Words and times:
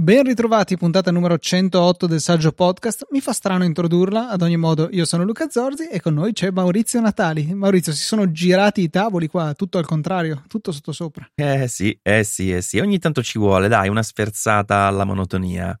Ben 0.00 0.22
ritrovati, 0.22 0.78
puntata 0.78 1.10
numero 1.10 1.36
108 1.36 2.06
del 2.06 2.22
Saggio 2.22 2.52
Podcast. 2.52 3.08
Mi 3.10 3.20
fa 3.20 3.34
strano 3.34 3.64
introdurla, 3.64 4.30
ad 4.30 4.40
ogni 4.40 4.56
modo 4.56 4.88
io 4.92 5.04
sono 5.04 5.24
Luca 5.24 5.50
Zorzi 5.50 5.88
e 5.88 6.00
con 6.00 6.14
noi 6.14 6.32
c'è 6.32 6.50
Maurizio 6.50 7.02
Natali. 7.02 7.52
Maurizio, 7.52 7.92
si 7.92 8.02
sono 8.02 8.32
girati 8.32 8.80
i 8.80 8.88
tavoli 8.88 9.26
qua, 9.26 9.52
tutto 9.52 9.76
al 9.76 9.84
contrario, 9.84 10.42
tutto 10.48 10.72
sotto 10.72 10.92
sopra. 10.92 11.28
Eh 11.34 11.68
sì, 11.68 11.98
eh 12.02 12.24
sì, 12.24 12.50
eh 12.50 12.62
sì, 12.62 12.78
ogni 12.78 12.98
tanto 12.98 13.22
ci 13.22 13.38
vuole, 13.38 13.68
dai, 13.68 13.90
una 13.90 14.02
sferzata 14.02 14.86
alla 14.86 15.04
monotonia. 15.04 15.78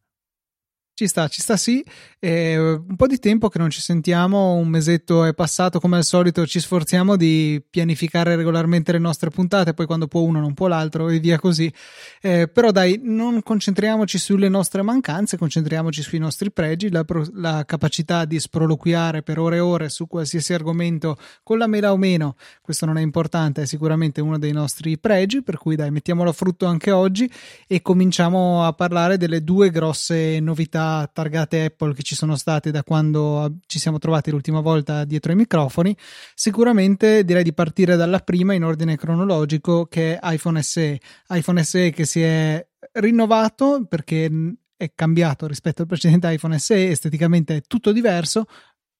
Ci 1.00 1.06
sta, 1.06 1.28
ci 1.28 1.40
sta 1.40 1.56
sì. 1.56 1.82
È 2.18 2.58
un 2.58 2.94
po' 2.94 3.06
di 3.06 3.18
tempo 3.18 3.48
che 3.48 3.58
non 3.58 3.70
ci 3.70 3.80
sentiamo, 3.80 4.52
un 4.52 4.68
mesetto 4.68 5.24
è 5.24 5.32
passato 5.32 5.80
come 5.80 5.96
al 5.96 6.04
solito, 6.04 6.46
ci 6.46 6.60
sforziamo 6.60 7.16
di 7.16 7.64
pianificare 7.70 8.36
regolarmente 8.36 8.92
le 8.92 8.98
nostre 8.98 9.30
puntate, 9.30 9.72
poi 9.72 9.86
quando 9.86 10.06
può 10.08 10.20
uno 10.20 10.40
non 10.40 10.52
può 10.52 10.66
l'altro 10.66 11.08
e 11.08 11.18
via 11.18 11.38
così. 11.38 11.72
Eh, 12.20 12.48
però 12.48 12.70
dai, 12.70 13.00
non 13.02 13.42
concentriamoci 13.42 14.18
sulle 14.18 14.50
nostre 14.50 14.82
mancanze, 14.82 15.38
concentriamoci 15.38 16.02
sui 16.02 16.18
nostri 16.18 16.52
pregi, 16.52 16.90
la, 16.90 17.02
la, 17.32 17.64
capacità 17.64 18.26
di 18.26 18.38
sproloquiare 18.38 19.22
per 19.22 19.38
ore 19.38 19.56
e 19.56 19.60
ore 19.60 19.88
su 19.88 20.06
qualsiasi 20.06 20.52
argomento 20.52 21.16
con 21.42 21.56
la 21.56 21.66
mela 21.66 21.92
o 21.92 21.96
meno, 21.96 22.36
questo 22.60 22.84
non 22.84 22.98
è 22.98 23.00
importante, 23.00 23.62
è 23.62 23.66
sicuramente 23.66 24.20
uno 24.20 24.38
dei 24.38 24.52
nostri 24.52 24.98
pregi, 24.98 25.42
per 25.42 25.56
cui 25.56 25.76
dai, 25.76 25.90
mettiamolo 25.90 26.28
a 26.28 26.34
frutto 26.34 26.66
anche 26.66 26.90
oggi 26.90 27.26
e 27.66 27.80
cominciamo 27.80 28.66
a 28.66 28.74
parlare 28.74 29.16
delle 29.16 29.42
due 29.42 29.70
grosse 29.70 30.40
novità 30.40 30.88
targate 31.12 31.64
Apple 31.64 31.94
che 31.94 32.02
ci 32.02 32.14
sono 32.14 32.36
state 32.36 32.70
da 32.70 32.82
quando 32.82 33.58
ci 33.66 33.78
siamo 33.78 33.98
trovati 33.98 34.30
l'ultima 34.30 34.60
volta 34.60 35.04
dietro 35.04 35.32
ai 35.32 35.38
microfoni, 35.38 35.96
sicuramente 36.34 37.24
direi 37.24 37.42
di 37.42 37.52
partire 37.52 37.96
dalla 37.96 38.20
prima 38.20 38.54
in 38.54 38.64
ordine 38.64 38.96
cronologico 38.96 39.86
che 39.86 40.18
è 40.18 40.32
iPhone 40.32 40.62
SE. 40.62 41.00
iPhone 41.28 41.62
SE 41.64 41.90
che 41.90 42.04
si 42.04 42.20
è 42.22 42.66
rinnovato 42.92 43.84
perché 43.88 44.30
è 44.76 44.92
cambiato 44.94 45.46
rispetto 45.46 45.82
al 45.82 45.88
precedente 45.88 46.32
iPhone 46.32 46.58
SE, 46.58 46.90
esteticamente 46.90 47.56
è 47.56 47.60
tutto 47.60 47.92
diverso, 47.92 48.46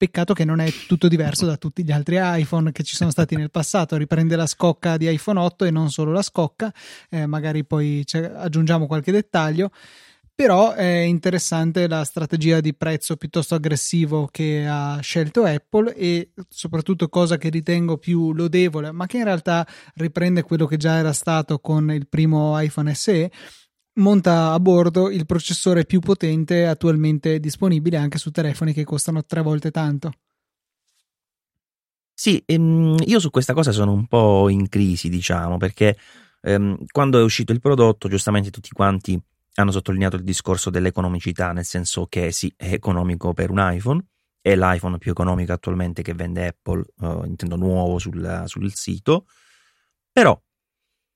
Peccato 0.00 0.32
che 0.32 0.46
non 0.46 0.60
è 0.60 0.72
tutto 0.88 1.08
diverso 1.08 1.44
da 1.44 1.58
tutti 1.58 1.84
gli 1.84 1.92
altri 1.92 2.16
iPhone 2.18 2.72
che 2.72 2.82
ci 2.82 2.96
sono 2.96 3.10
stati 3.10 3.36
nel 3.36 3.50
passato. 3.50 3.98
Riprende 3.98 4.34
la 4.34 4.46
scocca 4.46 4.96
di 4.96 5.06
iPhone 5.12 5.38
8 5.40 5.66
e 5.66 5.70
non 5.70 5.90
solo 5.90 6.10
la 6.10 6.22
scocca, 6.22 6.72
eh, 7.10 7.26
magari 7.26 7.66
poi 7.66 8.02
aggiungiamo 8.10 8.86
qualche 8.86 9.12
dettaglio. 9.12 9.70
Però 10.40 10.72
è 10.72 11.00
interessante 11.00 11.86
la 11.86 12.02
strategia 12.02 12.60
di 12.60 12.74
prezzo 12.74 13.16
piuttosto 13.16 13.54
aggressivo 13.54 14.26
che 14.30 14.66
ha 14.66 14.98
scelto 15.02 15.44
Apple 15.44 15.94
e 15.94 16.30
soprattutto 16.48 17.10
cosa 17.10 17.36
che 17.36 17.50
ritengo 17.50 17.98
più 17.98 18.32
lodevole, 18.32 18.90
ma 18.90 19.04
che 19.04 19.18
in 19.18 19.24
realtà 19.24 19.68
riprende 19.96 20.42
quello 20.42 20.64
che 20.64 20.78
già 20.78 20.96
era 20.96 21.12
stato 21.12 21.58
con 21.58 21.90
il 21.92 22.08
primo 22.08 22.58
iPhone 22.58 22.94
SE, 22.94 23.30
monta 23.96 24.52
a 24.52 24.60
bordo 24.60 25.10
il 25.10 25.26
processore 25.26 25.84
più 25.84 26.00
potente 26.00 26.66
attualmente 26.66 27.38
disponibile 27.38 27.98
anche 27.98 28.16
su 28.16 28.30
telefoni 28.30 28.72
che 28.72 28.84
costano 28.84 29.22
tre 29.26 29.42
volte 29.42 29.70
tanto. 29.70 30.10
Sì, 32.14 32.42
ehm, 32.46 32.96
io 33.04 33.18
su 33.20 33.28
questa 33.28 33.52
cosa 33.52 33.72
sono 33.72 33.92
un 33.92 34.06
po' 34.06 34.48
in 34.48 34.70
crisi, 34.70 35.10
diciamo, 35.10 35.58
perché 35.58 35.98
ehm, 36.40 36.86
quando 36.90 37.18
è 37.18 37.22
uscito 37.22 37.52
il 37.52 37.60
prodotto, 37.60 38.08
giustamente 38.08 38.50
tutti 38.50 38.70
quanti 38.70 39.20
hanno 39.60 39.70
sottolineato 39.70 40.16
il 40.16 40.24
discorso 40.24 40.70
dell'economicità, 40.70 41.52
nel 41.52 41.64
senso 41.64 42.06
che 42.06 42.32
sì, 42.32 42.52
è 42.56 42.72
economico 42.72 43.32
per 43.32 43.50
un 43.50 43.58
iPhone, 43.60 44.04
è 44.40 44.56
l'iPhone 44.56 44.98
più 44.98 45.10
economico 45.10 45.52
attualmente 45.52 46.02
che 46.02 46.14
vende 46.14 46.48
Apple, 46.48 46.84
uh, 46.98 47.24
intendo 47.24 47.56
nuovo 47.56 47.98
sul, 47.98 48.44
sul, 48.46 48.72
sito, 48.72 49.26
però 50.10 50.40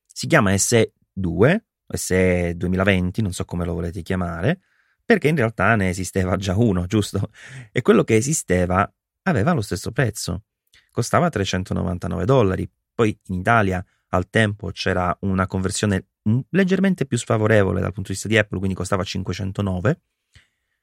si 0.05 0.27
chiama 0.27 0.55
SE 0.57 0.93
2, 1.11 1.65
SE 1.87 2.55
2020, 2.55 3.21
non 3.21 3.33
so 3.33 3.45
come 3.45 3.65
lo 3.65 3.73
volete 3.73 4.01
chiamare, 4.01 4.61
perché 5.03 5.27
in 5.27 5.35
realtà 5.35 5.75
ne 5.75 5.89
esisteva 5.89 6.35
già 6.37 6.55
uno, 6.55 6.85
giusto? 6.87 7.31
E 7.71 7.81
quello 7.81 8.03
che 8.03 8.15
esisteva 8.15 8.91
aveva 9.23 9.53
lo 9.53 9.61
stesso 9.61 9.91
prezzo, 9.91 10.43
costava 10.91 11.29
399 11.29 12.25
dollari, 12.25 12.69
poi 12.93 13.17
in 13.27 13.39
Italia 13.39 13.83
al 14.09 14.29
tempo 14.29 14.71
c'era 14.71 15.15
una 15.21 15.47
conversione 15.47 16.05
leggermente 16.49 17.05
più 17.05 17.17
sfavorevole 17.17 17.81
dal 17.81 17.93
punto 17.93 18.09
di 18.09 18.13
vista 18.13 18.27
di 18.27 18.37
Apple, 18.37 18.57
quindi 18.57 18.75
costava 18.75 19.03
509, 19.03 19.99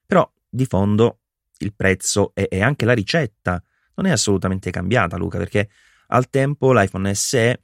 però 0.06 0.30
di 0.48 0.66
fondo 0.66 1.18
il 1.58 1.74
prezzo 1.74 2.32
e, 2.34 2.48
e 2.50 2.62
anche 2.62 2.84
la 2.84 2.92
ricetta 2.92 3.62
non 3.94 4.06
è 4.06 4.10
assolutamente 4.10 4.70
cambiata, 4.70 5.16
Luca, 5.16 5.38
perché 5.38 5.68
al 6.08 6.28
tempo 6.28 6.72
l'iPhone 6.72 7.14
SE 7.14 7.62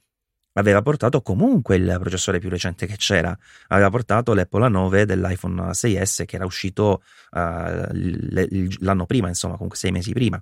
aveva 0.53 0.81
portato 0.81 1.21
comunque 1.21 1.75
il 1.75 1.97
processore 1.99 2.39
più 2.39 2.49
recente 2.49 2.85
che 2.85 2.97
c'era, 2.97 3.37
aveva 3.67 3.89
portato 3.89 4.33
l'Apple 4.33 4.67
A9 4.67 5.03
dell'iPhone 5.03 5.71
6S 5.71 6.25
che 6.25 6.35
era 6.35 6.45
uscito 6.45 7.03
uh, 7.31 7.37
l'anno 8.79 9.05
prima, 9.05 9.27
insomma, 9.27 9.53
comunque 9.53 9.77
sei 9.77 9.91
mesi 9.91 10.11
prima. 10.11 10.41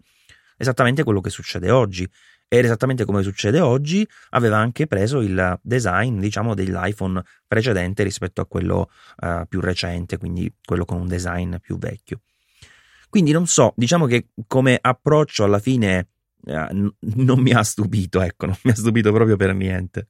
Esattamente 0.58 1.04
quello 1.04 1.22
che 1.22 1.30
succede 1.30 1.70
oggi 1.70 2.10
ed 2.48 2.66
esattamente 2.66 3.06
come 3.06 3.24
succede 3.24 3.60
oggi, 3.60 4.08
aveva 4.30 4.58
anche 4.58 4.88
preso 4.88 5.20
il 5.20 5.60
design, 5.62 6.20
diciamo, 6.20 6.54
dell'iPhone 6.54 7.22
precedente 7.48 8.04
rispetto 8.04 8.42
a 8.42 8.46
quello 8.46 8.90
uh, 9.18 9.46
più 9.48 9.60
recente, 9.60 10.18
quindi 10.18 10.54
quello 10.64 10.86
con 10.86 11.00
un 11.02 11.08
design 11.08 11.56
più 11.58 11.78
vecchio. 11.78 12.22
Quindi 13.10 13.32
non 13.32 13.48
so, 13.48 13.74
diciamo 13.76 14.06
che 14.06 14.30
come 14.48 14.78
approccio 14.80 15.44
alla 15.44 15.60
fine 15.60 16.10
uh, 16.46 16.94
non 17.00 17.40
mi 17.40 17.52
ha 17.52 17.64
stupito, 17.64 18.22
ecco, 18.22 18.46
non 18.46 18.58
mi 18.64 18.72
ha 18.72 18.76
stupito 18.76 19.12
proprio 19.12 19.36
per 19.36 19.54
niente. 19.54 20.10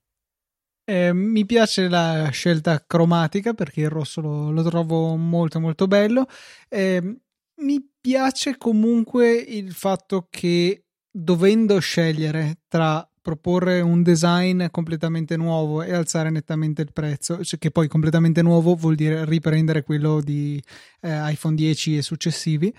Eh, 0.89 1.11
mi 1.11 1.45
piace 1.45 1.89
la 1.89 2.29
scelta 2.31 2.81
cromatica 2.87 3.53
perché 3.53 3.81
il 3.81 3.89
rosso 3.89 4.21
lo, 4.21 4.51
lo 4.51 4.63
trovo 4.63 5.17
molto 5.17 5.59
molto 5.59 5.85
bello. 5.85 6.27
Eh, 6.69 7.19
mi 7.55 7.89
piace 7.99 8.57
comunque 8.57 9.33
il 9.33 9.73
fatto 9.73 10.27
che 10.29 10.86
dovendo 11.19 11.79
scegliere 11.79 12.59
tra 12.67 13.07
proporre 13.19 13.81
un 13.81 14.03
design 14.03 14.67
completamente 14.69 15.35
nuovo 15.35 15.81
e 15.81 15.91
alzare 15.91 16.29
nettamente 16.29 16.83
il 16.83 16.93
prezzo, 16.93 17.43
cioè 17.43 17.59
che 17.59 17.71
poi 17.71 17.87
completamente 17.87 18.41
nuovo 18.43 18.75
vuol 18.75 18.95
dire 18.95 19.25
riprendere 19.25 19.83
quello 19.83 20.21
di 20.21 20.61
eh, 21.01 21.31
iPhone 21.31 21.55
10 21.55 21.97
e 21.97 22.01
successivi 22.03 22.73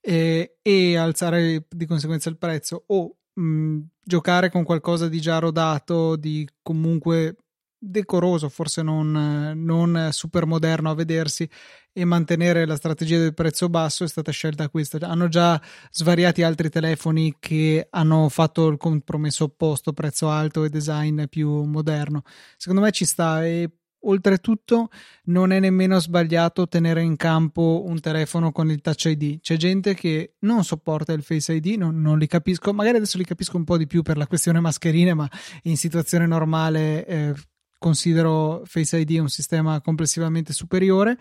e, 0.00 0.58
e, 0.62 0.96
alzare 0.96 1.66
di 1.68 1.84
conseguenza 1.84 2.30
il 2.30 2.38
prezzo 2.38 2.84
o 2.86 3.16
mh, 3.34 3.78
giocare 4.02 4.48
con 4.48 4.62
qualcosa 4.62 5.08
di 5.08 5.20
già 5.20 5.38
rodato, 5.38 6.16
di 6.16 6.48
comunque 6.62 7.36
decoroso, 7.84 8.48
forse 8.48 8.82
non, 8.82 9.52
non 9.56 10.08
super 10.12 10.46
moderno 10.46 10.90
a 10.90 10.94
vedersi 10.94 11.48
e 11.92 12.04
mantenere 12.04 12.64
la 12.64 12.76
strategia 12.76 13.18
del 13.18 13.34
prezzo 13.34 13.68
basso 13.68 14.04
è 14.04 14.08
stata 14.08 14.30
scelta 14.30 14.68
questa. 14.68 14.98
Hanno 15.06 15.28
già 15.28 15.60
svariati 15.90 16.42
altri 16.42 16.70
telefoni 16.70 17.34
che 17.38 17.88
hanno 17.90 18.28
fatto 18.28 18.68
il 18.68 18.76
compromesso 18.76 19.44
opposto, 19.44 19.92
prezzo 19.92 20.30
alto 20.30 20.64
e 20.64 20.68
design 20.68 21.24
più 21.24 21.50
moderno. 21.64 22.22
Secondo 22.56 22.82
me 22.82 22.92
ci 22.92 23.04
sta 23.04 23.44
e 23.44 23.68
oltretutto 24.04 24.88
non 25.24 25.52
è 25.52 25.60
nemmeno 25.60 26.00
sbagliato 26.00 26.66
tenere 26.66 27.02
in 27.02 27.16
campo 27.16 27.82
un 27.86 28.00
telefono 28.00 28.52
con 28.52 28.70
il 28.70 28.80
touch 28.80 29.04
ID. 29.06 29.40
C'è 29.40 29.56
gente 29.56 29.94
che 29.94 30.34
non 30.40 30.64
sopporta 30.64 31.12
il 31.12 31.22
face 31.22 31.54
ID, 31.54 31.76
non, 31.78 32.00
non 32.00 32.18
li 32.18 32.26
capisco, 32.26 32.72
magari 32.72 32.96
adesso 32.96 33.18
li 33.18 33.24
capisco 33.24 33.56
un 33.56 33.64
po' 33.64 33.76
di 33.76 33.86
più 33.86 34.02
per 34.02 34.16
la 34.16 34.26
questione 34.26 34.60
mascherine, 34.60 35.14
ma 35.14 35.28
in 35.64 35.76
situazione 35.76 36.26
normale 36.26 37.06
eh, 37.06 37.34
considero 37.82 38.62
Face 38.64 38.96
ID 38.96 39.18
un 39.18 39.28
sistema 39.28 39.80
complessivamente 39.80 40.52
superiore. 40.52 41.18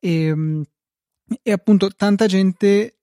E, 0.00 0.24
ehm, 0.24 0.64
e 1.42 1.52
appunto 1.52 1.90
tanta 1.90 2.26
gente 2.26 2.98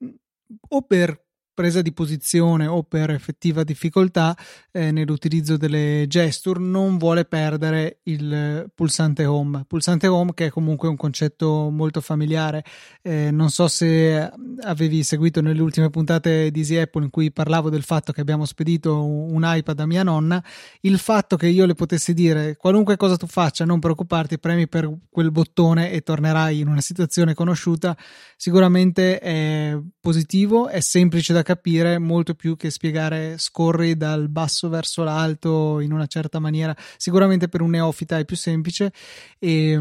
o 0.69 0.81
per 0.81 1.26
presa 1.57 1.81
di 1.81 1.91
posizione 1.91 2.67
o 2.67 2.83
per 2.83 3.09
effettiva 3.09 3.63
difficoltà 3.63 4.37
eh, 4.71 4.91
nell'utilizzo 4.91 5.57
delle 5.57 6.05
gesture 6.07 6.59
non 6.59 6.99
vuole 6.99 7.25
perdere 7.25 8.01
il 8.03 8.71
pulsante 8.75 9.25
home. 9.25 9.63
Pulsante 9.65 10.05
home 10.05 10.35
che 10.35 10.45
è 10.45 10.49
comunque 10.51 10.87
un 10.87 10.95
concetto 10.95 11.71
molto 11.71 11.99
familiare. 11.99 12.63
Eh, 13.01 13.31
non 13.31 13.49
so 13.49 13.67
se 13.67 14.31
avevi 14.61 15.01
seguito 15.01 15.41
nelle 15.41 15.59
ultime 15.59 15.89
puntate 15.89 16.51
di 16.51 16.59
Easy 16.59 16.77
Apple 16.77 17.05
in 17.05 17.09
cui 17.09 17.31
parlavo 17.31 17.71
del 17.71 17.81
fatto 17.81 18.11
che 18.11 18.21
abbiamo 18.21 18.45
spedito 18.45 19.03
un 19.03 19.41
iPad 19.43 19.79
a 19.79 19.87
mia 19.87 20.03
nonna, 20.03 20.43
il 20.81 20.99
fatto 20.99 21.37
che 21.37 21.47
io 21.47 21.65
le 21.65 21.73
potessi 21.73 22.13
dire 22.13 22.55
qualunque 22.55 22.97
cosa 22.97 23.17
tu 23.17 23.25
faccia, 23.25 23.65
non 23.65 23.79
preoccuparti, 23.79 24.37
premi 24.37 24.67
per 24.67 24.87
quel 25.09 25.31
bottone 25.31 25.89
e 25.89 26.01
tornerai 26.01 26.59
in 26.59 26.67
una 26.67 26.81
situazione 26.81 27.33
conosciuta, 27.33 27.97
sicuramente 28.35 29.17
è 29.17 29.75
positivo, 29.99 30.67
è 30.67 30.81
semplice 30.81 31.33
da 31.33 31.45
capire 31.47 31.97
molto 31.97 32.35
più 32.35 32.57
che 32.57 32.69
spiegare 32.69 33.37
scorri 33.37 33.95
dal 33.95 34.27
basso 34.27 34.67
verso 34.67 35.05
l'alto 35.05 35.79
in 35.79 35.93
una 35.93 36.05
certa 36.05 36.39
maniera. 36.39 36.75
Sicuramente 36.97 37.47
per 37.47 37.61
un 37.61 37.69
neofita 37.69 38.17
è 38.17 38.25
più 38.25 38.35
semplice 38.35 38.91
e, 39.39 39.79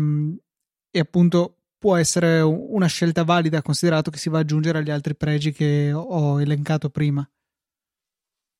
e 0.88 0.98
appunto 1.00 1.62
può 1.76 1.96
essere 1.96 2.40
una 2.40 2.86
scelta 2.86 3.24
valida 3.24 3.62
considerato 3.62 4.12
che 4.12 4.18
si 4.18 4.28
va 4.28 4.38
ad 4.38 4.44
aggiungere 4.44 4.78
agli 4.78 4.90
altri 4.90 5.16
pregi 5.16 5.50
che 5.50 5.90
ho 5.92 6.40
elencato 6.40 6.88
prima. 6.88 7.28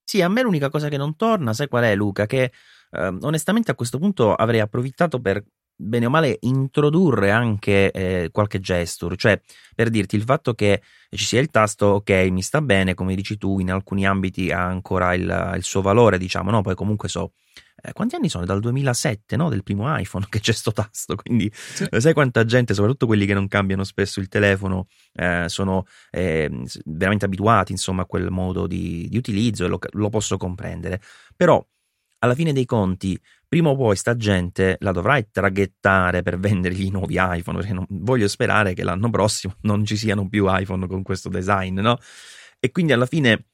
Sì, 0.03 0.21
a 0.21 0.29
me 0.29 0.43
l'unica 0.43 0.69
cosa 0.69 0.89
che 0.89 0.97
non 0.97 1.15
torna, 1.15 1.53
sai 1.53 1.69
qual 1.69 1.85
è 1.85 1.95
Luca? 1.95 2.27
Che 2.27 2.53
eh, 2.91 3.17
onestamente 3.21 3.71
a 3.71 3.77
questo 3.77 3.99
punto 3.99 4.35
avrei 4.35 4.59
approfittato 4.59 5.21
per 5.21 5.45
bene 5.77 6.07
o 6.07 6.11
male 6.11 6.39
introdurre 6.41 7.31
anche 7.31 7.91
eh, 7.91 8.29
qualche 8.33 8.61
gesture, 8.61 9.17
cioè 9.17 9.41
per 9.75 9.91
dirti 9.91 10.17
il 10.17 10.23
fatto 10.23 10.55
che 10.55 10.83
ci 11.11 11.25
sia 11.25 11.41
il 11.41 11.51
tasto 11.51 11.87
ok 11.87 12.11
mi 12.31 12.43
sta 12.43 12.63
bene, 12.63 12.95
come 12.95 13.15
dici 13.15 13.37
tu, 13.37 13.59
in 13.61 13.71
alcuni 13.71 14.07
ambiti 14.07 14.51
ha 14.51 14.65
ancora 14.65 15.15
il, 15.15 15.53
il 15.57 15.63
suo 15.63 15.83
valore, 15.83 16.19
diciamo, 16.19 16.51
no? 16.51 16.63
Poi 16.63 16.75
comunque 16.75 17.09
so 17.09 17.33
eh, 17.83 17.93
quanti 17.93 18.15
anni 18.15 18.29
sono? 18.29 18.47
Dal 18.47 18.61
2007, 18.61 19.37
no? 19.37 19.49
Del 19.51 19.63
primo 19.63 19.95
iPhone 19.97 20.27
che 20.31 20.41
c'è 20.41 20.53
sto 20.53 20.73
tasto, 20.73 21.15
quindi 21.15 21.51
sì. 21.53 21.87
Eh, 21.91 22.01
sai 22.01 22.15
quanta 22.15 22.45
gente, 22.45 22.75
soprattutto 22.75 23.07
quelli 23.07 23.27
che 23.27 23.35
non 23.35 23.49
cambiano 23.49 23.85
spesso 23.85 24.19
il 24.21 24.29
telefono, 24.29 24.87
eh, 25.13 25.45
sono 25.49 25.85
eh, 26.11 26.51
veramente 26.85 27.27
abituati 27.27 27.73
insomma 27.73 28.03
a 28.03 28.07
quel 28.07 28.31
modo 28.31 28.67
di, 28.67 29.07
di 29.09 29.17
utilizzo 29.17 29.65
e 29.67 29.69
lo, 29.69 29.79
lo 29.91 30.09
posso 30.09 30.37
comprendere. 30.37 31.01
Però 31.37 31.65
alla 32.27 32.35
fine 32.35 32.53
dei 32.53 32.65
conti, 32.65 33.19
prima 33.49 33.71
o 33.71 33.77
poi 33.77 33.97
sta 33.97 34.17
gente 34.17 34.77
la 34.81 34.93
dovrai 34.93 35.29
traghettare 35.31 36.23
per 36.23 36.39
vendergli 36.39 36.85
i 36.85 36.91
nuovi 36.91 37.17
iPhone, 37.19 37.59
perché 37.59 37.73
non, 37.73 37.87
voglio 37.89 38.29
sperare 38.29 38.75
che 38.75 38.85
l'anno 38.85 39.11
prossimo 39.11 39.55
non 39.63 39.85
ci 39.85 39.97
siano 39.97 40.29
più 40.29 40.47
iPhone 40.49 40.87
con 40.87 41.03
questo 41.03 41.29
design, 41.29 41.81
no? 41.81 41.99
E 42.61 42.71
quindi 42.71 42.93
alla 42.93 43.07
fine 43.07 43.47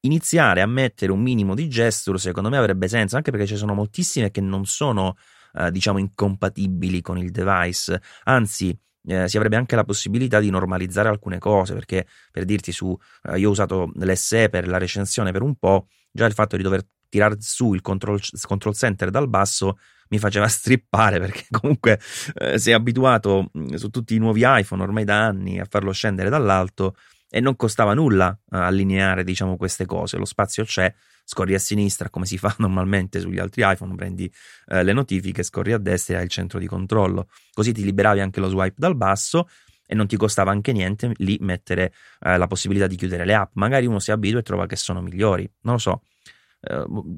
iniziare 0.00 0.60
a 0.60 0.66
mettere 0.66 1.10
un 1.12 1.20
minimo 1.20 1.54
di 1.54 1.68
gesture 1.68 2.18
secondo 2.18 2.48
me 2.48 2.56
avrebbe 2.56 2.88
senso, 2.88 3.16
anche 3.16 3.30
perché 3.30 3.46
ci 3.46 3.56
sono 3.56 3.74
moltissime 3.74 4.30
che 4.30 4.40
non 4.40 4.66
sono, 4.66 5.16
eh, 5.54 5.70
diciamo, 5.70 5.98
incompatibili 5.98 7.00
con 7.00 7.18
il 7.18 7.30
device, 7.30 8.00
anzi 8.24 8.78
eh, 9.08 9.28
si 9.28 9.36
avrebbe 9.36 9.56
anche 9.56 9.76
la 9.76 9.84
possibilità 9.84 10.40
di 10.40 10.50
normalizzare 10.50 11.08
alcune 11.08 11.38
cose, 11.38 11.74
perché 11.74 12.06
per 12.30 12.44
dirti 12.44 12.72
su, 12.72 12.96
eh, 13.24 13.38
io 13.38 13.48
ho 13.48 13.52
usato 13.52 13.92
l'SE 13.94 14.48
per 14.48 14.66
la 14.68 14.78
recensione 14.78 15.32
per 15.32 15.42
un 15.42 15.54
po', 15.56 15.88
già 16.10 16.26
il 16.26 16.32
fatto 16.32 16.56
di 16.56 16.62
dover 16.62 16.86
tirare 17.08 17.36
su 17.40 17.74
il 17.74 17.80
control, 17.80 18.20
control 18.42 18.74
center 18.74 19.10
dal 19.10 19.28
basso 19.28 19.78
mi 20.08 20.18
faceva 20.18 20.46
strippare 20.48 21.18
perché 21.18 21.44
comunque 21.50 22.00
eh, 22.34 22.58
sei 22.58 22.72
abituato 22.72 23.50
su 23.74 23.88
tutti 23.90 24.14
i 24.14 24.18
nuovi 24.18 24.42
iPhone 24.44 24.82
ormai 24.82 25.04
da 25.04 25.26
anni 25.26 25.58
a 25.58 25.66
farlo 25.68 25.92
scendere 25.92 26.28
dall'alto 26.28 26.94
e 27.28 27.40
non 27.40 27.56
costava 27.56 27.94
nulla 27.94 28.28
uh, 28.28 28.56
allineare 28.56 29.24
diciamo 29.24 29.56
queste 29.56 29.84
cose. 29.84 30.16
Lo 30.16 30.24
spazio 30.24 30.64
c'è 30.64 30.92
scorri 31.24 31.54
a 31.54 31.58
sinistra 31.58 32.08
come 32.08 32.24
si 32.24 32.38
fa 32.38 32.54
normalmente 32.60 33.20
sugli 33.20 33.38
altri 33.38 33.62
iPhone 33.64 33.94
prendi 33.94 34.32
uh, 34.68 34.82
le 34.82 34.92
notifiche 34.92 35.42
scorri 35.42 35.72
a 35.72 35.78
destra 35.78 36.14
e 36.14 36.18
hai 36.18 36.24
il 36.24 36.30
centro 36.30 36.58
di 36.58 36.66
controllo. 36.66 37.28
Così 37.52 37.72
ti 37.72 37.84
liberavi 37.84 38.20
anche 38.20 38.40
lo 38.40 38.48
swipe 38.48 38.76
dal 38.78 38.96
basso 38.96 39.48
e 39.88 39.94
non 39.94 40.06
ti 40.06 40.16
costava 40.16 40.50
anche 40.50 40.72
niente 40.72 41.12
lì 41.16 41.36
mettere 41.40 41.92
uh, 42.20 42.36
la 42.36 42.46
possibilità 42.46 42.86
di 42.86 42.96
chiudere 42.96 43.24
le 43.24 43.34
app. 43.34 43.50
Magari 43.54 43.86
uno 43.86 43.98
si 43.98 44.12
abitua 44.12 44.40
e 44.40 44.42
trova 44.42 44.66
che 44.66 44.76
sono 44.76 45.02
migliori 45.02 45.48
non 45.62 45.74
lo 45.74 45.80
so 45.80 46.02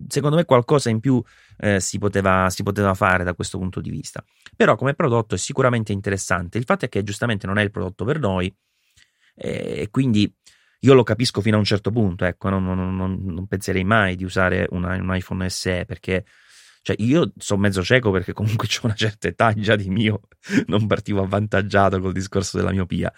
secondo 0.08 0.36
me 0.36 0.44
qualcosa 0.44 0.90
in 0.90 1.00
più 1.00 1.22
eh, 1.58 1.80
si, 1.80 1.98
poteva, 1.98 2.50
si, 2.50 2.62
poteva, 2.62 2.94
fare 2.94 3.24
da 3.24 3.34
questo 3.34 3.58
punto 3.58 3.80
di 3.80 3.90
vista. 3.90 4.22
Però 4.56 4.76
come 4.76 4.94
prodotto 4.94 5.34
è 5.34 5.38
sicuramente 5.38 5.92
interessante. 5.92 6.58
Il 6.58 6.64
fatto 6.64 6.84
è 6.84 6.88
che 6.88 7.02
giustamente 7.02 7.46
non 7.46 7.58
è 7.58 7.62
il 7.62 7.70
prodotto 7.70 8.04
per 8.04 8.18
noi, 8.18 8.54
e 9.34 9.88
quindi 9.90 10.32
io 10.80 10.94
lo 10.94 11.02
capisco 11.02 11.40
fino 11.40 11.56
a 11.56 11.58
un 11.58 11.64
certo 11.64 11.90
punto, 11.90 12.24
ecco, 12.24 12.48
non, 12.48 12.64
non, 12.64 12.96
non, 12.96 13.20
non 13.24 13.46
penserei 13.46 13.84
mai 13.84 14.16
di 14.16 14.24
usare 14.24 14.66
una, 14.70 14.94
un 14.94 15.14
iPhone 15.14 15.48
SE 15.48 15.84
perché 15.84 16.24
cioè 16.82 16.96
io 17.00 17.32
sono 17.36 17.60
mezzo 17.60 17.82
cieco 17.82 18.10
perché 18.10 18.32
comunque 18.32 18.68
ho 18.78 18.80
una 18.86 18.94
certa 18.94 19.28
età 19.28 19.52
già 19.54 19.76
di 19.76 19.88
mio, 19.90 20.22
non 20.66 20.86
partivo 20.86 21.22
avvantaggiato 21.22 22.00
col 22.00 22.12
discorso 22.12 22.56
della 22.56 22.70
miopia, 22.70 23.12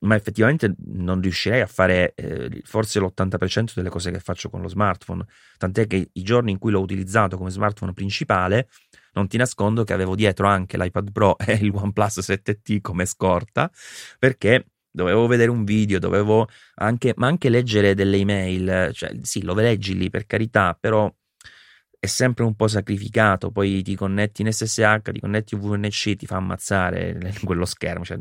ma 0.00 0.14
effettivamente 0.14 0.74
non 0.86 1.20
riuscirei 1.20 1.60
a 1.60 1.66
fare 1.66 2.14
eh, 2.14 2.62
forse 2.64 3.00
l'80% 3.00 3.72
delle 3.74 3.88
cose 3.88 4.10
che 4.10 4.20
faccio 4.20 4.48
con 4.48 4.60
lo 4.62 4.68
smartphone, 4.68 5.24
tant'è 5.58 5.86
che 5.86 6.10
i 6.12 6.22
giorni 6.22 6.52
in 6.52 6.58
cui 6.58 6.70
l'ho 6.70 6.80
utilizzato 6.80 7.36
come 7.36 7.50
smartphone 7.50 7.92
principale, 7.92 8.68
non 9.12 9.28
ti 9.28 9.36
nascondo 9.36 9.84
che 9.84 9.92
avevo 9.92 10.14
dietro 10.14 10.46
anche 10.46 10.78
l'iPad 10.78 11.12
Pro 11.12 11.36
e 11.38 11.54
il 11.54 11.72
OnePlus 11.74 12.18
7T 12.20 12.80
come 12.80 13.04
scorta, 13.04 13.70
perché 14.18 14.66
dovevo 14.90 15.26
vedere 15.26 15.50
un 15.50 15.64
video, 15.64 15.98
dovevo 15.98 16.48
anche, 16.76 17.12
ma 17.16 17.26
anche 17.26 17.48
leggere 17.48 17.94
delle 17.94 18.16
email, 18.16 18.90
cioè 18.92 19.12
sì, 19.22 19.42
lo 19.42 19.54
leggi 19.54 19.96
lì 19.96 20.08
per 20.10 20.26
carità, 20.26 20.76
però 20.78 21.12
è 21.98 22.06
sempre 22.06 22.44
un 22.44 22.54
po' 22.56 22.66
sacrificato, 22.66 23.50
poi 23.50 23.82
ti 23.82 23.94
connetti 23.94 24.40
in 24.40 24.50
SSH, 24.50 25.10
ti 25.12 25.20
connetti 25.20 25.54
VNC, 25.54 26.16
ti 26.16 26.26
fa 26.26 26.36
ammazzare 26.36 27.18
quello 27.44 27.66
schermo, 27.66 28.04
cioè, 28.04 28.18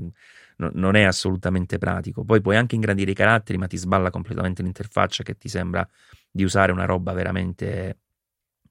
no, 0.60 0.70
non 0.74 0.96
è 0.96 1.04
assolutamente 1.04 1.78
pratico. 1.78 2.24
Poi 2.24 2.42
puoi 2.42 2.56
anche 2.56 2.76
ingrandire 2.76 3.12
i 3.12 3.16
caratteri, 3.16 3.58
ma 3.58 3.68
ti 3.68 3.78
sballa 3.78 4.10
completamente 4.10 4.62
l'interfaccia 4.62 5.24
che 5.24 5.38
ti 5.38 5.50
sembra 5.50 5.88
di 6.32 6.44
usare 6.44 6.72
una 6.72 6.86
roba 6.86 7.12
veramente 7.14 7.98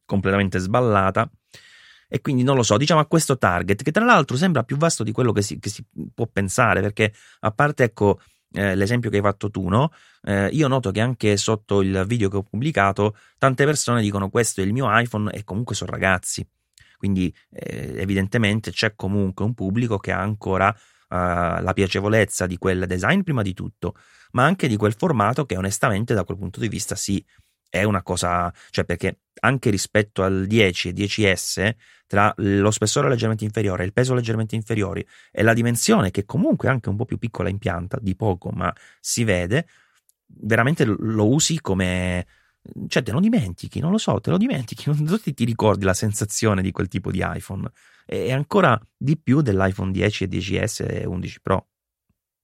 completamente 0.05 0.59
sballata 0.59 1.31
e 2.09 2.23
quindi 2.23 2.43
non 2.43 2.57
lo 2.57 2.63
so, 2.63 2.79
diciamo 2.79 3.01
a 3.01 3.07
questo 3.07 3.37
target 3.37 3.83
che 3.83 3.91
tra 3.91 4.05
l'altro 4.05 4.37
sembra 4.37 4.63
più 4.63 4.79
vasto 4.79 5.05
di 5.05 5.13
quello 5.13 5.33
che 5.33 5.43
si, 5.43 5.59
che 5.59 5.69
si 5.69 5.85
può 6.15 6.27
pensare 6.27 6.81
perché 6.81 7.13
a 7.41 7.51
parte 7.51 7.85
ecco 7.85 8.21
eh, 8.53 8.75
l'esempio 8.75 9.11
che 9.11 9.17
hai 9.17 9.23
fatto 9.23 9.51
tu, 9.51 9.69
no? 9.69 9.93
Eh, 10.23 10.49
io 10.49 10.69
noto 10.69 10.91
che 10.91 11.01
anche 11.01 11.37
sotto 11.37 11.83
il 11.83 12.05
video 12.07 12.31
che 12.31 12.39
ho 12.39 12.43
pubblicato 12.43 13.15
tante 13.37 13.67
persone 13.67 14.01
dicono 14.01 14.31
questo 14.31 14.63
è 14.63 14.65
il 14.65 14.73
mio 14.73 14.87
iPhone 14.89 15.31
e 15.33 15.45
comunque 15.45 15.75
sono 15.75 15.91
ragazzi 15.91 16.49
quindi 16.99 17.33
eh, 17.51 17.95
evidentemente 17.97 18.73
c'è 18.73 18.95
comunque 18.97 19.45
un 19.45 19.55
pubblico 19.55 19.99
che 19.99 20.13
ha 20.13 20.21
ancora 20.21 20.75
la 21.09 21.73
piacevolezza 21.75 22.47
di 22.47 22.59
quel 22.59 22.87
design 22.87 23.23
prima 23.23 23.43
di 23.43 23.55
tutto, 23.55 23.95
ma 24.33 24.45
anche 24.45 24.69
di 24.69 24.77
quel 24.77 24.95
formato 24.95 25.47
che 25.47 25.57
onestamente 25.57 26.15
da 26.15 26.25
quel 26.25 26.39
punto 26.39 26.61
di 26.61 26.69
vista 26.69 26.95
sì, 26.95 27.25
è 27.71 27.83
una 27.83 28.03
cosa, 28.03 28.53
cioè 28.71 28.85
perché 28.85 29.21
anche 29.41 29.71
rispetto 29.71 30.23
al 30.23 30.47
10 30.47 30.89
e 30.89 30.93
10S, 30.93 31.75
tra 32.07 32.33
lo 32.37 32.71
spessore 32.71 33.09
leggermente 33.09 33.45
inferiore, 33.45 33.85
il 33.85 33.93
peso 33.93 34.15
leggermente 34.15 34.55
inferiore 34.55 35.07
e 35.31 35.43
la 35.43 35.53
dimensione 35.53 36.11
che 36.11 36.25
comunque 36.25 36.69
è 36.69 36.71
anche 36.71 36.89
un 36.89 36.97
po' 36.97 37.05
più 37.05 37.19
piccola 37.19 37.49
in 37.49 37.59
pianta, 37.59 37.99
di 38.01 38.17
poco, 38.17 38.51
ma 38.51 38.75
si 39.01 39.25
vede, 39.25 39.67
veramente 40.27 40.85
lo 40.85 41.29
usi 41.29 41.61
come 41.61 42.27
cioè 42.87 43.03
te 43.03 43.13
lo 43.13 43.21
dimentichi, 43.21 43.81
non 43.81 43.91
lo 43.91 43.99
so, 43.99 44.21
te 44.21 44.31
lo 44.31 44.39
dimentichi, 44.39 44.91
non 44.91 45.21
ti, 45.21 45.35
ti 45.35 45.45
ricordi 45.45 45.85
la 45.85 45.95
sensazione 45.95 46.63
di 46.63 46.71
quel 46.71 46.89
tipo 46.89 47.11
di 47.11 47.23
iPhone 47.23 47.71
e 48.07 48.33
ancora 48.33 48.81
di 48.97 49.19
più 49.19 49.41
dell'iPhone 49.43 49.93
10 49.93 50.25
e 50.25 50.29
10S 50.29 50.87
e 50.89 51.07
11 51.07 51.41
Pro. 51.41 51.69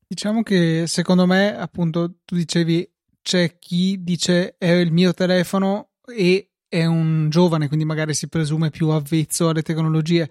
Diciamo 0.07 0.43
che 0.43 0.85
secondo 0.87 1.27
me, 1.27 1.57
appunto, 1.57 2.19
tu 2.25 2.37
dicevi 2.37 2.89
c'è 3.23 3.59
chi 3.59 4.03
dice 4.03 4.57
è 4.59 4.71
il 4.71 4.93
mio 4.93 5.15
telefono 5.15 5.93
e 6.07 6.51
è 6.69 6.85
un 6.85 7.31
giovane, 7.31 7.69
quindi 7.69 7.87
magari 7.87 8.13
si 8.15 8.29
presume 8.29 8.71
più 8.71 8.89
avvezzo 8.89 9.49
alle 9.49 9.63
tecnologie. 9.63 10.29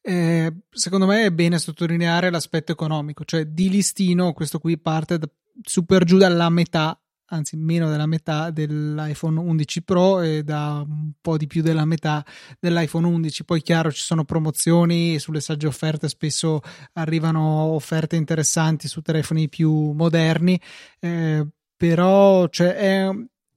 Eh, 0.00 0.50
secondo 0.70 1.04
me 1.04 1.24
è 1.26 1.30
bene 1.30 1.58
sottolineare 1.58 2.30
l'aspetto 2.30 2.72
economico, 2.72 3.24
cioè 3.24 3.44
di 3.44 3.68
listino 3.68 4.32
questo 4.32 4.58
qui 4.58 4.78
parte 4.78 5.18
da, 5.18 5.28
super 5.62 6.04
giù 6.04 6.16
dalla 6.16 6.48
metà, 6.48 6.98
anzi 7.30 7.56
meno 7.56 7.88
della 7.88 8.06
metà 8.06 8.50
dell'iPhone 8.50 9.38
11 9.38 9.82
Pro 9.82 10.20
e 10.20 10.42
da 10.42 10.84
un 10.86 11.12
po' 11.20 11.36
di 11.36 11.46
più 11.46 11.62
della 11.62 11.84
metà 11.84 12.24
dell'iPhone 12.58 13.06
11. 13.06 13.44
Poi 13.44 13.62
chiaro 13.62 13.90
ci 13.92 14.02
sono 14.02 14.24
promozioni 14.24 15.18
sulle 15.18 15.40
sagge 15.40 15.66
offerte, 15.66 16.08
spesso 16.08 16.60
arrivano 16.94 17.40
offerte 17.40 18.16
interessanti 18.16 18.88
su 18.88 19.00
telefoni 19.00 19.48
più 19.48 19.92
moderni. 19.92 20.60
Eh, 20.98 21.46
però 21.76 22.46
cioè, 22.48 22.74
è, 22.74 23.10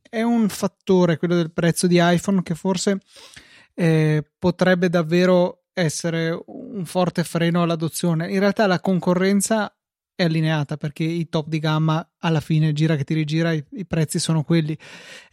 è, 0.09 0.21
un 0.21 0.47
fattore 0.49 1.17
quello 1.17 1.35
del 1.35 1.51
prezzo 1.51 1.87
di 1.87 1.97
iPhone 1.99 2.41
che 2.41 2.55
forse 2.55 2.99
eh, 3.73 4.23
potrebbe 4.39 4.89
davvero 4.89 5.63
essere 5.73 6.39
un 6.45 6.85
forte 6.85 7.23
freno 7.23 7.63
all'adozione. 7.63 8.31
In 8.31 8.39
realtà 8.39 8.67
la 8.67 8.79
concorrenza 8.79 9.75
è 10.15 10.23
allineata 10.23 10.77
perché 10.77 11.03
i 11.03 11.27
top 11.29 11.47
di 11.47 11.59
gamma 11.59 12.07
alla 12.19 12.39
fine 12.39 12.73
gira 12.73 12.95
che 12.95 13.03
ti 13.03 13.13
rigira 13.13 13.51
i, 13.51 13.63
i 13.71 13.85
prezzi 13.85 14.19
sono 14.19 14.43
quelli. 14.43 14.77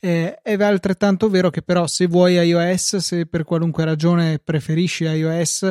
Eh, 0.00 0.40
è 0.42 0.62
altrettanto 0.62 1.28
vero 1.28 1.50
che 1.50 1.62
però 1.62 1.86
se 1.86 2.06
vuoi 2.06 2.34
iOS 2.34 2.96
se 2.96 3.26
per 3.26 3.44
qualunque 3.44 3.84
ragione 3.84 4.38
preferisci 4.38 5.04
iOS 5.04 5.70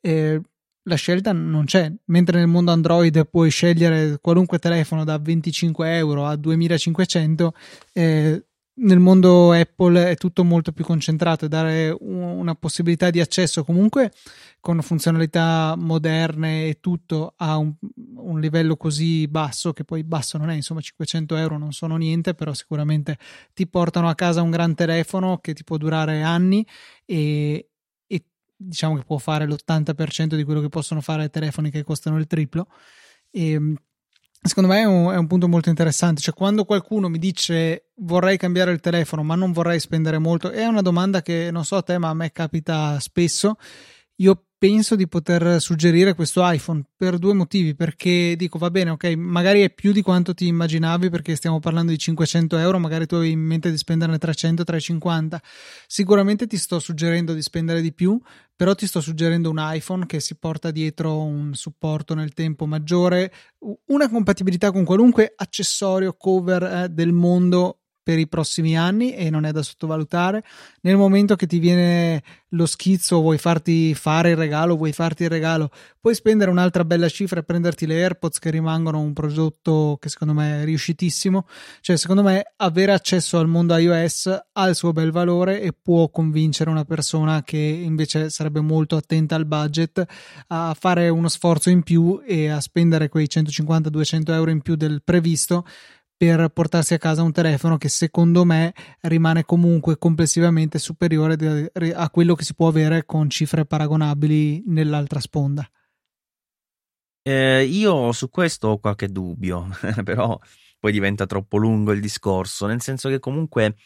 eh, 0.00 0.40
la 0.88 0.94
scelta 0.96 1.32
non 1.32 1.66
c'è, 1.66 1.92
mentre 2.06 2.38
nel 2.38 2.48
mondo 2.48 2.72
Android 2.72 3.28
puoi 3.28 3.50
scegliere 3.50 4.18
qualunque 4.20 4.58
telefono 4.58 5.04
da 5.04 5.18
25 5.18 5.96
euro 5.96 6.24
a 6.24 6.34
2500, 6.34 7.54
eh, 7.92 8.46
nel 8.78 8.98
mondo 8.98 9.52
Apple 9.52 10.10
è 10.10 10.16
tutto 10.16 10.44
molto 10.44 10.72
più 10.72 10.84
concentrato 10.84 11.44
e 11.44 11.48
dare 11.48 11.96
una 11.98 12.54
possibilità 12.54 13.10
di 13.10 13.20
accesso 13.20 13.64
comunque 13.64 14.12
con 14.60 14.80
funzionalità 14.82 15.74
moderne 15.76 16.68
e 16.68 16.78
tutto 16.80 17.34
a 17.36 17.56
un, 17.56 17.74
un, 18.16 18.40
livello 18.40 18.76
così 18.76 19.26
basso 19.28 19.72
che 19.72 19.84
poi 19.84 20.04
basso 20.04 20.38
non 20.38 20.50
è 20.50 20.54
insomma 20.54 20.80
500 20.80 21.36
euro 21.36 21.58
non 21.58 21.72
sono 21.72 21.96
niente 21.96 22.34
però 22.34 22.52
sicuramente 22.54 23.18
ti 23.54 23.66
portano 23.66 24.08
a 24.08 24.14
casa 24.14 24.42
un 24.42 24.50
gran 24.50 24.74
telefono 24.74 25.38
che 25.38 25.54
ti 25.54 25.64
può 25.64 25.76
durare 25.76 26.22
anni 26.22 26.66
e, 27.04 27.68
diciamo 28.58 28.96
che 28.96 29.04
può 29.04 29.18
fare 29.18 29.46
l'80% 29.46 30.34
di 30.34 30.42
quello 30.42 30.60
che 30.60 30.68
possono 30.68 31.00
fare 31.00 31.30
telefoni 31.30 31.70
che 31.70 31.84
costano 31.84 32.18
il 32.18 32.26
triplo. 32.26 32.66
E 33.30 33.52
ehm, 33.52 33.76
secondo 34.42 34.70
me 34.70 34.80
è 34.80 34.84
un, 34.84 35.12
è 35.12 35.16
un, 35.16 35.26
punto 35.26 35.48
molto 35.48 35.68
interessante. 35.68 36.20
Cioè, 36.20 36.34
quando 36.34 36.64
qualcuno 36.64 37.08
mi 37.08 37.18
dice 37.18 37.90
vorrei 37.96 38.36
cambiare 38.36 38.72
il 38.72 38.80
telefono, 38.80 39.22
ma 39.22 39.34
non 39.34 39.52
vorrei 39.52 39.80
spendere 39.80 40.18
molto, 40.18 40.50
è 40.50 40.66
una 40.66 40.82
domanda 40.82 41.22
che 41.22 41.50
non 41.50 41.64
so 41.64 41.76
a 41.76 41.82
te, 41.82 41.98
ma 41.98 42.08
a 42.08 42.14
me 42.14 42.32
capita 42.32 42.98
spesso. 43.00 43.56
Io 44.16 44.47
penso 44.58 44.96
di 44.96 45.06
poter 45.06 45.60
suggerire 45.60 46.14
questo 46.14 46.42
iPhone 46.44 46.82
per 46.96 47.18
due 47.18 47.32
motivi. 47.32 47.74
Perché 47.74 48.34
dico, 48.36 48.58
va 48.58 48.70
bene, 48.70 48.90
ok, 48.90 49.04
magari 49.14 49.62
è 49.62 49.70
più 49.70 49.92
di 49.92 50.02
quanto 50.02 50.34
ti 50.34 50.46
immaginavi 50.46 51.08
perché 51.08 51.36
stiamo 51.36 51.60
parlando 51.60 51.92
di 51.92 51.98
500 51.98 52.58
euro, 52.58 52.78
magari 52.78 53.06
tu 53.06 53.14
hai 53.14 53.30
in 53.30 53.40
mente 53.40 53.70
di 53.70 53.76
spenderne 53.78 54.18
300, 54.18 54.64
350. 54.64 55.40
Sicuramente 55.86 56.46
ti 56.46 56.56
sto 56.56 56.80
suggerendo 56.80 57.32
di 57.32 57.42
spendere 57.42 57.80
di 57.80 57.92
più, 57.92 58.20
però 58.56 58.74
ti 58.74 58.86
sto 58.86 59.00
suggerendo 59.00 59.48
un 59.48 59.58
iPhone 59.60 60.04
che 60.06 60.18
si 60.18 60.36
porta 60.36 60.72
dietro 60.72 61.22
un 61.22 61.54
supporto 61.54 62.14
nel 62.14 62.34
tempo 62.34 62.66
maggiore, 62.66 63.32
una 63.86 64.08
compatibilità 64.08 64.72
con 64.72 64.84
qualunque 64.84 65.32
accessorio 65.36 66.14
cover 66.14 66.62
eh, 66.62 66.88
del 66.88 67.12
mondo 67.12 67.78
per 68.08 68.18
i 68.18 68.26
prossimi 68.26 68.74
anni 68.74 69.12
e 69.12 69.28
non 69.28 69.44
è 69.44 69.52
da 69.52 69.62
sottovalutare. 69.62 70.42
Nel 70.80 70.96
momento 70.96 71.36
che 71.36 71.46
ti 71.46 71.58
viene 71.58 72.22
lo 72.52 72.64
schizzo, 72.64 73.20
vuoi 73.20 73.36
farti 73.36 73.94
fare 73.94 74.30
il 74.30 74.36
regalo, 74.36 74.76
vuoi 74.76 74.94
farti 74.94 75.24
il 75.24 75.28
regalo, 75.28 75.68
puoi 76.00 76.14
spendere 76.14 76.50
un'altra 76.50 76.86
bella 76.86 77.10
cifra 77.10 77.40
e 77.40 77.42
prenderti 77.42 77.84
le 77.84 77.96
AirPods 77.96 78.38
che 78.38 78.48
rimangono 78.48 78.98
un 78.98 79.12
prodotto 79.12 79.98
che 80.00 80.08
secondo 80.08 80.32
me 80.32 80.62
è 80.62 80.64
riuscitissimo. 80.64 81.46
Cioè, 81.82 81.98
secondo 81.98 82.22
me, 82.22 82.54
avere 82.56 82.92
accesso 82.92 83.38
al 83.38 83.46
mondo 83.46 83.76
iOS 83.76 84.38
ha 84.52 84.66
il 84.66 84.74
suo 84.74 84.94
bel 84.94 85.10
valore 85.10 85.60
e 85.60 85.74
può 85.74 86.08
convincere 86.08 86.70
una 86.70 86.86
persona 86.86 87.42
che 87.42 87.58
invece 87.58 88.30
sarebbe 88.30 88.60
molto 88.60 88.96
attenta 88.96 89.34
al 89.34 89.44
budget 89.44 90.02
a 90.46 90.74
fare 90.78 91.10
uno 91.10 91.28
sforzo 91.28 91.68
in 91.68 91.82
più 91.82 92.22
e 92.24 92.48
a 92.48 92.62
spendere 92.62 93.10
quei 93.10 93.26
150-200 93.30 94.32
euro 94.32 94.50
in 94.50 94.62
più 94.62 94.76
del 94.76 95.02
previsto 95.04 95.66
per 96.18 96.48
portarsi 96.48 96.94
a 96.94 96.98
casa 96.98 97.22
un 97.22 97.30
telefono 97.30 97.78
che 97.78 97.88
secondo 97.88 98.44
me 98.44 98.74
rimane 99.02 99.44
comunque 99.44 99.98
complessivamente 99.98 100.80
superiore 100.80 101.70
a 101.94 102.10
quello 102.10 102.34
che 102.34 102.42
si 102.42 102.54
può 102.54 102.66
avere 102.66 103.06
con 103.06 103.30
cifre 103.30 103.64
paragonabili 103.64 104.64
nell'altra 104.66 105.20
sponda. 105.20 105.70
Eh, 107.22 107.62
io 107.62 108.10
su 108.10 108.30
questo 108.30 108.68
ho 108.68 108.78
qualche 108.78 109.06
dubbio, 109.08 109.68
però 110.02 110.36
poi 110.80 110.90
diventa 110.90 111.24
troppo 111.24 111.56
lungo 111.56 111.92
il 111.92 112.00
discorso, 112.00 112.66
nel 112.66 112.80
senso 112.80 113.08
che 113.08 113.20
comunque 113.20 113.76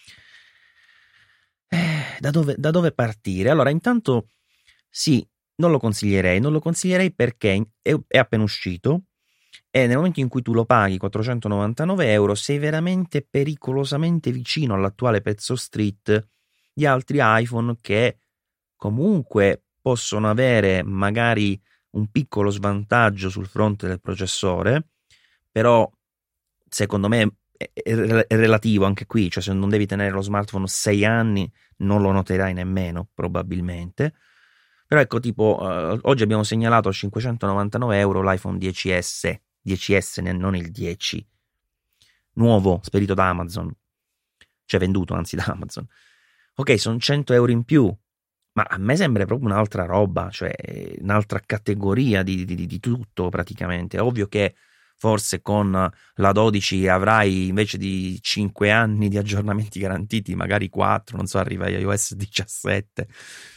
eh, 1.68 2.16
da, 2.18 2.30
dove, 2.30 2.54
da 2.56 2.70
dove 2.70 2.92
partire? 2.92 3.50
Allora, 3.50 3.68
intanto 3.68 4.28
sì, 4.88 5.26
non 5.56 5.70
lo 5.70 5.78
consiglierei, 5.78 6.40
non 6.40 6.52
lo 6.52 6.60
consiglierei 6.60 7.12
perché 7.12 7.62
è, 7.82 7.94
è 8.06 8.16
appena 8.16 8.42
uscito 8.42 9.02
e 9.70 9.86
nel 9.86 9.96
momento 9.96 10.20
in 10.20 10.28
cui 10.28 10.42
tu 10.42 10.52
lo 10.52 10.64
paghi 10.64 10.98
499 10.98 12.12
euro 12.12 12.34
sei 12.34 12.58
veramente 12.58 13.26
pericolosamente 13.28 14.30
vicino 14.30 14.74
all'attuale 14.74 15.20
prezzo 15.20 15.56
street 15.56 16.28
di 16.72 16.86
altri 16.86 17.18
iPhone 17.20 17.76
che 17.80 18.18
comunque 18.76 19.64
possono 19.80 20.30
avere 20.30 20.82
magari 20.82 21.60
un 21.90 22.10
piccolo 22.10 22.50
svantaggio 22.50 23.28
sul 23.28 23.46
fronte 23.46 23.86
del 23.86 24.00
processore, 24.00 24.88
però 25.50 25.90
secondo 26.68 27.08
me 27.08 27.36
è, 27.56 28.26
relativo 28.28 28.86
anche 28.86 29.06
qui, 29.06 29.30
cioè 29.30 29.42
se 29.42 29.52
non 29.52 29.68
devi 29.68 29.86
tenere 29.86 30.10
lo 30.10 30.22
smartphone 30.22 30.66
6 30.66 31.04
anni 31.04 31.50
non 31.78 32.00
lo 32.00 32.12
noterai 32.12 32.54
nemmeno 32.54 33.08
probabilmente. 33.12 34.14
Però 34.92 35.00
ecco 35.00 35.20
tipo, 35.20 35.56
uh, 35.58 35.98
oggi 36.02 36.22
abbiamo 36.22 36.42
segnalato 36.42 36.90
a 36.90 36.92
599 36.92 37.98
euro 37.98 38.20
l'iPhone 38.20 38.58
10S 38.58 39.40
10S, 39.66 40.36
non 40.36 40.54
il 40.54 40.70
10, 40.70 41.26
nuovo, 42.34 42.78
spedito 42.82 43.14
da 43.14 43.28
Amazon, 43.28 43.74
cioè 44.66 44.78
venduto 44.78 45.14
anzi 45.14 45.36
da 45.36 45.44
Amazon. 45.46 45.86
Ok, 46.56 46.78
sono 46.78 46.98
100 46.98 47.32
euro 47.32 47.52
in 47.52 47.64
più, 47.64 47.90
ma 48.52 48.64
a 48.68 48.76
me 48.76 48.96
sembra 48.96 49.24
proprio 49.24 49.48
un'altra 49.48 49.86
roba, 49.86 50.28
cioè 50.30 50.52
un'altra 51.00 51.40
categoria 51.40 52.22
di, 52.22 52.44
di, 52.44 52.66
di 52.66 52.80
tutto 52.80 53.30
praticamente. 53.30 53.96
È 53.96 54.02
ovvio 54.02 54.26
che 54.26 54.54
forse 54.96 55.40
con 55.40 55.90
la 56.14 56.32
12 56.32 56.86
avrai 56.86 57.48
invece 57.48 57.78
di 57.78 58.18
5 58.20 58.70
anni 58.70 59.08
di 59.08 59.16
aggiornamenti 59.16 59.80
garantiti, 59.80 60.34
magari 60.34 60.68
4, 60.68 61.16
non 61.16 61.26
so, 61.26 61.38
arriva 61.38 61.68
iOS 61.68 62.14
17, 62.14 63.08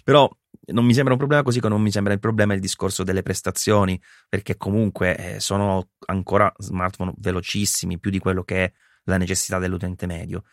però 0.04 0.30
non 0.68 0.86
mi 0.86 0.94
sembra 0.94 1.14
un 1.14 1.20
problema 1.20 1.44
così 1.44 1.60
come 1.60 1.74
non 1.74 1.84
mi 1.84 1.92
sembra 1.92 2.14
il 2.14 2.20
problema 2.20 2.54
il 2.54 2.60
discorso 2.60 3.04
delle 3.04 3.22
prestazioni, 3.22 4.02
perché 4.30 4.58
comunque 4.58 5.16
eh, 5.18 5.40
sono 5.40 5.90
ancora 6.08 6.52
smartphone 6.58 7.14
velocissimi, 7.18 8.00
più 8.00 8.12
di 8.12 8.20
quello 8.20 8.44
che 8.44 8.64
è 8.64 8.72
la 9.06 9.18
necessità 9.18 9.60
dell'utente 9.60 10.06
medio. 10.06 10.44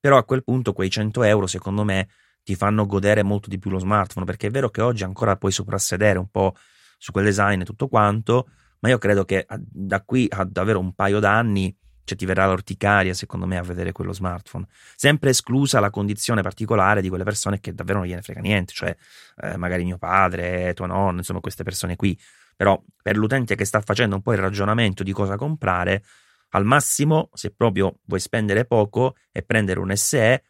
Però 0.00 0.16
a 0.16 0.24
quel 0.24 0.44
punto 0.44 0.72
quei 0.72 0.90
100 0.90 1.22
euro, 1.22 1.46
secondo 1.46 1.84
me, 1.84 2.08
ti 2.42 2.54
fanno 2.54 2.86
godere 2.86 3.22
molto 3.22 3.48
di 3.48 3.58
più 3.58 3.70
lo 3.70 3.78
smartphone, 3.78 4.24
perché 4.24 4.46
è 4.46 4.50
vero 4.50 4.70
che 4.70 4.80
oggi 4.80 5.04
ancora 5.04 5.36
puoi 5.36 5.52
soprassedere 5.52 6.18
un 6.18 6.28
po' 6.30 6.54
su 6.96 7.12
quel 7.12 7.24
design 7.24 7.60
e 7.60 7.64
tutto 7.64 7.88
quanto, 7.88 8.48
ma 8.80 8.88
io 8.88 8.98
credo 8.98 9.24
che 9.24 9.46
da 9.58 10.02
qui 10.02 10.26
a 10.30 10.44
davvero 10.44 10.78
un 10.78 10.94
paio 10.94 11.20
d'anni 11.20 11.76
cioè 12.08 12.16
ti 12.16 12.24
verrà 12.24 12.46
l'orticaria 12.46 13.12
secondo 13.12 13.46
me 13.46 13.58
a 13.58 13.62
vedere 13.62 13.92
quello 13.92 14.12
smartphone, 14.12 14.66
sempre 14.96 15.30
esclusa 15.30 15.78
la 15.78 15.90
condizione 15.90 16.42
particolare 16.42 17.02
di 17.02 17.08
quelle 17.08 17.24
persone 17.24 17.60
che 17.60 17.74
davvero 17.74 17.98
non 17.98 18.08
gliene 18.08 18.22
frega 18.22 18.40
niente, 18.40 18.72
cioè 18.72 18.96
eh, 19.42 19.56
magari 19.56 19.84
mio 19.84 19.98
padre, 19.98 20.72
tua 20.74 20.86
nonna, 20.86 21.18
insomma 21.18 21.40
queste 21.40 21.62
persone 21.62 21.96
qui, 21.96 22.18
però 22.56 22.82
per 23.02 23.16
l'utente 23.16 23.54
che 23.54 23.64
sta 23.64 23.80
facendo 23.80 24.16
un 24.16 24.22
po' 24.22 24.32
il 24.32 24.38
ragionamento 24.38 25.02
di 25.02 25.12
cosa 25.12 25.36
comprare, 25.36 26.02
al 26.50 26.64
massimo 26.64 27.28
se 27.34 27.52
proprio 27.52 27.98
vuoi 28.04 28.20
spendere 28.20 28.64
poco 28.64 29.16
e 29.30 29.42
prendere 29.42 29.80
un 29.80 29.94
SE, 29.94 30.42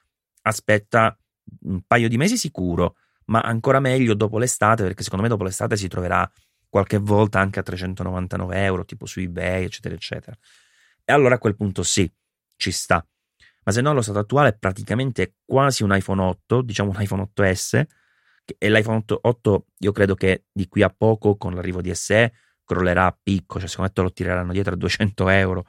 aspetta 0.43 1.19
un 1.63 1.83
paio 1.87 2.09
di 2.09 2.17
mesi 2.17 2.37
sicuro, 2.37 2.97
ma 3.27 3.41
ancora 3.41 3.81
meglio 3.81 4.15
dopo 4.15 4.39
l'estate, 4.39 4.85
perché 4.85 5.03
secondo 5.03 5.25
me 5.25 5.31
dopo 5.31 5.43
l'estate 5.43 5.77
si 5.77 5.89
troverà 5.89 6.31
qualche 6.69 6.99
volta 6.99 7.41
anche 7.41 7.59
a 7.59 7.63
399 7.63 8.63
euro, 8.63 8.85
tipo 8.85 9.07
su 9.07 9.21
eBay, 9.21 9.65
eccetera, 9.65 9.95
eccetera. 9.95 10.37
E 11.11 11.13
allora 11.15 11.37
a 11.37 11.39
quel 11.39 11.57
punto 11.57 11.83
sì, 11.83 12.11
ci 12.57 12.71
sta. 12.71 13.03
Ma 13.65 13.73
se 13.73 13.81
no, 13.81 13.89
allo 13.89 14.03
stato 14.03 14.19
attuale 14.19 14.51
è 14.51 14.59
praticamente 14.59 15.37
quasi 15.43 15.83
un 15.83 15.97
iPhone 15.97 16.21
8, 16.21 16.61
diciamo 16.61 16.91
un 16.91 17.01
iPhone 17.01 17.31
8S. 17.35 17.83
E 18.59 18.71
l'iPhone 18.71 18.99
8, 18.99 19.21
8 19.23 19.67
io 19.79 19.93
credo 19.93 20.15
che 20.15 20.45
di 20.53 20.69
qui 20.69 20.83
a 20.83 20.91
poco, 20.95 21.39
con 21.39 21.55
l'arrivo 21.55 21.81
di 21.81 21.95
SE, 21.95 22.35
crollerà 22.63 23.07
a 23.07 23.19
picco, 23.23 23.59
cioè 23.59 23.69
secondo 23.69 23.91
me 23.97 24.03
lo 24.03 24.13
tireranno 24.13 24.53
dietro 24.53 24.75
a 24.75 24.77
200 24.77 25.29
euro. 25.31 25.65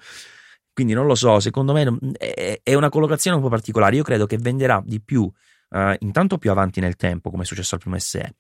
Quindi 0.74 0.92
non 0.92 1.06
lo 1.06 1.16
so, 1.16 1.40
secondo 1.40 1.72
me 1.72 1.88
è 2.62 2.74
una 2.74 2.90
collocazione 2.90 3.38
un 3.38 3.44
po' 3.44 3.50
particolare. 3.50 3.96
Io 3.96 4.04
credo 4.04 4.26
che 4.26 4.38
venderà 4.38 4.82
di 4.86 5.02
più, 5.02 5.22
uh, 5.22 5.94
intanto 6.00 6.38
più 6.38 6.52
avanti 6.52 6.82
nel 6.82 6.98
tempo, 6.98 7.30
come 7.30 7.44
è 7.44 7.46
successo 7.46 7.76
al 7.76 7.82
primo 7.82 7.98
SE. 7.98 8.36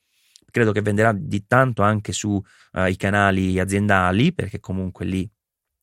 Credo 0.51 0.74
che 0.74 0.82
venderà 0.82 1.13
di 1.13 1.46
tanto 1.48 1.82
anche 1.82 2.12
sui 2.12 2.41
uh, 2.74 2.94
canali 2.98 3.58
aziendali, 3.58 4.34
perché 4.34 4.60
comunque 4.60 5.06
lì 5.06 5.29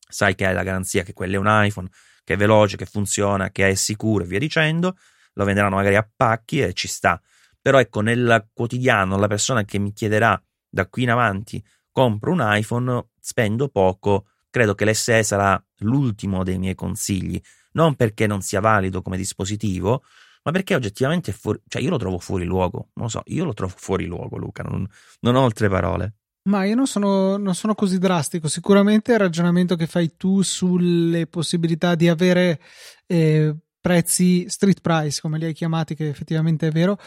sai 0.07 0.35
che 0.35 0.45
hai 0.45 0.53
la 0.53 0.63
garanzia 0.63 1.03
che 1.03 1.13
quello 1.13 1.35
è 1.35 1.37
un 1.37 1.47
iPhone, 1.47 1.89
che 2.23 2.33
è 2.33 2.37
veloce, 2.37 2.77
che 2.77 2.85
funziona, 2.85 3.51
che 3.51 3.69
è 3.69 3.73
sicuro 3.75 4.23
e 4.23 4.27
via 4.27 4.39
dicendo, 4.39 4.97
lo 5.33 5.43
venderanno 5.43 5.75
magari 5.75 5.95
a 5.95 6.09
pacchi 6.15 6.61
e 6.61 6.73
ci 6.73 6.87
sta. 6.87 7.21
Però 7.61 7.79
ecco, 7.79 8.01
nel 8.01 8.49
quotidiano, 8.53 9.17
la 9.17 9.27
persona 9.27 9.63
che 9.63 9.77
mi 9.79 9.93
chiederà 9.93 10.41
da 10.69 10.87
qui 10.87 11.03
in 11.03 11.11
avanti, 11.11 11.63
compro 11.91 12.31
un 12.31 12.39
iPhone, 12.41 13.09
spendo 13.19 13.69
poco, 13.69 14.27
credo 14.49 14.75
che 14.75 14.85
l'SE 14.85 15.23
sarà 15.23 15.61
l'ultimo 15.79 16.43
dei 16.43 16.57
miei 16.57 16.75
consigli, 16.75 17.39
non 17.73 17.95
perché 17.95 18.27
non 18.27 18.41
sia 18.41 18.59
valido 18.59 19.01
come 19.01 19.17
dispositivo, 19.17 20.03
ma 20.43 20.51
perché 20.51 20.75
oggettivamente 20.75 21.31
fuori, 21.33 21.61
cioè 21.67 21.81
io 21.81 21.89
lo 21.89 21.97
trovo 21.97 22.19
fuori 22.19 22.45
luogo, 22.45 22.89
non 22.93 23.05
lo 23.05 23.09
so, 23.09 23.21
io 23.25 23.43
lo 23.43 23.53
trovo 23.53 23.73
fuori 23.75 24.05
luogo, 24.05 24.37
Luca, 24.37 24.63
non, 24.63 24.87
non 25.21 25.35
ho 25.35 25.43
altre 25.43 25.67
parole. 25.67 26.15
Ma 26.47 26.63
io 26.63 26.75
non 26.75 26.87
sono, 26.87 27.37
non 27.37 27.55
sono, 27.55 27.75
così 27.75 27.97
drastico. 27.97 28.47
Sicuramente 28.47 29.11
il 29.11 29.19
ragionamento 29.19 29.75
che 29.75 29.85
fai 29.85 30.15
tu 30.15 30.41
sulle 30.41 31.27
possibilità 31.27 31.95
di 31.95 32.07
avere 32.07 32.61
eh, 33.05 33.53
prezzi 33.81 34.45
street 34.47 34.79
price, 34.81 35.19
come 35.21 35.37
li 35.37 35.45
hai 35.45 35.53
chiamati, 35.53 35.93
che 35.93 36.07
effettivamente 36.07 36.67
è 36.67 36.71
vero, 36.71 36.97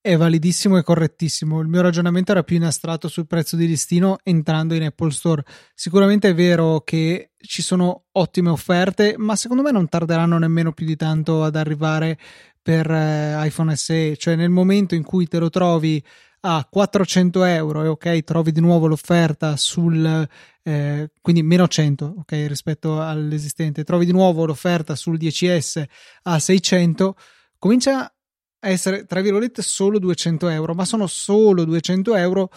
è 0.00 0.16
validissimo 0.16 0.76
e 0.76 0.84
correttissimo. 0.84 1.60
Il 1.60 1.66
mio 1.66 1.80
ragionamento 1.80 2.30
era 2.30 2.44
più 2.44 2.56
in 2.56 2.64
astratto 2.64 3.08
sul 3.08 3.26
prezzo 3.26 3.56
di 3.56 3.66
listino 3.66 4.18
entrando 4.22 4.74
in 4.74 4.84
Apple 4.84 5.10
Store. 5.10 5.42
Sicuramente 5.74 6.28
è 6.28 6.34
vero 6.34 6.80
che 6.82 7.32
ci 7.38 7.62
sono 7.62 8.04
ottime 8.12 8.50
offerte, 8.50 9.16
ma 9.16 9.34
secondo 9.34 9.62
me 9.62 9.72
non 9.72 9.88
tarderanno 9.88 10.38
nemmeno 10.38 10.72
più 10.72 10.86
di 10.86 10.94
tanto 10.94 11.42
ad 11.42 11.56
arrivare 11.56 12.16
per 12.62 12.88
eh, 12.88 13.44
iPhone 13.46 13.74
SE. 13.74 14.16
Cioè, 14.16 14.36
nel 14.36 14.50
momento 14.50 14.94
in 14.94 15.02
cui 15.02 15.26
te 15.26 15.38
lo 15.38 15.50
trovi 15.50 16.00
a 16.46 16.66
400 16.68 17.44
euro 17.44 17.84
e 17.84 17.88
ok 17.88 18.22
trovi 18.22 18.52
di 18.52 18.60
nuovo 18.60 18.86
l'offerta 18.86 19.56
sul 19.56 20.28
eh, 20.62 21.10
quindi 21.20 21.42
meno 21.42 21.66
100 21.66 22.14
ok 22.18 22.44
rispetto 22.46 23.00
all'esistente. 23.00 23.82
Trovi 23.82 24.04
di 24.04 24.12
nuovo 24.12 24.44
l'offerta 24.44 24.94
sul 24.94 25.16
10S 25.16 25.84
a 26.24 26.38
600 26.38 27.16
comincia 27.58 28.04
a 28.04 28.68
essere 28.68 29.06
tra 29.06 29.22
virgolette 29.22 29.62
solo 29.62 29.98
200 29.98 30.48
euro 30.48 30.74
ma 30.74 30.84
sono 30.84 31.06
solo 31.06 31.64
200 31.64 32.14
euro 32.14 32.50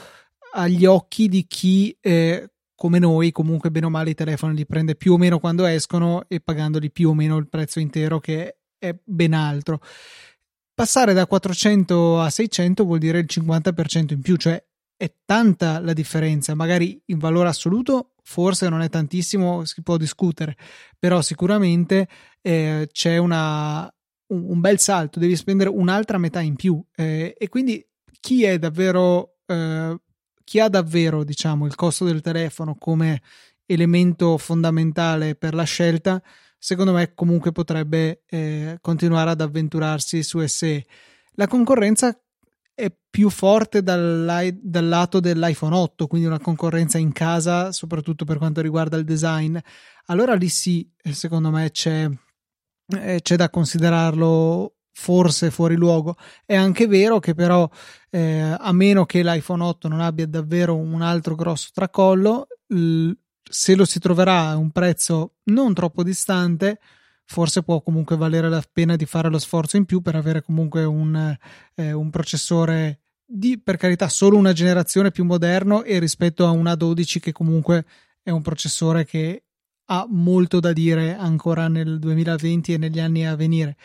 agli 0.52 0.86
occhi 0.86 1.30
di 1.30 1.46
chi 1.48 1.98
eh, 2.02 2.52
come 2.76 3.00
noi 3.00 3.32
comunque 3.32 3.72
bene 3.72 3.86
o 3.86 3.90
male 3.90 4.10
i 4.10 4.16
telefoni 4.16 4.54
li 4.54 4.66
prende 4.66 4.96
più 4.96 5.14
o 5.14 5.18
meno 5.18 5.40
quando 5.40 5.66
escono 5.66 6.26
e 6.28 6.42
pagandoli 6.42 6.92
più 6.92 7.10
o 7.10 7.14
meno 7.14 7.38
il 7.38 7.48
prezzo 7.48 7.80
intero 7.80 8.20
che 8.20 8.58
è 8.78 8.94
ben 9.04 9.34
altro 9.34 9.80
Passare 10.78 11.14
da 11.14 11.26
400 11.26 12.22
a 12.22 12.30
600 12.30 12.84
vuol 12.84 13.00
dire 13.00 13.18
il 13.18 13.26
50% 13.28 14.14
in 14.14 14.22
più, 14.22 14.36
cioè 14.36 14.64
è 14.96 15.12
tanta 15.26 15.80
la 15.80 15.94
differenza, 15.94 16.54
magari 16.54 17.02
in 17.06 17.18
valore 17.18 17.50
assoluto 17.50 18.12
forse 18.22 18.70
non 18.70 18.82
è 18.82 18.88
tantissimo, 18.88 19.66
si 19.66 19.82
può 19.82 19.98
discutere, 19.98 20.56
però 21.00 21.24
sicuramente 21.24 22.08
eh, 22.44 22.88
c'è 22.92 23.18
una, 23.18 23.92
un, 24.28 24.44
un, 24.50 24.60
bel 24.60 24.78
salto, 24.78 25.18
devi 25.18 25.36
spendere 25.36 25.72
un'altra 25.72 26.20
metà 26.20 26.42
in 26.42 26.56
più 26.56 26.80
eh, 26.96 27.34
e 27.36 27.50
quindi 27.50 27.84
chi 28.20 28.44
è 28.44 28.60
davvero, 28.60 29.38
eh, 29.48 30.00
chi 30.44 30.60
ha 30.60 30.70
davvero 30.70 31.24
diciamo 31.24 31.66
il 31.66 31.74
costo 31.74 32.06
del 32.06 32.22
telefono 32.22 32.76
come 32.76 33.24
elemento 33.66 34.38
fondamentale 34.38 35.34
per 35.34 35.56
la 35.56 35.64
scelta, 35.64 36.22
secondo 36.58 36.92
me 36.92 37.14
comunque 37.14 37.52
potrebbe 37.52 38.24
eh, 38.28 38.78
continuare 38.82 39.32
ad 39.32 39.42
avventurarsi 39.42 40.24
su 40.24 40.46
SE. 40.46 40.86
La 41.34 41.48
concorrenza 41.48 42.18
è 42.74 42.96
più 43.10 43.30
forte 43.30 43.82
dal, 43.82 44.56
dal, 44.62 44.88
lato 44.88 45.20
dell'iPhone 45.20 45.76
8, 45.76 46.06
quindi 46.06 46.28
una 46.28 46.40
concorrenza 46.40 47.00
in 47.00 47.12
casa, 47.12 47.72
soprattutto 47.72 48.24
per 48.24 48.38
quanto 48.38 48.62
riguarda 48.62 48.98
il 48.98 49.04
design. 49.04 49.58
Allora 50.06 50.36
lì 50.36 50.48
sì, 50.48 50.88
eh, 51.02 51.14
secondo 51.14 51.50
me 51.50 51.72
c'è, 51.72 52.08
eh, 52.96 53.20
c'è 53.22 53.36
da 53.36 53.50
considerarlo 53.50 54.76
forse 54.92 55.52
fuori 55.52 55.76
luogo. 55.76 56.16
È 56.46 56.56
anche 56.56 56.88
vero 56.88 57.20
che 57.20 57.34
però, 57.34 57.70
eh, 58.10 58.56
a 58.58 58.72
meno 58.74 59.06
che 59.06 59.24
l'iPhone 59.24 59.64
8 59.64 59.88
non 59.88 60.02
abbia 60.02 60.28
davvero 60.28 60.76
un 60.76 61.02
altro 61.02 61.34
grosso 61.34 61.70
tracollo, 61.74 62.48
se 63.50 63.76
lo 63.76 63.86
si 63.86 64.00
troverà 64.00 64.50
a 64.50 64.58
un 64.58 64.72
prezzo 64.72 65.36
non 65.46 65.74
troppo 65.74 66.04
distante, 66.04 66.80
forse 67.26 67.64
può 67.64 67.82
comunque 67.82 68.16
valere 68.16 68.50
la 68.50 68.64
pena 68.72 68.96
di 68.96 69.06
fare 69.06 69.30
lo 69.30 69.40
sforzo 69.40 69.78
in 69.78 69.86
più 69.86 70.02
per 70.02 70.16
avere 70.16 70.42
comunque 70.42 70.84
un, 70.84 71.36
eh, 71.76 71.92
un 71.92 72.10
processore 72.10 73.02
di, 73.26 73.60
per 73.60 73.78
carità, 73.78 74.08
solo 74.08 74.38
una 74.38 74.54
generazione 74.54 75.12
più 75.12 75.26
moderno 75.26 75.84
e 75.84 76.00
rispetto 76.00 76.46
a 76.46 76.52
una 76.52 76.76
12 76.76 77.20
che 77.20 77.32
comunque 77.34 77.86
è 78.24 78.30
un 78.30 78.42
processore 78.42 79.06
che 79.06 79.44
ha 79.90 80.06
molto 80.10 80.60
da 80.60 80.74
dire 80.74 81.16
ancora 81.16 81.68
nel 81.68 82.00
2020 82.00 82.74
e 82.74 82.78
negli 82.78 83.00
anni 83.00 83.26
a 83.26 83.36
venire. 83.36 83.78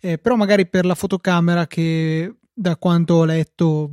Eh, 0.00 0.18
però 0.18 0.36
magari 0.36 0.66
per 0.68 0.84
la 0.84 0.94
fotocamera 0.94 1.66
che 1.66 2.36
da 2.52 2.76
quanto 2.76 3.14
ho 3.14 3.24
letto 3.24 3.92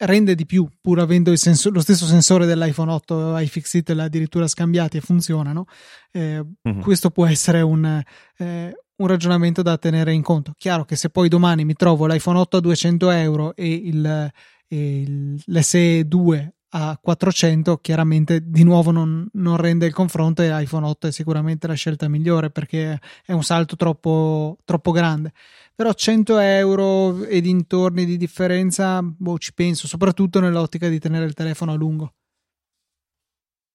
rende 0.00 0.34
di 0.34 0.46
più, 0.46 0.66
pur 0.80 1.00
avendo 1.00 1.34
sensor, 1.36 1.72
lo 1.72 1.80
stesso 1.80 2.06
sensore 2.06 2.46
dell'iPhone 2.46 2.92
8 2.92 3.38
iFixit 3.38 3.90
addirittura 3.90 4.46
scambiati 4.46 4.96
e 4.96 5.00
funzionano. 5.00 5.66
Eh, 6.10 6.42
mm-hmm. 6.68 6.80
Questo 6.80 7.10
può 7.10 7.26
essere 7.26 7.60
un, 7.60 8.02
eh, 8.38 8.74
un, 8.96 9.06
ragionamento 9.06 9.62
da 9.62 9.76
tenere 9.78 10.12
in 10.12 10.22
conto. 10.22 10.52
Chiaro 10.56 10.84
che 10.84 10.96
se 10.96 11.10
poi 11.10 11.28
domani 11.28 11.64
mi 11.64 11.74
trovo 11.74 12.06
l'iPhone 12.06 12.38
8 12.38 12.56
a 12.56 12.60
200 12.60 13.10
euro 13.10 13.54
e, 13.54 13.72
il, 13.72 14.30
e 14.68 15.00
il, 15.00 15.42
l'SE 15.44 16.06
2 16.06 16.54
a 16.72 16.96
400 17.00 17.78
chiaramente 17.78 18.48
di 18.48 18.62
nuovo 18.62 18.92
non, 18.92 19.28
non, 19.32 19.56
rende 19.56 19.86
il 19.86 19.92
confronto 19.92 20.40
e 20.42 20.62
iPhone 20.62 20.86
8 20.86 21.08
è 21.08 21.10
sicuramente 21.10 21.66
la 21.66 21.74
scelta 21.74 22.06
migliore 22.08 22.50
perché 22.50 23.00
è 23.26 23.32
un 23.32 23.42
salto 23.42 23.74
troppo, 23.74 24.56
troppo 24.64 24.92
grande 24.92 25.32
però 25.80 25.94
100 25.94 26.38
euro 26.40 27.24
e 27.24 27.40
dintorni 27.40 28.04
di 28.04 28.18
differenza 28.18 29.00
boh, 29.00 29.38
ci 29.38 29.54
penso 29.54 29.88
soprattutto 29.88 30.38
nell'ottica 30.38 30.88
di 30.88 30.98
tenere 30.98 31.24
il 31.24 31.32
telefono 31.32 31.72
a 31.72 31.74
lungo 31.74 32.16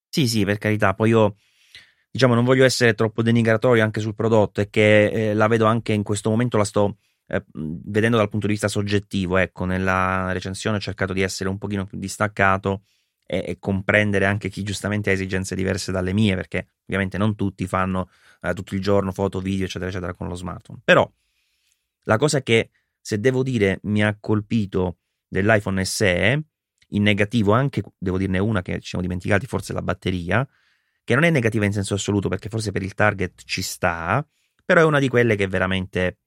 sì 0.08 0.28
sì 0.28 0.46
per 0.46 0.60
carità 0.60 0.94
poi 0.94 1.10
io 1.10 1.36
diciamo 2.12 2.36
non 2.36 2.46
voglio 2.46 2.64
essere 2.64 2.94
troppo 2.94 3.24
denigratorio 3.24 3.82
anche 3.82 4.02
sul 4.02 4.14
prodotto 4.14 4.62
e 4.62 4.70
che 4.70 5.06
eh, 5.06 5.34
la 5.34 5.48
vedo 5.48 5.66
anche 5.66 5.94
in 5.94 6.04
questo 6.04 6.30
momento 6.30 6.58
la 6.58 6.64
sto 6.64 6.98
eh, 7.26 7.44
vedendo 7.54 8.18
dal 8.18 8.30
punto 8.30 8.46
di 8.46 8.54
vista 8.54 8.68
soggettivo, 8.68 9.38
ecco, 9.38 9.66
nella 9.66 10.32
recensione 10.32 10.78
ho 10.78 10.80
cercato 10.80 11.12
di 11.12 11.22
essere 11.24 11.50
un 11.50 11.58
pochino 11.58 11.86
più 11.86 11.98
distaccato 11.98 12.84
e, 13.26 13.44
e 13.48 13.58
comprendere 13.58 14.26
anche 14.26 14.50
chi 14.50 14.62
giustamente 14.62 15.10
ha 15.10 15.14
esigenze 15.14 15.56
diverse 15.56 15.92
dalle 15.92 16.14
mie, 16.14 16.36
perché 16.36 16.68
ovviamente 16.84 17.18
non 17.18 17.34
tutti 17.34 17.66
fanno 17.66 18.10
eh, 18.42 18.54
tutto 18.54 18.76
il 18.76 18.82
giorno 18.82 19.12
foto, 19.12 19.40
video, 19.40 19.66
eccetera, 19.66 19.90
eccetera, 19.90 20.14
con 20.14 20.28
lo 20.28 20.36
smartphone. 20.36 20.82
Però 20.84 21.12
la 22.06 22.18
cosa 22.18 22.42
che, 22.42 22.72
se 23.00 23.20
devo 23.20 23.44
dire, 23.44 23.80
mi 23.84 24.04
ha 24.04 24.18
colpito 24.20 24.98
dell'iPhone 25.28 25.86
SE, 25.86 26.44
in 26.90 27.04
negativo 27.04 27.52
anche, 27.52 27.84
devo 27.98 28.18
dirne 28.18 28.40
una 28.40 28.62
che 28.64 28.80
ci 28.80 28.90
siamo 28.90 29.04
dimenticati, 29.04 29.46
forse 29.46 29.74
la 29.74 29.82
batteria, 29.82 30.48
che 31.04 31.14
non 31.14 31.24
è 31.24 31.30
negativa 31.30 31.66
in 31.66 31.74
senso 31.74 31.94
assoluto 31.94 32.30
perché 32.30 32.50
forse 32.50 32.72
per 32.72 32.82
il 32.82 32.96
target 32.96 33.44
ci 33.44 33.62
sta, 33.62 34.28
però 34.64 34.82
è 34.82 34.86
una 34.86 35.00
di 35.00 35.08
quelle 35.08 35.36
che 35.36 35.48
veramente 35.48 36.18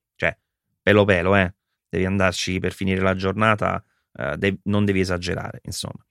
pelo 0.88 1.04
pelo, 1.04 1.36
eh. 1.36 1.54
Devi 1.90 2.06
andarci 2.06 2.58
per 2.60 2.72
finire 2.72 3.00
la 3.00 3.14
giornata, 3.14 3.84
eh, 4.14 4.36
devi, 4.38 4.58
non 4.64 4.86
devi 4.86 5.00
esagerare, 5.00 5.60
insomma. 5.64 6.04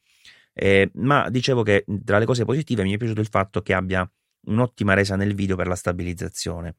Eh, 0.54 0.92
ma 0.96 1.30
dicevo 1.30 1.64
che 1.64 1.84
tra 2.04 2.20
le 2.20 2.26
cose 2.26 2.46
positive 2.46 2.84
mi 2.84 2.94
è 2.94 2.98
piaciuto 2.98 3.22
il 3.22 3.28
fatto 3.28 3.62
che 3.62 3.74
abbia 3.74 4.08
un'ottima 4.48 4.94
resa 4.94 5.16
nel 5.16 5.34
video 5.34 5.56
per 5.56 5.68
la 5.68 5.76
stabilizzazione. 5.76 6.76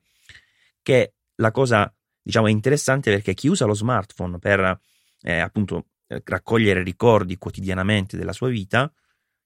Che 0.81 1.15
la 1.37 1.51
cosa, 1.51 1.93
diciamo, 2.29 2.47
è 2.47 2.51
interessante 2.51 3.11
perché 3.11 3.33
chi 3.33 3.49
usa 3.49 3.65
lo 3.65 3.73
smartphone 3.73 4.39
per 4.39 4.81
eh, 5.23 5.39
appunto 5.39 5.87
raccogliere 6.07 6.83
ricordi 6.83 7.39
quotidianamente 7.39 8.19
della 8.19 8.35
sua 8.35 8.49
vita, 8.49 8.93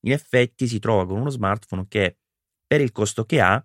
in 0.01 0.11
effetti 0.11 0.67
si 0.67 0.81
trova 0.81 1.07
con 1.07 1.21
uno 1.21 1.31
smartphone 1.31 1.87
che 1.87 2.19
per 2.67 2.81
il 2.81 2.91
costo 2.91 3.25
che 3.25 3.41
ha 3.41 3.65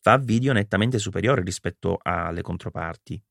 fa 0.00 0.16
video 0.16 0.54
nettamente 0.54 0.98
superiore 0.98 1.42
rispetto 1.42 1.98
alle 2.02 2.40
controparti 2.40 3.22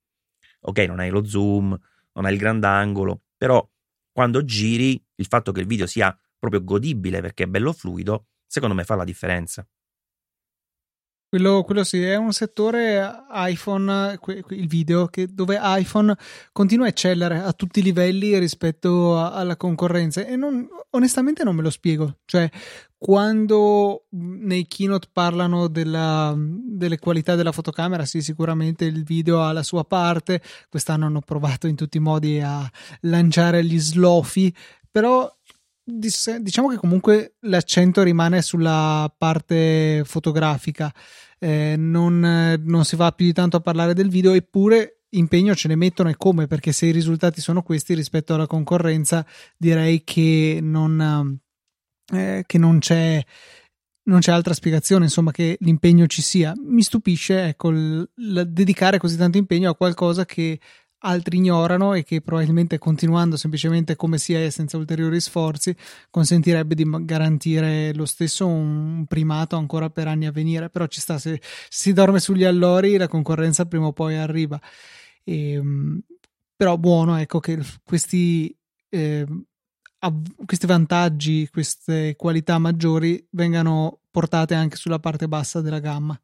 ok, 0.59 0.77
non 0.79 0.99
hai 0.99 1.09
lo 1.09 1.25
zoom, 1.25 1.77
non 2.13 2.25
hai 2.25 2.33
il 2.33 2.39
grandangolo, 2.39 3.23
però 3.35 3.67
quando 4.11 4.43
giri 4.43 5.03
il 5.15 5.25
fatto 5.25 5.51
che 5.51 5.61
il 5.61 5.67
video 5.67 5.87
sia 5.87 6.15
proprio 6.37 6.63
godibile 6.63 7.21
perché 7.21 7.43
è 7.43 7.47
bello 7.47 7.73
fluido, 7.73 8.27
secondo 8.45 8.75
me 8.75 8.83
fa 8.83 8.95
la 8.95 9.03
differenza. 9.03 9.67
Quello, 11.29 11.63
quello, 11.63 11.83
sì, 11.83 12.01
è 12.01 12.15
un 12.15 12.31
settore 12.31 13.05
iPhone, 13.31 14.17
il 14.51 14.67
video, 14.67 15.07
che, 15.07 15.27
dove 15.27 15.59
iPhone 15.61 16.15
continua 16.53 16.85
a 16.85 16.87
eccellere 16.87 17.39
a 17.41 17.51
tutti 17.51 17.79
i 17.79 17.83
livelli 17.83 18.39
rispetto 18.39 19.17
a, 19.17 19.33
alla 19.33 19.57
concorrenza 19.57 20.25
e 20.25 20.37
non, 20.37 20.65
onestamente 20.91 21.43
non 21.43 21.53
me 21.53 21.63
lo 21.63 21.69
spiego. 21.69 22.19
Cioè, 22.23 22.49
quando 22.97 24.05
nei 24.11 24.67
keynote 24.67 25.09
parlano 25.11 25.67
della, 25.67 26.33
delle 26.37 26.97
qualità 26.97 27.35
della 27.35 27.51
fotocamera, 27.51 28.05
sì, 28.05 28.21
sicuramente 28.21 28.85
il 28.85 29.03
video 29.03 29.41
ha 29.43 29.51
la 29.51 29.63
sua 29.63 29.83
parte. 29.83 30.41
Quest'anno 30.69 31.07
hanno 31.07 31.19
provato 31.19 31.67
in 31.67 31.75
tutti 31.75 31.97
i 31.97 31.99
modi 31.99 32.39
a 32.39 32.65
lanciare 33.01 33.65
gli 33.65 33.79
slofi, 33.79 34.55
però 34.89 35.29
diciamo 35.89 36.67
che 36.67 36.75
comunque 36.75 37.35
l'accento 37.41 38.03
rimane 38.03 38.41
sulla 38.41 39.13
parte 39.17 40.01
fotografica, 40.03 40.93
eh, 41.39 41.75
non, 41.77 42.19
non, 42.61 42.83
si 42.83 42.97
va 42.97 43.11
più 43.13 43.25
di 43.25 43.33
tanto 43.33 43.57
a 43.57 43.61
parlare 43.61 43.93
del 43.93 44.09
video, 44.09 44.33
eppure 44.33 45.03
impegno 45.11 45.55
ce 45.55 45.69
ne 45.69 45.75
mettono 45.75 46.09
e 46.09 46.17
come, 46.17 46.47
perché 46.47 46.73
se 46.73 46.87
i 46.87 46.91
risultati 46.91 47.39
sono 47.39 47.63
questi 47.63 47.93
rispetto 47.93 48.33
alla 48.33 48.47
concorrenza, 48.47 49.25
direi 49.55 50.03
che 50.03 50.59
non, 50.61 51.39
eh, 52.13 52.43
che 52.45 52.57
non 52.57 52.79
c'è. 52.79 53.23
Non 54.07 54.19
c'è 54.19 54.31
altra 54.31 54.53
spiegazione, 54.53 55.03
insomma, 55.03 55.31
che 55.31 55.57
l'impegno 55.59 56.07
ci 56.07 56.21
sia. 56.21 56.53
Mi 56.55 56.81
stupisce, 56.81 57.43
ecco, 57.43 57.71
il, 57.71 58.09
il 58.15 58.47
dedicare 58.47 58.99
così 58.99 59.17
tanto 59.17 59.37
impegno 59.37 59.69
a 59.69 59.75
qualcosa 59.75 60.23
che 60.23 60.61
altri 60.99 61.37
ignorano 61.37 61.93
e 61.93 62.03
che 62.03 62.21
probabilmente 62.21 62.77
continuando 62.77 63.37
semplicemente 63.37 63.95
come 63.95 64.17
si 64.17 64.33
è 64.33 64.49
senza 64.49 64.77
ulteriori 64.77 65.19
sforzi 65.19 65.75
consentirebbe 66.09 66.73
di 66.73 66.85
garantire 67.01 67.93
lo 67.93 68.05
stesso 68.05 68.47
un 68.47 69.05
primato 69.07 69.55
ancora 69.55 69.89
per 69.89 70.07
anni 70.07 70.25
a 70.25 70.31
venire. 70.31 70.69
Però 70.69 70.87
ci 70.87 70.99
sta 70.99 71.17
se 71.17 71.41
si 71.69 71.93
dorme 71.93 72.19
sugli 72.19 72.43
allori 72.43 72.97
la 72.97 73.07
concorrenza 73.07 73.65
prima 73.65 73.87
o 73.87 73.93
poi 73.93 74.15
arriva. 74.15 74.59
E, 75.23 75.51
ehm, 75.53 76.01
però 76.55 76.77
buono 76.77 77.17
ecco 77.17 77.39
che 77.39 77.59
questi 77.83 78.55
eh, 78.89 79.25
questi 80.45 80.65
vantaggi 80.65 81.47
queste 81.49 82.15
qualità 82.15 82.57
maggiori 82.59 83.25
vengano 83.31 84.01
portate 84.11 84.55
anche 84.55 84.75
sulla 84.75 84.99
parte 84.99 85.27
bassa 85.27 85.61
della 85.61 85.79
gamma. 85.79 86.19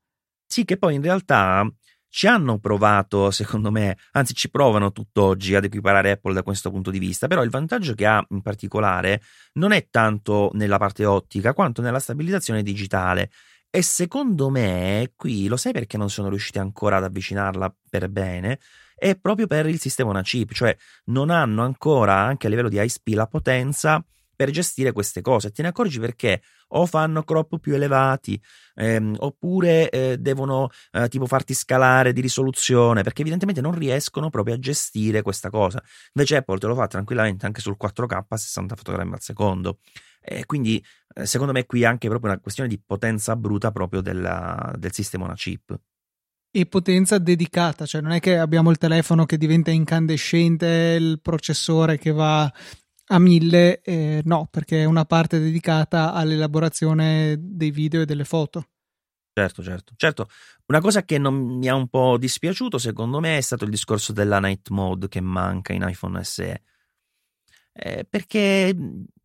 Sì 0.46 0.66
che 0.66 0.78
poi 0.78 0.96
in 0.96 1.02
realtà 1.02 1.68
ci 2.14 2.28
hanno 2.28 2.60
provato, 2.60 3.32
secondo 3.32 3.72
me, 3.72 3.98
anzi 4.12 4.36
ci 4.36 4.52
provano 4.52 4.92
tutt'oggi 4.92 5.56
ad 5.56 5.64
equiparare 5.64 6.12
Apple 6.12 6.36
da 6.36 6.44
questo 6.44 6.70
punto 6.70 6.92
di 6.92 7.00
vista, 7.00 7.26
però 7.26 7.42
il 7.42 7.50
vantaggio 7.50 7.96
che 7.96 8.06
ha 8.06 8.24
in 8.30 8.44
particolare 8.44 9.20
non 9.54 9.72
è 9.72 9.88
tanto 9.90 10.52
nella 10.54 10.78
parte 10.78 11.06
ottica 11.06 11.56
quanto 11.56 11.82
nella 11.82 11.98
stabilizzazione 11.98 12.62
digitale. 12.62 13.32
E 13.68 13.82
secondo 13.82 14.52
me, 14.52 15.14
qui 15.16 15.48
lo 15.48 15.58
sai 15.58 15.72
perché 15.72 15.98
non 15.98 16.12
sono 16.12 16.30
riusciti 16.30 16.60
ancora 16.60 16.98
ad 16.98 17.06
avvicinarla 17.06 17.76
per 17.90 18.08
bene? 18.10 18.60
È 18.96 19.16
proprio 19.16 19.48
per 19.48 19.66
il 19.66 19.80
sistema 19.80 20.12
una 20.12 20.22
chip, 20.22 20.52
cioè 20.52 20.78
non 21.06 21.32
hanno 21.32 21.64
ancora, 21.64 22.14
anche 22.14 22.46
a 22.46 22.50
livello 22.52 22.70
di 22.70 22.80
ISP, 22.80 23.08
la 23.16 23.26
potenza 23.26 24.06
per 24.36 24.50
gestire 24.50 24.92
queste 24.92 25.22
cose. 25.22 25.52
Te 25.52 25.62
ne 25.62 25.70
accorgi 25.70 26.00
perché 26.00 26.42
o 26.70 26.86
fanno 26.86 27.24
crop 27.24 27.60
più 27.60 27.76
elevati, 27.76 28.42
ehm, 28.76 29.16
oppure 29.20 29.90
eh, 29.90 30.18
devono 30.18 30.70
eh, 30.92 31.08
tipo 31.08 31.26
farti 31.26 31.54
scalare 31.54 32.14
di 32.14 32.22
risoluzione, 32.22 33.04
perché 33.04 33.22
evidentemente 33.22 33.62
non 33.62 33.74
riescono 33.78 34.30
proprio 34.30 34.56
a 34.56 34.60
gestire 34.60 35.22
questa 35.22 35.50
cosa. 35.50 35.82
Invece 36.14 36.38
Apple 36.38 36.58
te 36.58 36.68
lo 36.68 36.76
fa 36.76 36.88
tranquillamente 36.88 37.46
anche 37.46 37.62
sul 37.62 37.78
4K 37.80 38.24
a 38.28 38.38
60 38.38 38.76
fotogrammi 38.76 39.14
al 39.14 39.22
secondo. 39.22 39.80
E 40.20 40.46
quindi 40.46 40.84
eh, 41.16 41.26
secondo 41.26 41.52
me 41.52 41.66
qui 41.66 41.82
è 41.82 41.86
anche 41.86 42.08
proprio 42.08 42.32
una 42.32 42.40
questione 42.40 42.70
di 42.70 42.80
potenza 42.80 43.36
bruta 43.36 43.72
proprio 43.72 44.02
della, 44.02 44.74
del 44.78 44.94
sistema 44.94 45.26
una 45.26 45.36
chip 45.36 45.78
e 46.56 46.68
potenza 46.68 47.18
dedicata, 47.18 47.88
cioè 47.88 48.00
non 48.00 48.12
è 48.12 48.20
che 48.20 48.38
abbiamo 48.38 48.70
il 48.70 48.78
telefono 48.78 49.26
che 49.26 49.38
diventa 49.38 49.72
incandescente, 49.72 50.96
il 51.00 51.20
processore 51.20 51.98
che 51.98 52.12
va 52.12 52.52
a 53.08 53.20
mille, 53.20 53.82
eh, 53.82 54.22
no, 54.26 54.48
perché 54.50 54.82
è 54.82 54.86
una 54.86 55.06
parte 55.06 55.40
dedicata 55.40 56.14
all'elaborazione 56.14 57.36
dei 57.40 57.72
video 57.72 58.02
e 58.02 58.06
delle 58.06 58.24
foto. 58.24 58.68
Certo, 59.34 59.64
certo, 59.64 59.94
certo. 59.96 60.28
Una 60.68 60.80
cosa 60.80 61.04
che 61.04 61.18
non 61.18 61.58
mi 61.58 61.68
ha 61.68 61.76
un 61.76 61.88
po' 61.88 62.18
dispiaciuto, 62.18 62.78
secondo 62.78 63.20
me, 63.20 63.38
è 63.38 63.42
stato 63.42 63.64
il 63.64 63.72
discorso 63.72 64.14
della 64.14 64.40
night 64.40 64.70
mode 64.70 65.08
che 65.08 65.22
manca 65.22 65.74
in 65.74 65.86
iPhone 65.88 66.24
SE. 66.24 66.62
Eh, 67.76 68.06
perché 68.08 68.76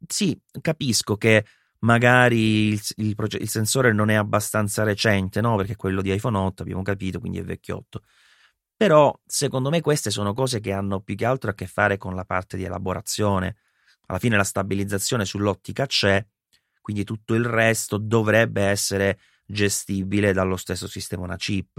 sì, 0.07 0.39
capisco 0.63 1.17
che 1.17 1.45
magari 1.81 2.69
il, 2.69 2.81
il, 2.97 3.15
il, 3.41 3.49
sensore 3.49 3.93
non 3.93 4.09
è 4.09 4.15
abbastanza 4.15 4.83
recente, 4.83 5.43
no? 5.43 5.57
Perché 5.57 5.77
quello 5.77 6.01
di 6.01 6.13
iPhone 6.13 6.39
8 6.39 6.63
abbiamo 6.63 6.83
capito, 6.83 7.21
quindi 7.21 7.39
è 7.39 7.45
vecchiotto. 7.45 8.03
Però 8.77 9.13
secondo 9.27 9.71
me 9.71 9.81
queste 9.83 10.11
sono 10.11 10.33
cose 10.33 10.61
che 10.61 10.73
hanno 10.73 11.01
più 11.01 11.17
che 11.17 11.25
altro 11.27 11.51
a 11.51 11.55
che 11.55 11.67
fare 11.67 11.99
con 11.99 12.15
la 12.15 12.25
parte 12.25 12.57
di 12.57 12.65
elaborazione. 12.65 13.57
Alla 14.09 14.19
fine 14.19 14.37
la 14.37 14.45
stabilizzazione 14.45 15.25
sull'ottica 15.25 15.87
c'è, 15.87 16.25
quindi 16.81 17.05
tutto 17.05 17.35
il 17.35 17.45
resto 17.45 17.99
dovrebbe 17.99 18.63
essere 18.63 19.21
gestibile 19.45 20.33
dallo 20.33 20.57
stesso 20.57 20.87
sistema 20.89 21.25
una 21.25 21.37
chip. 21.37 21.77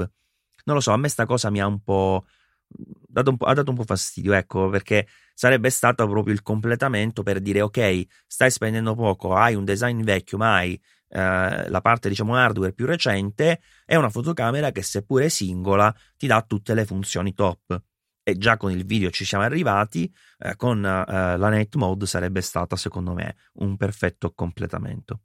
Non 0.66 0.76
lo 0.76 0.82
so, 0.82 0.92
a 0.92 0.98
me 0.98 1.08
sta 1.10 1.26
cosa 1.26 1.50
mi 1.50 1.60
ha 1.60 1.66
un 1.66 1.82
po' 1.82 2.26
dato 2.68 3.32
un 3.32 3.38
po', 3.38 3.46
ha 3.46 3.54
dato 3.54 3.72
un 3.72 3.78
po' 3.78 3.84
fastidio, 3.84 4.34
ecco, 4.34 4.70
perché 4.70 5.08
sarebbe 5.34 5.70
stato 5.70 6.08
proprio 6.08 6.34
il 6.34 6.42
completamento 6.42 7.24
per 7.24 7.40
dire 7.40 7.62
ok, 7.62 8.06
stai 8.28 8.52
spendendo 8.52 8.94
poco, 8.96 9.34
hai 9.34 9.56
un 9.56 9.66
design 9.66 10.04
vecchio, 10.04 10.38
ma 10.38 10.56
hai 10.56 10.80
eh, 11.10 11.70
la 11.70 11.82
parte 11.82 12.10
diciamo 12.10 12.36
hardware 12.36 12.74
più 12.74 12.86
recente, 12.86 13.62
è 13.86 13.96
una 13.96 14.10
fotocamera 14.10 14.72
che 14.72 14.84
seppure 14.84 15.30
singola 15.30 15.94
ti 16.18 16.28
dà 16.28 16.44
tutte 16.44 16.74
le 16.74 16.86
funzioni 16.86 17.34
top. 17.34 17.82
E 18.30 18.38
già 18.38 18.58
con 18.58 18.72
il 18.72 18.86
video 18.86 19.10
ci 19.10 19.26
siamo 19.26 19.44
arrivati, 19.44 20.12
eh, 20.38 20.56
con 20.56 20.86
eh, 20.86 21.38
la 21.38 21.50
night 21.50 21.76
mode 21.76 22.06
sarebbe 22.06 22.42
stata 22.42 22.76
secondo 22.76 23.14
me 23.14 23.36
un 23.54 23.76
perfetto 23.76 24.34
completamento. 24.34 25.22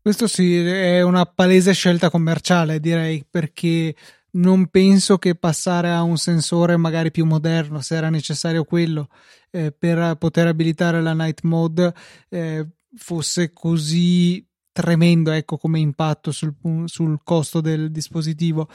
Questo 0.00 0.26
sì, 0.26 0.56
è 0.56 1.02
una 1.02 1.26
palese 1.26 1.72
scelta 1.72 2.10
commerciale, 2.10 2.80
direi, 2.80 3.24
perché 3.28 3.94
non 4.30 4.68
penso 4.68 5.18
che 5.18 5.34
passare 5.34 5.92
a 5.92 6.02
un 6.02 6.16
sensore 6.16 6.76
magari 6.76 7.10
più 7.10 7.24
moderno, 7.24 7.80
se 7.80 7.96
era 7.96 8.10
necessario 8.10 8.64
quello, 8.64 9.08
eh, 9.50 9.70
per 9.70 10.16
poter 10.16 10.46
abilitare 10.46 11.00
la 11.02 11.12
night 11.12 11.42
mode, 11.42 11.94
eh, 12.30 12.66
fosse 12.96 13.52
così 13.52 14.44
tremendo 14.72 15.30
ecco, 15.30 15.56
come 15.56 15.78
impatto 15.78 16.30
sul, 16.30 16.54
sul 16.86 17.20
costo 17.22 17.60
del 17.60 17.90
dispositivo. 17.90 18.68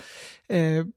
Eh, 0.45 0.87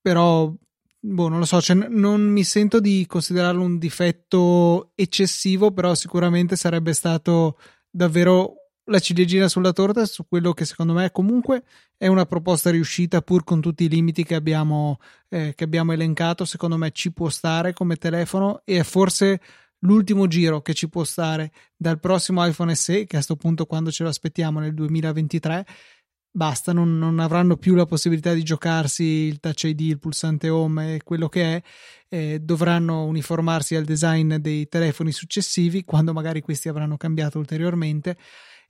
però, 0.00 0.54
boh, 1.00 1.28
non 1.28 1.38
lo 1.38 1.44
so, 1.44 1.60
cioè, 1.60 1.76
non 1.76 2.22
mi 2.22 2.44
sento 2.44 2.80
di 2.80 3.06
considerarlo 3.06 3.62
un 3.62 3.78
difetto 3.78 4.92
eccessivo, 4.94 5.72
però 5.72 5.94
sicuramente 5.94 6.56
sarebbe 6.56 6.92
stato 6.92 7.58
davvero 7.90 8.60
la 8.84 8.98
ciliegina 8.98 9.48
sulla 9.48 9.72
torta 9.72 10.04
su 10.04 10.26
quello 10.26 10.52
che 10.52 10.64
secondo 10.64 10.92
me 10.92 11.12
comunque 11.12 11.62
è 11.96 12.08
una 12.08 12.26
proposta 12.26 12.70
riuscita 12.70 13.22
pur 13.22 13.44
con 13.44 13.60
tutti 13.60 13.84
i 13.84 13.88
limiti 13.88 14.24
che 14.24 14.34
abbiamo, 14.34 14.98
eh, 15.28 15.54
che 15.54 15.64
abbiamo 15.64 15.92
elencato. 15.92 16.44
Secondo 16.44 16.76
me 16.76 16.90
ci 16.90 17.12
può 17.12 17.28
stare 17.28 17.72
come 17.72 17.96
telefono 17.96 18.62
e 18.64 18.78
è 18.80 18.82
forse 18.82 19.40
l'ultimo 19.80 20.26
giro 20.26 20.60
che 20.60 20.74
ci 20.74 20.88
può 20.88 21.04
stare 21.04 21.52
dal 21.76 22.00
prossimo 22.00 22.44
iPhone 22.44 22.74
SE 22.74 23.04
che 23.04 23.16
a 23.16 23.18
questo 23.18 23.36
punto 23.36 23.64
quando 23.66 23.90
ce 23.90 24.02
lo 24.02 24.08
aspettiamo 24.08 24.60
nel 24.60 24.74
2023 24.74 25.66
basta, 26.30 26.72
non, 26.72 26.98
non, 26.98 27.18
avranno 27.18 27.56
più 27.56 27.74
la 27.74 27.86
possibilità 27.86 28.32
di 28.32 28.42
giocarsi 28.42 29.04
il 29.04 29.40
touch 29.40 29.64
ID, 29.64 29.80
il 29.80 29.98
pulsante 29.98 30.48
home 30.48 30.96
e 30.96 31.02
quello 31.02 31.28
che 31.28 31.56
è, 31.56 31.62
eh, 32.08 32.38
dovranno 32.40 33.04
uniformarsi 33.04 33.74
al 33.74 33.84
design 33.84 34.36
dei 34.36 34.68
telefoni 34.68 35.12
successivi 35.12 35.84
quando 35.84 36.12
magari 36.12 36.40
questi 36.40 36.68
avranno 36.68 36.96
cambiato 36.96 37.38
ulteriormente. 37.38 38.16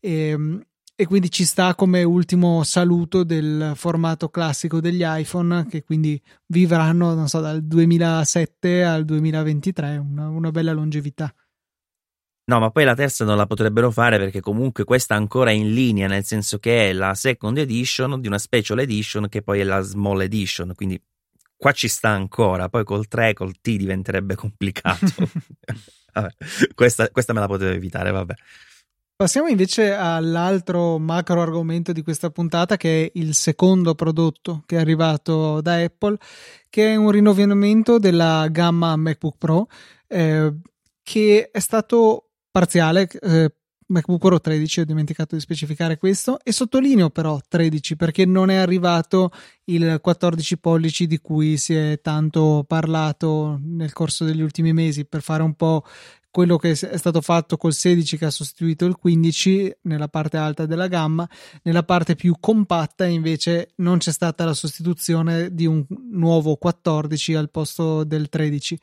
E, 0.00 0.28
ehm, 0.28 0.64
e 1.00 1.06
quindi 1.06 1.30
ci 1.30 1.46
sta 1.46 1.74
come 1.74 2.02
ultimo 2.02 2.62
saluto 2.62 3.24
del 3.24 3.72
formato 3.74 4.28
classico 4.28 4.80
degli 4.80 5.00
iPhone 5.02 5.64
che 5.66 5.82
quindi 5.82 6.20
vivranno 6.48 7.14
non 7.14 7.26
so, 7.26 7.40
dal 7.40 7.64
2007 7.64 8.84
al 8.84 9.06
2023 9.06 9.96
una, 9.96 10.28
una 10.28 10.50
bella 10.50 10.72
longevità 10.72 11.34
No, 12.50 12.58
ma 12.58 12.70
poi 12.70 12.82
la 12.82 12.96
terza 12.96 13.24
non 13.24 13.36
la 13.36 13.46
potrebbero 13.46 13.92
fare 13.92 14.18
perché 14.18 14.40
comunque 14.40 14.82
questa 14.82 15.14
ancora 15.14 15.50
è 15.50 15.52
in 15.52 15.72
linea, 15.72 16.08
nel 16.08 16.24
senso 16.24 16.58
che 16.58 16.88
è 16.90 16.92
la 16.92 17.14
second 17.14 17.56
edition 17.58 18.20
di 18.20 18.26
una 18.26 18.38
special 18.38 18.80
edition 18.80 19.28
che 19.28 19.40
poi 19.40 19.60
è 19.60 19.62
la 19.62 19.80
small 19.82 20.20
edition, 20.22 20.72
quindi 20.74 21.00
qua 21.56 21.70
ci 21.70 21.86
sta 21.86 22.08
ancora, 22.08 22.68
poi 22.68 22.82
col 22.82 23.06
3, 23.06 23.34
col 23.34 23.60
T 23.60 23.76
diventerebbe 23.76 24.34
complicato. 24.34 25.06
vabbè, 26.12 26.34
questa, 26.74 27.08
questa 27.10 27.32
me 27.32 27.38
la 27.38 27.46
potevo 27.46 27.70
evitare, 27.70 28.10
vabbè. 28.10 28.34
Passiamo 29.14 29.46
invece 29.46 29.92
all'altro 29.92 30.98
macro 30.98 31.42
argomento 31.42 31.92
di 31.92 32.02
questa 32.02 32.30
puntata 32.30 32.76
che 32.76 33.04
è 33.04 33.10
il 33.14 33.36
secondo 33.36 33.94
prodotto 33.94 34.64
che 34.66 34.74
è 34.74 34.80
arrivato 34.80 35.60
da 35.60 35.76
Apple, 35.76 36.16
che 36.68 36.94
è 36.94 36.96
un 36.96 37.12
rinnovamento 37.12 38.00
della 38.00 38.48
gamma 38.50 38.96
MacBook 38.96 39.36
Pro 39.38 39.68
eh, 40.08 40.52
che 41.00 41.50
è 41.52 41.58
stato 41.60 42.29
parziale. 42.50 43.08
Eh, 43.08 43.52
MacBook 43.90 44.20
Pro 44.20 44.40
13, 44.40 44.80
ho 44.80 44.84
dimenticato 44.84 45.34
di 45.34 45.40
specificare 45.40 45.98
questo, 45.98 46.38
e 46.44 46.52
sottolineo 46.52 47.10
però 47.10 47.40
13 47.46 47.96
perché 47.96 48.24
non 48.24 48.48
è 48.48 48.54
arrivato 48.54 49.32
il 49.64 49.98
14 50.00 50.58
pollici 50.58 51.06
di 51.06 51.18
cui 51.18 51.56
si 51.56 51.74
è 51.74 52.00
tanto 52.00 52.64
parlato 52.66 53.58
nel 53.60 53.92
corso 53.92 54.24
degli 54.24 54.42
ultimi 54.42 54.72
mesi 54.72 55.06
per 55.06 55.22
fare 55.22 55.42
un 55.42 55.54
po' 55.54 55.84
quello 56.30 56.56
che 56.56 56.70
è 56.70 56.74
stato 56.74 57.20
fatto 57.20 57.56
col 57.56 57.72
16 57.72 58.16
che 58.16 58.26
ha 58.26 58.30
sostituito 58.30 58.84
il 58.84 58.94
15 58.94 59.78
nella 59.82 60.06
parte 60.06 60.36
alta 60.36 60.64
della 60.64 60.86
gamma, 60.86 61.28
nella 61.62 61.82
parte 61.82 62.14
più 62.14 62.36
compatta 62.38 63.04
invece 63.04 63.72
non 63.76 63.98
c'è 63.98 64.12
stata 64.12 64.44
la 64.44 64.54
sostituzione 64.54 65.52
di 65.52 65.66
un 65.66 65.84
nuovo 66.12 66.54
14 66.54 67.34
al 67.34 67.50
posto 67.50 68.04
del 68.04 68.28
13. 68.28 68.78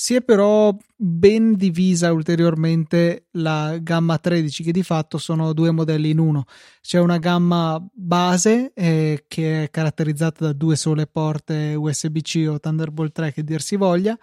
Si 0.00 0.14
è 0.14 0.22
però 0.22 0.72
ben 0.94 1.56
divisa 1.56 2.12
ulteriormente 2.12 3.26
la 3.32 3.78
gamma 3.80 4.16
13, 4.16 4.62
che 4.62 4.70
di 4.70 4.84
fatto 4.84 5.18
sono 5.18 5.52
due 5.52 5.72
modelli 5.72 6.10
in 6.10 6.20
uno. 6.20 6.44
C'è 6.80 7.00
una 7.00 7.18
gamma 7.18 7.84
base 7.92 8.70
eh, 8.74 9.24
che 9.26 9.64
è 9.64 9.70
caratterizzata 9.70 10.44
da 10.44 10.52
due 10.52 10.76
sole 10.76 11.08
porte 11.08 11.74
USB-C 11.74 12.46
o 12.48 12.60
Thunderbolt 12.60 13.10
3 13.10 13.32
che 13.32 13.42
dir 13.42 13.60
si 13.60 13.74
voglia, 13.74 14.16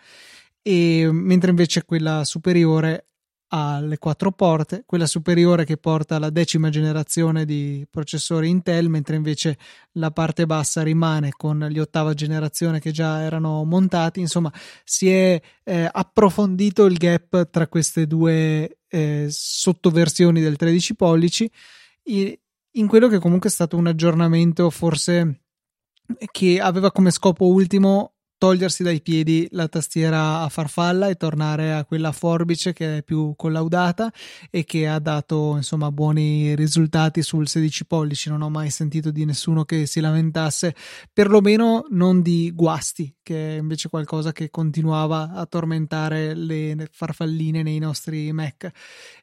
e 0.62 1.10
mentre 1.12 1.50
invece 1.50 1.84
quella 1.84 2.24
superiore 2.24 3.08
ha 3.56 3.80
le 3.80 3.98
quattro 3.98 4.34
porte, 4.34 4.84
quella 4.86 5.08
superiore 5.08 5.64
che 5.64 5.78
porta 5.78 6.18
alla 6.18 6.30
decima 6.30 6.70
generazione 6.70 7.46
di 7.46 7.88
processori 7.90 8.50
Intel, 8.50 8.90
mentre 8.90 9.16
invece 9.16 9.58
la 9.94 10.12
parte 10.12 10.46
bassa 10.46 10.84
rimane 10.84 11.32
con 11.32 11.66
gli 11.70 11.80
ottava 11.80 12.14
generazione 12.14 12.82
che 12.82 12.92
già 12.92 13.22
erano 13.22 13.64
montati. 13.64 14.20
Insomma, 14.20 14.52
si 14.84 15.10
è 15.10 15.42
eh, 15.64 15.90
approfondito 15.90 16.84
il 16.84 16.98
gap 16.98 17.50
tra 17.50 17.68
queste 17.68 18.08
due 18.08 18.80
eh, 18.90 19.28
sottoversioni 19.30 20.42
del 20.42 20.58
13 20.58 20.96
pollici 20.96 21.50
in 22.08 22.88
quello 22.88 23.08
che 23.08 23.20
comunque 23.20 23.50
è 23.50 23.52
stato 23.52 23.78
un 23.78 23.88
aggiornamento 23.88 24.70
forse 24.70 25.44
che 26.32 26.60
aveva 26.60 26.92
come 26.92 27.10
scopo 27.10 27.48
ultimo 27.48 28.15
togliersi 28.38 28.84
dai 28.84 29.02
piedi 29.02 29.48
la 29.52 29.68
tastiera 29.68 30.42
a 30.42 30.50
farfalla 30.50 31.08
e 31.08 31.16
tornare 31.16 31.74
a 31.74 31.86
quella 31.86 32.12
forbice 32.12 32.74
che 32.74 32.98
è 32.98 33.04
più 33.04 33.34
collaudata 33.36 34.12
e 34.50 34.64
che 34.64 34.88
ha 34.88 35.00
dato 35.00 35.54
insomma 35.56 35.92
buoni 35.92 36.56
risultati 36.56 37.22
sul 37.22 37.48
16 37.48 37.86
pollici. 37.86 38.30
Non 38.30 38.42
ho 38.42 38.50
mai 38.50 38.70
sentito 38.70 39.12
di 39.12 39.26
nessuno 39.26 39.64
che 39.64 39.86
si 39.86 40.00
lamentasse 40.00 40.76
perlomeno 41.12 41.86
non 41.90 42.22
di 42.22 42.52
guasti 42.54 43.14
che 43.26 43.56
è 43.56 43.58
invece 43.58 43.90
qualcosa 43.90 44.32
che 44.32 44.52
continuava 44.52 45.32
a 45.32 45.48
tormentare 45.48 46.36
le 46.36 46.88
farfalline 46.92 47.64
nei 47.64 47.80
nostri 47.80 48.32
Mac. 48.32 48.70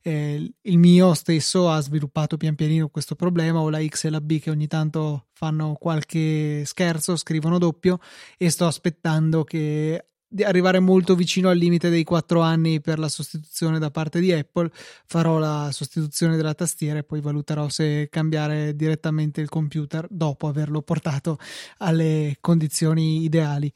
Eh, 0.03 0.55
il 0.61 0.79
mio 0.79 1.15
stesso 1.15 1.71
ha 1.71 1.81
sviluppato 1.81 2.37
pian 2.37 2.57
pianino 2.57 2.89
questo 2.89 3.15
problema 3.15 3.61
o 3.61 3.71
la 3.71 3.81
X 3.87 4.05
e 4.05 4.11
la 4.11 4.21
B 4.21 4.41
che 4.41 4.51
ogni 4.51 4.67
tanto 4.67 5.27
fanno 5.43 5.75
qualche 5.75 6.63
scherzo, 6.65 7.17
scrivono 7.17 7.59
doppio 7.59 7.99
e 8.39 8.49
sto 8.49 8.65
aspettando 8.65 9.43
che 9.43 10.07
di 10.29 10.45
arrivare 10.45 10.79
molto 10.79 11.17
vicino 11.17 11.49
al 11.49 11.59
limite 11.59 11.91
dei 11.91 12.05
4 12.05 12.41
anni 12.41 12.81
per 12.81 13.01
la 13.01 13.09
sostituzione 13.09 13.81
da 13.81 13.91
parte 13.91 14.21
di 14.21 14.33
Apple, 14.33 14.71
farò 15.05 15.39
la 15.39 15.71
sostituzione 15.73 16.37
della 16.37 16.55
tastiera 16.55 17.01
e 17.01 17.03
poi 17.03 17.21
valuterò 17.21 17.69
se 17.69 18.07
cambiare 18.09 18.77
direttamente 18.77 19.41
il 19.41 19.49
computer 19.49 20.07
dopo 20.09 20.47
averlo 20.47 20.81
portato 20.81 21.39
alle 21.79 22.37
condizioni 22.41 23.25
ideali. 23.25 23.71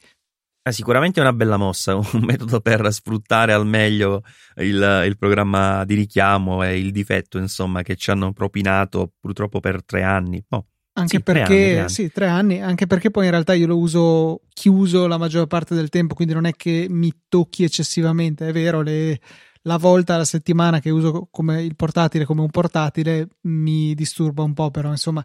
Eh, 0.62 0.72
sicuramente 0.72 1.18
è 1.18 1.22
una 1.24 1.32
bella 1.32 1.56
mossa, 1.56 1.96
un 1.98 2.20
metodo 2.20 2.60
per 2.60 2.92
sfruttare 2.92 3.52
al 3.52 3.66
meglio 3.66 4.22
il, 4.58 5.02
il, 5.04 5.16
programma 5.18 5.84
di 5.84 5.94
richiamo 5.94 6.62
e 6.62 6.78
il 6.78 6.92
difetto, 6.92 7.38
insomma, 7.38 7.82
che 7.82 7.96
ci 7.96 8.12
hanno 8.12 8.32
propinato 8.32 9.14
purtroppo 9.20 9.58
per 9.58 9.84
tre 9.84 10.04
anni. 10.04 10.42
Oh, 10.50 10.66
anche 10.98 11.18
sì, 11.18 11.22
perché, 11.22 11.42
tre 11.42 11.54
anni, 11.54 11.68
tre 11.68 11.80
anni. 11.80 11.88
sì, 11.88 12.10
tre 12.10 12.26
anni, 12.26 12.60
anche 12.62 12.86
perché 12.86 13.10
poi 13.10 13.26
in 13.26 13.30
realtà 13.30 13.52
io 13.54 13.66
lo 13.66 13.76
uso 13.78 14.42
chiuso 14.52 15.06
la 15.06 15.18
maggior 15.18 15.46
parte 15.46 15.74
del 15.74 15.88
tempo, 15.90 16.14
quindi 16.14 16.32
non 16.34 16.46
è 16.46 16.52
che 16.52 16.86
mi 16.88 17.12
tocchi 17.28 17.64
eccessivamente, 17.64 18.48
è 18.48 18.52
vero, 18.52 18.80
le, 18.80 19.20
la 19.62 19.76
volta 19.76 20.14
alla 20.14 20.24
settimana 20.24 20.80
che 20.80 20.90
uso 20.90 21.28
come 21.30 21.62
il 21.62 21.76
portatile 21.76 22.24
come 22.24 22.40
un 22.40 22.50
portatile 22.50 23.28
mi 23.42 23.94
disturba 23.94 24.42
un 24.42 24.54
po', 24.54 24.70
però 24.70 24.90
insomma 24.90 25.24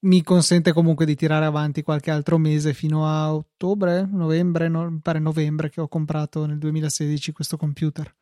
mi 0.00 0.22
consente 0.22 0.72
comunque 0.72 1.06
di 1.06 1.14
tirare 1.14 1.44
avanti 1.46 1.82
qualche 1.82 2.10
altro 2.10 2.36
mese 2.36 2.74
fino 2.74 3.06
a 3.06 3.32
ottobre, 3.34 4.06
novembre, 4.10 4.68
no, 4.68 4.90
mi 4.90 5.00
pare 5.00 5.18
novembre 5.20 5.70
che 5.70 5.80
ho 5.80 5.88
comprato 5.88 6.44
nel 6.46 6.58
2016 6.58 7.32
questo 7.32 7.56
computer. 7.56 8.12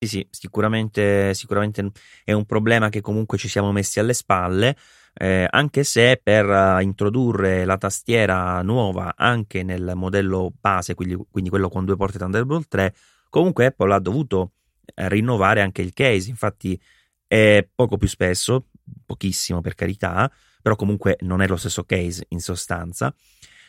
Sì, 0.00 0.06
sì, 0.06 0.28
sicuramente, 0.30 1.34
sicuramente 1.34 1.90
è 2.22 2.32
un 2.32 2.44
problema 2.46 2.88
che 2.88 3.00
comunque 3.00 3.36
ci 3.36 3.48
siamo 3.48 3.72
messi 3.72 3.98
alle 3.98 4.14
spalle, 4.14 4.76
eh, 5.20 5.48
anche 5.50 5.82
se 5.82 6.20
per 6.22 6.46
uh, 6.46 6.80
introdurre 6.80 7.64
la 7.64 7.76
tastiera 7.76 8.62
nuova 8.62 9.14
anche 9.16 9.64
nel 9.64 9.92
modello 9.96 10.52
base, 10.60 10.94
quindi, 10.94 11.18
quindi 11.28 11.50
quello 11.50 11.68
con 11.68 11.84
due 11.84 11.96
porte 11.96 12.18
Thunderbolt 12.18 12.68
3, 12.68 12.94
comunque 13.28 13.66
Apple 13.66 13.94
ha 13.94 13.98
dovuto 13.98 14.52
eh, 14.94 15.08
rinnovare 15.08 15.60
anche 15.60 15.82
il 15.82 15.92
case, 15.92 16.30
infatti 16.30 16.80
è 17.26 17.66
poco 17.74 17.96
più 17.96 18.06
spesso, 18.06 18.68
pochissimo 19.04 19.60
per 19.60 19.74
carità, 19.74 20.30
però 20.62 20.76
comunque 20.76 21.16
non 21.22 21.42
è 21.42 21.48
lo 21.48 21.56
stesso 21.56 21.82
case 21.82 22.26
in 22.28 22.40
sostanza. 22.40 23.12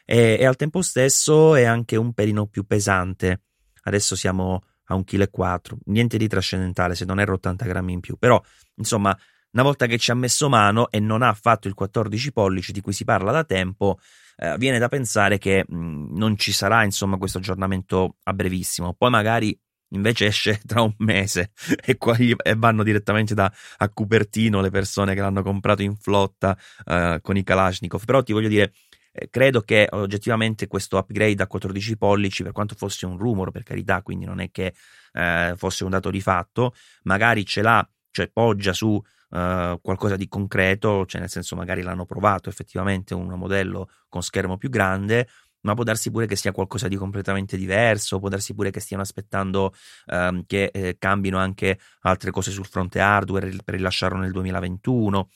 E, 0.05 0.37
e 0.39 0.45
al 0.45 0.55
tempo 0.55 0.83
stesso 0.83 1.55
è 1.55 1.63
anche 1.63 1.95
un 1.95 2.13
pelino 2.13 2.45
più 2.45 2.63
pesante. 2.63 3.41
Adesso 3.83 4.15
siamo 4.15 4.63
a 4.85 4.95
1,4 4.95 5.01
kg, 5.03 5.77
niente 5.85 6.17
di 6.17 6.27
trascendentale 6.27 6.93
se 6.93 7.05
non 7.05 7.19
erro 7.19 7.33
80 7.33 7.65
grammi 7.65 7.93
in 7.93 7.99
più, 8.01 8.17
però 8.17 8.39
insomma 8.75 9.17
una 9.51 9.63
volta 9.63 9.85
che 9.87 9.97
ci 9.97 10.11
ha 10.11 10.15
messo 10.15 10.49
mano 10.49 10.89
e 10.91 10.99
non 10.99 11.21
ha 11.21 11.33
fatto 11.33 11.67
il 11.67 11.73
14 11.73 12.31
pollici 12.31 12.71
di 12.71 12.81
cui 12.81 12.93
si 12.93 13.03
parla 13.03 13.31
da 13.31 13.43
tempo, 13.43 13.99
eh, 14.37 14.57
viene 14.57 14.79
da 14.79 14.87
pensare 14.87 15.37
che 15.37 15.65
mh, 15.67 16.17
non 16.17 16.37
ci 16.37 16.51
sarà 16.51 16.83
insomma 16.83 17.17
questo 17.17 17.39
aggiornamento 17.39 18.17
a 18.23 18.33
brevissimo. 18.33 18.93
Poi 18.93 19.09
magari 19.09 19.59
invece 19.89 20.27
esce 20.27 20.61
tra 20.65 20.81
un 20.81 20.93
mese 20.99 21.51
e, 21.83 21.97
qua, 21.97 22.15
e 22.15 22.37
vanno 22.55 22.83
direttamente 22.83 23.33
da, 23.33 23.51
a 23.77 23.89
Cupertino 23.89 24.61
le 24.61 24.69
persone 24.69 25.13
che 25.13 25.21
l'hanno 25.21 25.41
comprato 25.41 25.81
in 25.81 25.95
flotta 25.95 26.57
uh, 26.85 27.19
con 27.21 27.37
i 27.37 27.43
Kalashnikov. 27.43 28.05
Però 28.05 28.21
ti 28.21 28.33
voglio 28.33 28.49
dire, 28.49 28.73
eh, 29.11 29.29
credo 29.29 29.61
che 29.61 29.87
oggettivamente 29.91 30.67
questo 30.67 30.97
upgrade 30.97 31.41
a 31.41 31.47
14 31.47 31.97
pollici, 31.97 32.43
per 32.43 32.51
quanto 32.51 32.75
fosse 32.75 33.05
un 33.05 33.17
rumor, 33.17 33.51
per 33.51 33.63
carità, 33.63 34.01
quindi 34.01 34.25
non 34.25 34.39
è 34.39 34.51
che 34.51 34.73
eh, 35.13 35.53
fosse 35.57 35.83
un 35.83 35.89
dato 35.89 36.09
di 36.09 36.21
fatto, 36.21 36.73
magari 37.03 37.45
ce 37.45 37.61
l'ha, 37.61 37.87
cioè 38.11 38.29
poggia 38.29 38.73
su 38.73 39.01
Uh, 39.29 39.79
qualcosa 39.81 40.15
di 40.15 40.27
concreto, 40.27 41.05
cioè 41.05 41.21
nel 41.21 41.29
senso 41.29 41.55
magari 41.55 41.83
l'hanno 41.83 42.05
provato 42.05 42.49
effettivamente 42.49 43.13
un 43.13 43.27
modello 43.27 43.87
con 44.07 44.23
schermo 44.23 44.57
più 44.57 44.69
grande, 44.69 45.27
ma 45.61 45.73
può 45.73 45.83
darsi 45.83 46.11
pure 46.11 46.25
che 46.25 46.35
sia 46.35 46.51
qualcosa 46.51 46.87
di 46.87 46.95
completamente 46.95 47.57
diverso, 47.57 48.19
può 48.19 48.29
darsi 48.29 48.53
pure 48.53 48.71
che 48.71 48.79
stiano 48.79 49.03
aspettando 49.03 49.73
um, 50.07 50.43
che 50.45 50.69
eh, 50.73 50.95
cambino 50.97 51.37
anche 51.37 51.79
altre 52.01 52.31
cose 52.31 52.51
sul 52.51 52.65
fronte 52.65 52.99
hardware 52.99 53.49
per 53.63 53.75
rilasciarlo 53.75 54.17
nel 54.17 54.31
2021. 54.31 55.29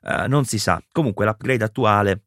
Uh, 0.00 0.08
eh, 0.08 0.28
non 0.28 0.44
si 0.44 0.58
sa. 0.58 0.82
Comunque 0.92 1.24
l'upgrade 1.24 1.64
attuale, 1.64 2.24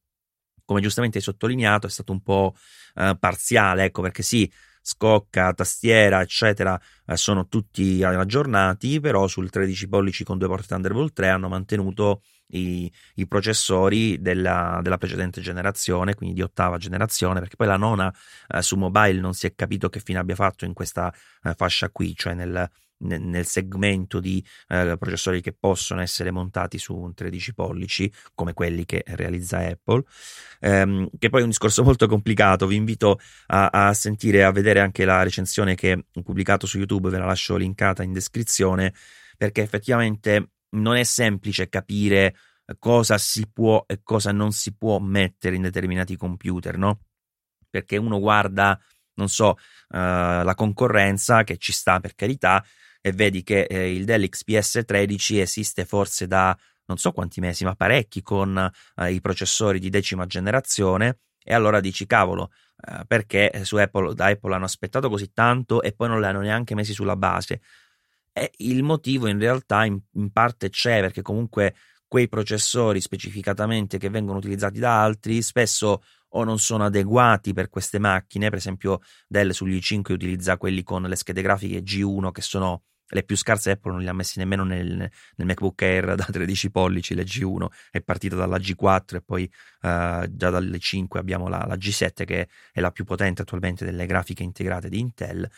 come 0.65 0.81
giustamente 0.81 1.17
hai 1.19 1.23
sottolineato, 1.23 1.87
è 1.87 1.89
stato 1.89 2.11
un 2.11 2.21
po' 2.21 2.53
uh, 2.95 3.17
parziale, 3.17 3.85
ecco 3.85 4.01
perché 4.01 4.23
sì, 4.23 4.51
scocca, 4.87 5.53
tastiera, 5.53 6.21
eccetera, 6.21 6.79
eh, 7.05 7.17
sono 7.17 7.47
tutti 7.47 8.01
aggiornati, 8.03 9.01
però 9.01 9.27
sul 9.27 9.49
13 9.49 9.89
pollici 9.89 10.23
con 10.23 10.37
due 10.37 10.47
porte 10.47 10.67
Thunderbolt 10.67 11.11
3 11.11 11.27
hanno 11.27 11.49
mantenuto 11.49 12.21
i, 12.51 12.89
i 13.15 13.27
processori 13.27 14.21
della, 14.21 14.79
della, 14.81 14.97
precedente 14.97 15.41
generazione, 15.41 16.15
quindi 16.15 16.35
di 16.35 16.41
ottava 16.41 16.77
generazione, 16.77 17.41
perché 17.41 17.57
poi 17.57 17.67
la 17.67 17.75
nona 17.75 18.13
eh, 18.47 18.61
su 18.61 18.77
mobile 18.77 19.19
non 19.19 19.33
si 19.33 19.45
è 19.45 19.53
capito 19.55 19.89
che 19.89 19.99
fine 19.99 20.19
abbia 20.19 20.35
fatto 20.35 20.63
in 20.63 20.71
questa 20.71 21.13
eh, 21.43 21.53
fascia 21.53 21.89
qui, 21.89 22.15
cioè 22.15 22.33
nel, 22.33 22.69
nel 22.99 23.45
segmento 23.45 24.19
di 24.19 24.43
eh, 24.69 24.95
processori 24.97 25.41
che 25.41 25.53
possono 25.53 26.01
essere 26.01 26.31
montati 26.31 26.77
su 26.79 26.95
un 26.95 27.13
13 27.13 27.53
pollici 27.53 28.11
come 28.33 28.53
quelli 28.53 28.85
che 28.85 29.03
realizza 29.05 29.59
Apple 29.59 30.03
ehm, 30.59 31.09
che 31.19 31.29
poi 31.29 31.41
è 31.41 31.43
un 31.43 31.49
discorso 31.49 31.83
molto 31.85 32.07
complicato 32.07 32.65
vi 32.65 32.75
invito 32.75 33.19
a, 33.47 33.67
a 33.71 33.93
sentire 33.93 34.43
a 34.43 34.51
vedere 34.51 34.79
anche 34.79 35.05
la 35.05 35.21
recensione 35.21 35.75
che 35.75 36.05
ho 36.11 36.21
pubblicato 36.23 36.65
su 36.65 36.77
YouTube 36.77 37.09
ve 37.09 37.19
la 37.19 37.25
lascio 37.25 37.55
linkata 37.55 38.01
in 38.01 38.13
descrizione 38.13 38.93
perché 39.37 39.61
effettivamente 39.61 40.53
non 40.69 40.95
è 40.95 41.03
semplice 41.03 41.69
capire 41.69 42.35
cosa 42.79 43.17
si 43.17 43.49
può 43.49 43.83
e 43.87 44.01
cosa 44.03 44.31
non 44.31 44.51
si 44.51 44.75
può 44.75 44.99
mettere 44.99 45.55
in 45.55 45.61
determinati 45.61 46.17
computer, 46.17 46.77
no? 46.77 47.01
Perché 47.69 47.97
uno 47.97 48.19
guarda, 48.19 48.79
non 49.15 49.29
so, 49.29 49.49
uh, 49.49 49.55
la 49.89 50.53
concorrenza 50.55 51.43
che 51.43 51.57
ci 51.57 51.71
sta 51.71 51.99
per 51.99 52.15
carità 52.15 52.63
e 53.07 53.11
vedi 53.13 53.41
che 53.41 53.61
eh, 53.61 53.93
il 53.93 54.03
Dell 54.03 54.27
XPS 54.27 54.81
13 54.85 55.39
esiste 55.39 55.85
forse 55.85 56.27
da 56.27 56.57
non 56.87 56.97
so 56.97 57.11
quanti 57.11 57.39
mesi, 57.39 57.63
ma 57.63 57.75
parecchi 57.75 58.21
con 58.21 58.57
eh, 58.95 59.11
i 59.11 59.21
processori 59.21 59.79
di 59.79 59.89
decima 59.89 60.25
generazione 60.25 61.19
e 61.43 61.53
allora 61.53 61.79
dici 61.79 62.05
cavolo, 62.05 62.51
eh, 62.85 63.05
perché 63.05 63.61
su 63.63 63.77
Apple, 63.77 64.13
da 64.13 64.27
Apple 64.27 64.53
hanno 64.53 64.65
aspettato 64.65 65.09
così 65.09 65.31
tanto 65.33 65.81
e 65.81 65.93
poi 65.93 66.09
non 66.09 66.19
li 66.19 66.25
hanno 66.25 66.41
neanche 66.41 66.75
messi 66.75 66.93
sulla 66.93 67.15
base? 67.15 67.61
E 68.33 68.51
il 68.57 68.83
motivo 68.83 69.27
in 69.27 69.39
realtà 69.39 69.85
in, 69.85 69.99
in 70.13 70.31
parte 70.31 70.69
c'è 70.69 70.99
perché 70.99 71.21
comunque 71.21 71.75
quei 72.07 72.27
processori 72.27 73.01
specificatamente 73.01 73.97
che 73.97 74.09
vengono 74.09 74.37
utilizzati 74.37 74.79
da 74.79 75.01
altri 75.01 75.41
spesso 75.41 76.03
o 76.31 76.43
non 76.43 76.59
sono 76.59 76.85
adeguati 76.85 77.53
per 77.53 77.69
queste 77.69 77.99
macchine, 77.99 78.49
per 78.49 78.59
esempio 78.59 78.99
Dell 79.27 79.51
sugli 79.51 79.77
i5 79.77 80.11
utilizza 80.11 80.57
quelli 80.57 80.83
con 80.83 81.03
le 81.03 81.15
schede 81.15 81.41
grafiche 81.41 81.81
G1 81.81 82.31
che 82.31 82.41
sono 82.41 82.83
le 83.09 83.23
più 83.23 83.37
scarse 83.37 83.71
Apple 83.71 83.91
non 83.91 84.01
li 84.01 84.07
ha 84.07 84.13
messi 84.13 84.39
nemmeno 84.39 84.63
nel, 84.63 84.87
nel 84.87 85.47
MacBook 85.47 85.81
Air 85.81 86.15
da 86.15 86.25
13 86.25 86.71
pollici, 86.71 87.15
la 87.15 87.21
G1 87.21 87.65
è 87.91 88.01
partita 88.01 88.35
dalla 88.35 88.57
G4 88.57 89.15
e 89.15 89.21
poi 89.21 89.43
uh, 89.43 90.25
già 90.29 90.49
dalle 90.49 90.79
5 90.79 91.19
abbiamo 91.19 91.47
la, 91.47 91.63
la, 91.65 91.75
G7 91.75 92.25
che 92.25 92.47
è 92.71 92.79
la 92.79 92.91
più 92.91 93.05
potente 93.05 93.41
attualmente 93.41 93.85
delle 93.85 94.05
grafiche 94.05 94.43
integrate 94.43 94.89
di 94.89 94.99
Intel 94.99 95.49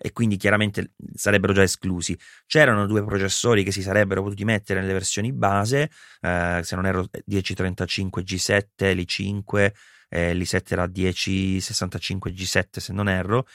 e 0.00 0.12
quindi 0.12 0.36
chiaramente 0.36 0.92
sarebbero 1.14 1.52
già 1.52 1.62
esclusi. 1.62 2.16
C'erano 2.46 2.86
due 2.86 3.04
processori 3.04 3.64
che 3.64 3.72
si 3.72 3.82
sarebbero 3.82 4.22
potuti 4.22 4.44
mettere 4.44 4.80
nelle 4.80 4.92
versioni 4.92 5.32
base, 5.32 5.90
eh, 6.20 6.60
se 6.62 6.76
non 6.76 6.86
ero 6.86 7.08
1035 7.24 8.22
G7, 8.22 8.94
l'i5, 8.94 9.72
eh, 10.08 10.34
l'i7 10.34 10.62
era 10.68 10.86
1065 10.86 12.30
G7 12.30 12.78
se 12.78 12.92
non 12.92 13.08
erro, 13.08 13.46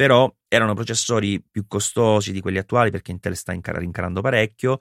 però 0.00 0.34
erano 0.48 0.72
processori 0.72 1.44
più 1.44 1.66
costosi 1.66 2.32
di 2.32 2.40
quelli 2.40 2.56
attuali 2.56 2.90
perché 2.90 3.10
Intel 3.10 3.36
sta 3.36 3.52
rincarando 3.52 4.22
parecchio, 4.22 4.78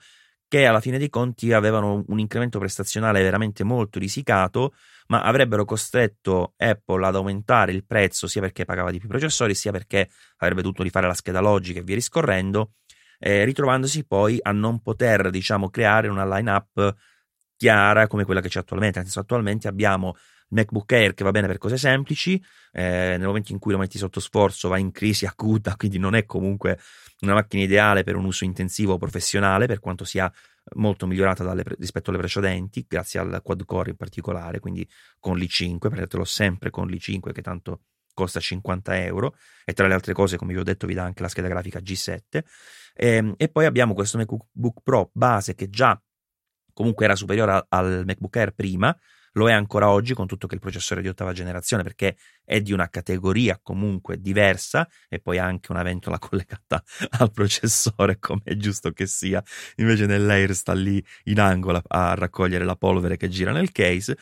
che 0.47 0.65
alla 0.65 0.79
fine 0.79 0.97
dei 0.97 1.10
conti 1.10 1.51
avevano 1.51 2.05
un 2.08 2.19
incremento 2.19 2.58
prestazionale 2.58 3.21
veramente 3.21 3.65
molto 3.65 3.99
risicato, 3.99 4.73
ma 5.08 5.23
avrebbero 5.23 5.65
costretto 5.65 6.53
Apple 6.55 7.05
ad 7.05 7.17
aumentare 7.17 7.73
il 7.73 7.84
prezzo 7.86 8.27
sia 8.27 8.39
perché 8.39 8.63
pagava 8.63 8.91
di 8.91 8.99
più 8.99 9.10
processori, 9.10 9.53
sia 9.55 9.73
perché 9.73 10.10
avrebbe 10.38 10.62
dovuto 10.62 10.84
rifare 10.84 11.08
la 11.08 11.13
scheda 11.13 11.41
logica 11.41 11.82
e 11.82 11.84
via 11.84 11.95
riscorrendo, 11.95 12.75
eh, 13.19 13.43
ritrovandosi 13.43 14.05
poi 14.05 14.39
a 14.41 14.53
non 14.53 14.82
poter, 14.82 15.32
diciamo, 15.32 15.69
creare 15.69 16.08
una 16.08 16.25
line-up 16.25 16.95
chiara 17.58 18.08
come 18.08 18.23
quella 18.23 18.39
che 18.39 18.47
c'è 18.47 18.60
attualmente. 18.60 18.99
Nel 18.99 19.08
senso, 19.08 19.19
attualmente 19.19 19.67
abbiamo 19.67 20.15
MacBook 20.49 20.91
Air 20.91 21.13
che 21.13 21.23
va 21.23 21.31
bene 21.31 21.47
per 21.47 21.57
cose 21.57 21.77
semplici, 21.77 22.41
eh, 22.71 23.15
nel 23.17 23.25
momento 23.25 23.51
in 23.51 23.59
cui 23.59 23.71
lo 23.71 23.77
metti 23.77 23.97
sotto 23.97 24.19
sforzo 24.19 24.69
va 24.69 24.77
in 24.77 24.91
crisi 24.91 25.25
acuta, 25.25 25.75
quindi 25.77 25.97
non 25.97 26.15
è 26.15 26.25
comunque 26.25 26.79
una 27.21 27.33
macchina 27.33 27.63
ideale 27.63 28.03
per 28.03 28.15
un 28.15 28.25
uso 28.25 28.43
intensivo 28.43 28.93
o 28.93 28.97
professionale, 28.97 29.65
per 29.65 29.79
quanto 29.79 30.03
sia 30.03 30.31
molto 30.75 31.07
migliorata 31.07 31.43
dalle, 31.43 31.63
rispetto 31.77 32.09
alle 32.09 32.19
precedenti, 32.19 32.85
grazie 32.88 33.19
al 33.19 33.41
quad 33.43 33.65
core 33.65 33.91
in 33.91 33.95
particolare, 33.95 34.59
quindi 34.59 34.88
con 35.19 35.38
l'i5, 35.38 35.77
prendetelo 35.79 36.23
sempre 36.23 36.69
con 36.69 36.88
l'i5 36.88 37.31
che 37.31 37.41
tanto 37.41 37.81
costa 38.13 38.39
50 38.39 39.03
euro 39.05 39.35
e 39.63 39.73
tra 39.73 39.88
le 39.88 39.93
altre 39.93 40.13
cose, 40.13 40.38
come 40.38 40.53
vi 40.53 40.59
ho 40.59 40.63
detto, 40.63 40.85
vi 40.85 40.93
dà 40.93 41.03
anche 41.03 41.21
la 41.21 41.29
scheda 41.29 41.47
grafica 41.47 41.79
G7 41.79 42.19
e, 42.31 42.43
ehm, 42.93 43.33
e 43.38 43.47
poi 43.47 43.65
abbiamo 43.65 43.93
questo 43.93 44.17
MacBook 44.17 44.81
Pro 44.83 45.09
base 45.13 45.55
che 45.55 45.69
già 45.69 45.99
comunque 46.73 47.05
era 47.05 47.15
superiore 47.15 47.65
al 47.69 48.03
MacBook 48.05 48.35
Air 48.35 48.51
prima, 48.53 48.95
lo 49.33 49.49
è 49.49 49.53
ancora 49.53 49.89
oggi 49.89 50.13
con 50.13 50.27
tutto 50.27 50.47
che 50.47 50.55
il 50.55 50.61
processore 50.61 51.01
di 51.01 51.07
ottava 51.07 51.33
generazione 51.33 51.83
perché 51.83 52.15
è 52.43 52.61
di 52.61 52.73
una 52.73 52.89
categoria 52.89 53.59
comunque 53.61 54.19
diversa 54.19 54.87
e 55.07 55.19
poi 55.19 55.37
anche 55.37 55.71
una 55.71 55.83
ventola 55.83 56.17
collegata 56.19 56.83
al 57.19 57.31
processore 57.31 58.17
come 58.19 58.41
è 58.43 58.55
giusto 58.55 58.91
che 58.91 59.05
sia, 59.05 59.43
invece 59.75 60.05
nell'Air 60.05 60.53
sta 60.53 60.73
lì 60.73 61.03
in 61.25 61.39
angolo 61.39 61.81
a 61.87 62.13
raccogliere 62.15 62.65
la 62.65 62.75
polvere 62.75 63.17
che 63.17 63.29
gira 63.29 63.51
nel 63.51 63.71
case 63.71 64.17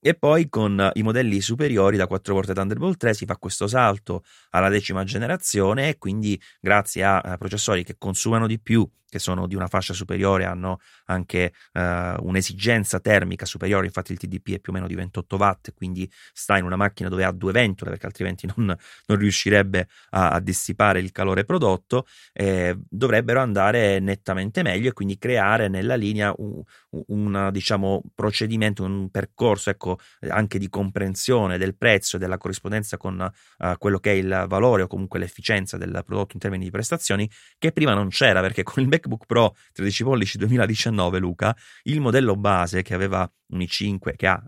e 0.00 0.14
poi 0.14 0.48
con 0.48 0.90
i 0.94 1.02
modelli 1.02 1.40
superiori 1.40 1.96
da 1.96 2.06
4 2.06 2.34
volte 2.34 2.54
Thunderbolt 2.54 2.96
3 2.98 3.14
si 3.14 3.24
fa 3.24 3.36
questo 3.36 3.66
salto 3.66 4.22
alla 4.50 4.68
decima 4.68 5.04
generazione 5.04 5.88
e 5.88 5.98
quindi 5.98 6.40
grazie 6.60 7.04
a 7.04 7.36
processori 7.38 7.84
che 7.84 7.96
consumano 7.98 8.46
di 8.46 8.60
più, 8.60 8.88
che 9.08 9.18
sono 9.18 9.46
di 9.46 9.54
una 9.54 9.66
fascia 9.66 9.94
superiore, 9.94 10.44
hanno 10.44 10.80
anche 11.06 11.52
uh, 11.72 11.80
un'esigenza 12.20 13.00
termica 13.00 13.46
superiore, 13.46 13.86
infatti 13.86 14.12
il 14.12 14.18
TDP 14.18 14.54
è 14.54 14.58
più 14.58 14.72
o 14.72 14.74
meno 14.74 14.86
di 14.86 14.94
28 14.94 15.36
watt, 15.36 15.72
quindi 15.74 16.10
sta 16.32 16.58
in 16.58 16.64
una 16.64 16.76
macchina 16.76 17.08
dove 17.08 17.24
ha 17.24 17.32
due 17.32 17.52
ventole 17.52 17.90
perché 17.90 18.06
altrimenti 18.06 18.46
non, 18.54 18.66
non 19.06 19.18
riuscirebbe 19.18 19.88
a, 20.10 20.30
a, 20.32 20.40
dissipare 20.40 21.00
il 21.00 21.10
calore 21.10 21.44
prodotto, 21.44 22.06
eh, 22.32 22.76
dovrebbero 22.88 23.40
andare 23.40 23.98
nettamente 24.00 24.62
meglio 24.62 24.90
e 24.90 24.92
quindi 24.92 25.16
creare 25.16 25.68
nella 25.68 25.94
linea 25.94 26.32
un, 26.36 26.62
un 27.06 27.48
diciamo, 27.50 28.02
procedimento, 28.14 28.84
un 28.84 29.08
percorso 29.10 29.70
ecco, 29.70 29.87
anche 30.28 30.58
di 30.58 30.68
comprensione 30.68 31.58
del 31.58 31.76
prezzo 31.76 32.16
e 32.16 32.18
della 32.18 32.38
corrispondenza 32.38 32.96
con 32.96 33.18
uh, 33.58 33.78
quello 33.78 33.98
che 33.98 34.12
è 34.12 34.14
il 34.14 34.46
valore 34.48 34.82
o 34.82 34.86
comunque 34.86 35.18
l'efficienza 35.18 35.76
del 35.76 36.02
prodotto 36.04 36.32
in 36.34 36.40
termini 36.40 36.64
di 36.64 36.70
prestazioni 36.70 37.30
che 37.58 37.72
prima 37.72 37.94
non 37.94 38.08
c'era 38.08 38.40
perché 38.40 38.62
con 38.62 38.82
il 38.82 38.88
MacBook 38.88 39.26
Pro 39.26 39.56
13 39.72 40.04
pollici 40.04 40.38
2019, 40.38 41.18
Luca, 41.18 41.56
il 41.84 42.00
modello 42.00 42.36
base 42.36 42.82
che 42.82 42.94
aveva 42.94 43.30
un 43.48 43.60
i5, 43.60 44.16
che 44.16 44.26
ha 44.26 44.42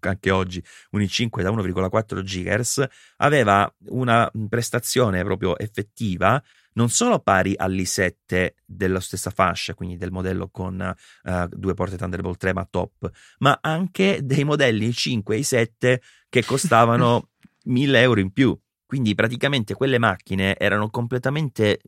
anche 0.00 0.30
oggi 0.30 0.62
un 0.90 1.00
i5 1.00 1.42
da 1.42 1.50
1,4 1.50 2.22
GHz, 2.22 2.86
aveva 3.16 3.72
una 3.88 4.30
prestazione 4.48 5.22
proprio 5.24 5.58
effettiva 5.58 6.42
non 6.76 6.90
solo 6.90 7.18
pari 7.20 7.54
all'i7 7.58 8.52
della 8.64 9.00
stessa 9.00 9.30
fascia, 9.30 9.74
quindi 9.74 9.96
del 9.96 10.10
modello 10.10 10.48
con 10.48 10.94
uh, 11.22 11.46
due 11.48 11.74
porte 11.74 11.96
Thunderbolt 11.96 12.38
3 12.38 12.52
ma 12.52 12.66
top, 12.70 13.10
ma 13.38 13.58
anche 13.60 14.20
dei 14.22 14.44
modelli 14.44 14.88
i5 14.88 15.22
e 15.32 15.38
i7 15.38 15.96
che 16.28 16.44
costavano 16.44 17.30
1000 17.64 18.00
euro 18.00 18.20
in 18.20 18.30
più. 18.30 18.58
Quindi 18.84 19.14
praticamente 19.14 19.74
quelle 19.74 19.98
macchine 19.98 20.56
erano 20.56 20.90
completamente 20.90 21.80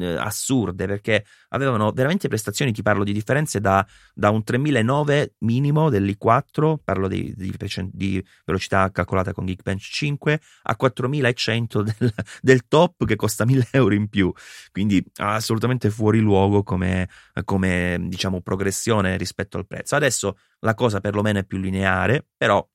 eh, 0.00 0.16
assurde 0.16 0.86
perché 0.86 1.24
avevano 1.50 1.90
veramente 1.92 2.28
prestazioni, 2.28 2.72
ti 2.72 2.82
parlo 2.82 3.04
di 3.04 3.12
differenze 3.12 3.60
da, 3.60 3.86
da 4.14 4.30
un 4.30 4.42
3009 4.42 5.34
minimo 5.38 5.90
dell'i4, 5.90 6.76
parlo 6.82 7.08
di, 7.08 7.32
di, 7.36 7.54
di, 7.92 8.24
velocità 8.44 8.90
calcolata 8.90 9.32
con 9.32 9.46
Geekbench 9.46 9.88
5, 9.90 10.40
a 10.62 10.76
4100 10.76 11.82
del, 11.82 12.14
del, 12.40 12.66
top 12.68 13.04
che 13.04 13.16
costa 13.16 13.44
1000 13.44 13.68
euro 13.72 13.94
in 13.94 14.08
più, 14.08 14.32
quindi 14.72 15.04
assolutamente 15.16 15.90
fuori 15.90 16.20
luogo 16.20 16.62
come, 16.62 17.08
come 17.44 17.98
diciamo 18.08 18.40
progressione 18.40 19.16
rispetto 19.16 19.56
al 19.56 19.66
prezzo. 19.66 19.96
Adesso 19.96 20.36
la 20.60 20.74
cosa 20.74 21.00
perlomeno 21.00 21.38
è 21.38 21.44
più 21.44 21.58
lineare, 21.58 22.26
però 22.36 22.66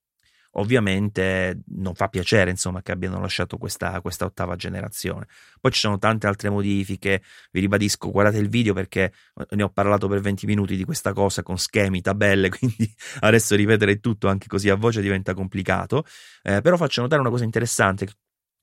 ovviamente 0.53 1.61
non 1.67 1.93
fa 1.95 2.07
piacere 2.09 2.49
insomma 2.49 2.81
che 2.81 2.91
abbiano 2.91 3.19
lasciato 3.19 3.57
questa, 3.57 4.01
questa, 4.01 4.25
ottava 4.25 4.55
generazione. 4.55 5.27
Poi 5.59 5.71
ci 5.71 5.79
sono 5.79 5.97
tante 5.97 6.27
altre 6.27 6.49
modifiche 6.49 7.21
vi 7.51 7.59
ribadisco 7.59 8.11
guardate 8.11 8.37
il 8.37 8.49
video 8.49 8.73
perché 8.73 9.13
ne 9.49 9.63
ho 9.63 9.69
parlato 9.69 10.07
per 10.07 10.19
20 10.19 10.45
minuti 10.45 10.75
di 10.75 10.83
questa 10.83 11.13
cosa 11.13 11.43
con 11.43 11.57
schemi, 11.57 12.01
tabelle 12.01 12.49
quindi 12.57 12.93
adesso 13.21 13.55
ripetere 13.55 13.99
tutto 13.99 14.27
anche 14.27 14.47
così 14.47 14.69
a 14.69 14.75
voce 14.75 15.01
diventa 15.01 15.33
complicato. 15.33 16.05
Eh, 16.41 16.61
però 16.61 16.77
faccio 16.77 17.01
notare 17.01 17.21
una 17.21 17.29
cosa 17.29 17.43
interessante 17.43 18.07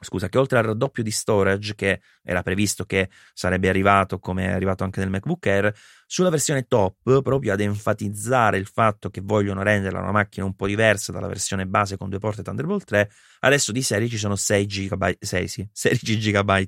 scusa, 0.00 0.28
che 0.28 0.38
oltre 0.38 0.58
al 0.58 0.64
raddoppio 0.64 1.02
di 1.02 1.10
storage 1.10 1.74
che 1.74 2.00
era 2.22 2.42
previsto 2.42 2.84
che 2.84 3.08
sarebbe 3.32 3.68
arrivato 3.68 4.18
come 4.18 4.46
è 4.46 4.52
arrivato 4.52 4.84
anche 4.84 5.00
nel 5.00 5.10
MacBook 5.10 5.46
Air, 5.46 5.74
sulla 6.10 6.30
versione 6.30 6.66
top, 6.66 7.20
proprio 7.20 7.52
ad 7.52 7.60
enfatizzare 7.60 8.56
il 8.56 8.66
fatto 8.66 9.10
che 9.10 9.20
vogliono 9.22 9.62
renderla 9.62 10.00
una 10.00 10.10
macchina 10.10 10.46
un 10.46 10.56
po' 10.56 10.66
diversa 10.66 11.12
dalla 11.12 11.26
versione 11.26 11.66
base 11.66 11.98
con 11.98 12.08
due 12.08 12.18
porte 12.18 12.42
Thunderbolt 12.42 12.84
3, 12.84 13.10
adesso 13.40 13.72
di 13.72 13.82
serie 13.82 14.08
ci 14.08 14.16
sono 14.16 14.34
6 14.34 14.66
GB, 14.66 15.16
6, 15.20 15.48
sì, 15.48 15.68
16 15.70 16.16
GB 16.16 16.62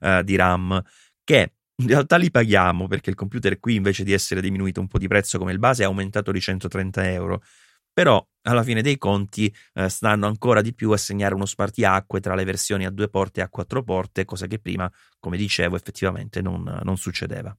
uh, 0.00 0.22
di 0.22 0.36
RAM 0.36 0.82
che 1.24 1.54
in 1.76 1.88
realtà 1.88 2.16
li 2.16 2.30
paghiamo 2.30 2.86
perché 2.86 3.08
il 3.08 3.16
computer 3.16 3.58
qui 3.58 3.76
invece 3.76 4.04
di 4.04 4.12
essere 4.12 4.42
diminuito 4.42 4.80
un 4.80 4.86
po' 4.86 4.98
di 4.98 5.08
prezzo 5.08 5.38
come 5.38 5.52
il 5.52 5.58
base 5.58 5.82
è 5.82 5.86
aumentato 5.86 6.30
di 6.30 6.40
130 6.40 7.10
euro 7.10 7.42
però 7.90 8.22
alla 8.42 8.62
fine 8.62 8.82
dei 8.82 8.98
conti 8.98 9.54
eh, 9.72 9.88
stanno 9.88 10.26
ancora 10.26 10.60
di 10.60 10.74
più 10.74 10.90
a 10.90 10.98
segnare 10.98 11.34
uno 11.34 11.46
spartiacque 11.46 12.20
tra 12.20 12.34
le 12.34 12.44
versioni 12.44 12.84
a 12.84 12.90
due 12.90 13.08
porte 13.08 13.40
e 13.40 13.44
a 13.44 13.48
quattro 13.48 13.82
porte, 13.84 14.24
cosa 14.24 14.46
che 14.48 14.58
prima, 14.58 14.90
come 15.20 15.36
dicevo, 15.36 15.76
effettivamente 15.76 16.42
non, 16.42 16.80
non 16.82 16.96
succedeva. 16.96 17.56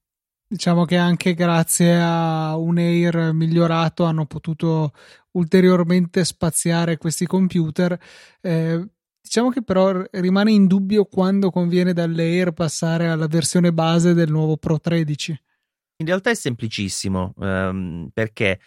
Diciamo 0.47 0.85
che 0.85 0.95
anche 0.95 1.33
grazie 1.33 1.99
a 1.99 2.55
un 2.55 2.77
Air 2.77 3.33
migliorato 3.33 4.03
hanno 4.03 4.25
potuto 4.25 4.93
ulteriormente 5.31 6.23
spaziare 6.23 6.97
questi 6.97 7.25
computer. 7.25 7.99
Eh, 8.41 8.87
diciamo 9.19 9.49
che 9.49 9.63
però 9.63 10.03
rimane 10.11 10.51
in 10.51 10.67
dubbio 10.67 11.05
quando 11.05 11.49
conviene 11.49 11.93
dall'Air 11.93 12.51
passare 12.51 13.07
alla 13.07 13.27
versione 13.27 13.73
base 13.73 14.13
del 14.13 14.29
nuovo 14.29 14.57
Pro 14.57 14.79
13. 14.79 15.41
In 15.97 16.05
realtà 16.05 16.29
è 16.29 16.35
semplicissimo 16.35 17.33
ehm, 17.39 18.09
perché 18.13 18.59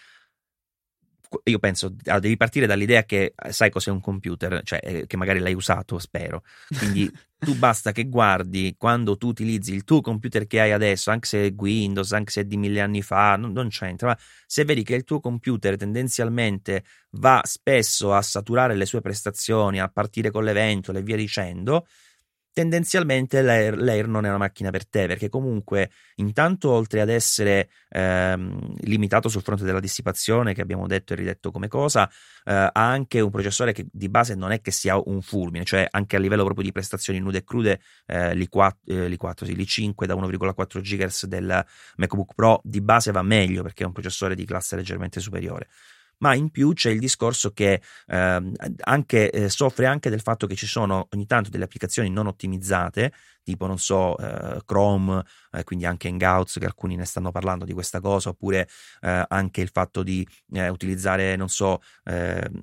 io 1.44 1.58
penso, 1.58 1.94
ah, 2.06 2.18
devi 2.18 2.36
partire 2.36 2.66
dall'idea 2.66 3.04
che 3.04 3.34
eh, 3.36 3.52
sai 3.52 3.70
cos'è 3.70 3.90
un 3.90 4.00
computer, 4.00 4.62
cioè 4.64 4.80
eh, 4.82 5.06
che 5.06 5.16
magari 5.16 5.38
l'hai 5.38 5.54
usato, 5.54 5.98
spero. 5.98 6.42
Quindi 6.76 7.10
tu 7.38 7.54
basta 7.56 7.92
che 7.92 8.08
guardi 8.08 8.74
quando 8.76 9.16
tu 9.16 9.28
utilizzi 9.28 9.72
il 9.74 9.84
tuo 9.84 10.00
computer 10.00 10.46
che 10.46 10.60
hai 10.60 10.72
adesso, 10.72 11.10
anche 11.10 11.26
se 11.26 11.46
è 11.46 11.54
Windows, 11.56 12.12
anche 12.12 12.30
se 12.30 12.40
è 12.42 12.44
di 12.44 12.56
mille 12.56 12.80
anni 12.80 13.02
fa, 13.02 13.36
non, 13.36 13.52
non 13.52 13.68
c'entra, 13.68 14.08
ma 14.08 14.18
se 14.46 14.64
vedi 14.64 14.82
che 14.82 14.94
il 14.94 15.04
tuo 15.04 15.20
computer 15.20 15.76
tendenzialmente 15.76 16.84
va 17.12 17.40
spesso 17.44 18.14
a 18.14 18.22
saturare 18.22 18.74
le 18.74 18.86
sue 18.86 19.00
prestazioni, 19.00 19.80
a 19.80 19.88
partire 19.88 20.30
con 20.30 20.44
l'evento 20.44 20.92
e 20.92 21.02
via 21.02 21.16
dicendo, 21.16 21.86
tendenzialmente 22.58 23.40
l'Air, 23.40 23.78
l'Air, 23.78 24.08
non 24.08 24.24
è 24.24 24.28
una 24.28 24.38
macchina 24.38 24.70
per 24.70 24.84
te 24.84 25.06
perché 25.06 25.28
comunque 25.28 25.92
intanto 26.16 26.70
oltre 26.70 27.00
ad 27.00 27.08
essere 27.08 27.68
ehm, 27.88 28.74
limitato 28.80 29.28
sul 29.28 29.42
fronte 29.42 29.62
della 29.62 29.78
dissipazione 29.78 30.54
che 30.54 30.60
abbiamo 30.60 30.88
detto 30.88 31.12
e 31.12 31.16
ridetto 31.16 31.52
come 31.52 31.68
cosa 31.68 32.10
eh, 32.44 32.52
ha 32.52 32.72
anche 32.72 33.20
un 33.20 33.30
processore 33.30 33.72
che 33.72 33.86
di 33.92 34.08
base 34.08 34.34
non 34.34 34.50
è 34.50 34.60
che 34.60 34.72
sia 34.72 35.00
un 35.00 35.22
fulmine 35.22 35.64
cioè 35.64 35.86
anche 35.88 36.16
a 36.16 36.18
livello 36.18 36.42
proprio 36.42 36.64
di 36.64 36.72
prestazioni 36.72 37.20
nude 37.20 37.38
e 37.38 37.44
crude 37.44 37.80
eh, 38.06 38.34
l'i4, 38.34 38.70
eh, 38.86 39.08
l'i4 39.08 39.44
sì, 39.44 39.54
l'i5 39.54 40.04
da 40.06 40.16
1,4 40.16 40.80
GHz 40.80 41.26
del 41.26 41.64
MacBook 41.94 42.34
Pro 42.34 42.60
di 42.64 42.80
base 42.80 43.12
va 43.12 43.22
meglio 43.22 43.62
perché 43.62 43.84
è 43.84 43.86
un 43.86 43.92
processore 43.92 44.34
di 44.34 44.44
classe 44.44 44.74
leggermente 44.74 45.20
superiore 45.20 45.68
ma 46.18 46.34
in 46.34 46.50
più 46.50 46.72
c'è 46.72 46.90
il 46.90 46.98
discorso 46.98 47.52
che 47.52 47.80
eh, 48.06 48.52
anche, 48.80 49.30
eh, 49.30 49.48
soffre 49.48 49.86
anche 49.86 50.10
del 50.10 50.20
fatto 50.20 50.46
che 50.46 50.54
ci 50.54 50.66
sono 50.66 51.08
ogni 51.12 51.26
tanto 51.26 51.50
delle 51.50 51.64
applicazioni 51.64 52.10
non 52.10 52.26
ottimizzate, 52.26 53.12
tipo 53.42 53.66
non 53.66 53.78
so, 53.78 54.16
eh, 54.18 54.60
Chrome, 54.64 55.22
eh, 55.52 55.64
quindi 55.64 55.86
anche 55.86 56.08
Hangouts, 56.08 56.58
che 56.58 56.66
alcuni 56.66 56.96
ne 56.96 57.04
stanno 57.04 57.30
parlando 57.30 57.64
di 57.64 57.72
questa 57.72 58.00
cosa, 58.00 58.30
oppure 58.30 58.68
eh, 59.00 59.24
anche 59.28 59.60
il 59.60 59.70
fatto 59.72 60.02
di 60.02 60.26
eh, 60.52 60.68
utilizzare, 60.68 61.36
non 61.36 61.48
so, 61.48 61.80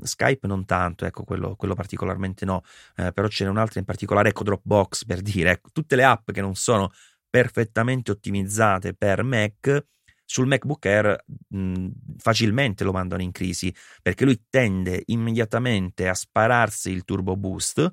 Skype 0.01 0.47
non 0.47 0.65
tanto, 0.65 1.05
ecco, 1.05 1.23
quello, 1.23 1.55
quello 1.55 1.75
particolarmente 1.75 2.45
no, 2.45 2.61
però 2.95 3.27
ce 3.27 3.43
n'è 3.43 3.49
un'altra 3.49 3.79
in 3.79 3.85
particolare, 3.85 4.29
ecco 4.29 4.43
Dropbox 4.43 5.05
per 5.05 5.21
dire, 5.21 5.51
ecco, 5.51 5.69
tutte 5.71 5.95
le 5.95 6.03
app 6.03 6.31
che 6.31 6.41
non 6.41 6.55
sono 6.55 6.91
perfettamente 7.29 8.11
ottimizzate 8.11 8.93
per 8.93 9.23
Mac 9.23 9.85
sul 10.25 10.47
MacBook 10.47 10.85
Air 10.85 11.23
mh, 11.47 11.87
facilmente 12.17 12.83
lo 12.83 12.91
mandano 12.91 13.21
in 13.21 13.31
crisi 13.31 13.73
perché 14.01 14.25
lui 14.25 14.43
tende 14.49 15.03
immediatamente 15.07 16.07
a 16.07 16.13
spararsi 16.13 16.91
il 16.91 17.03
turbo 17.03 17.37
boost, 17.37 17.89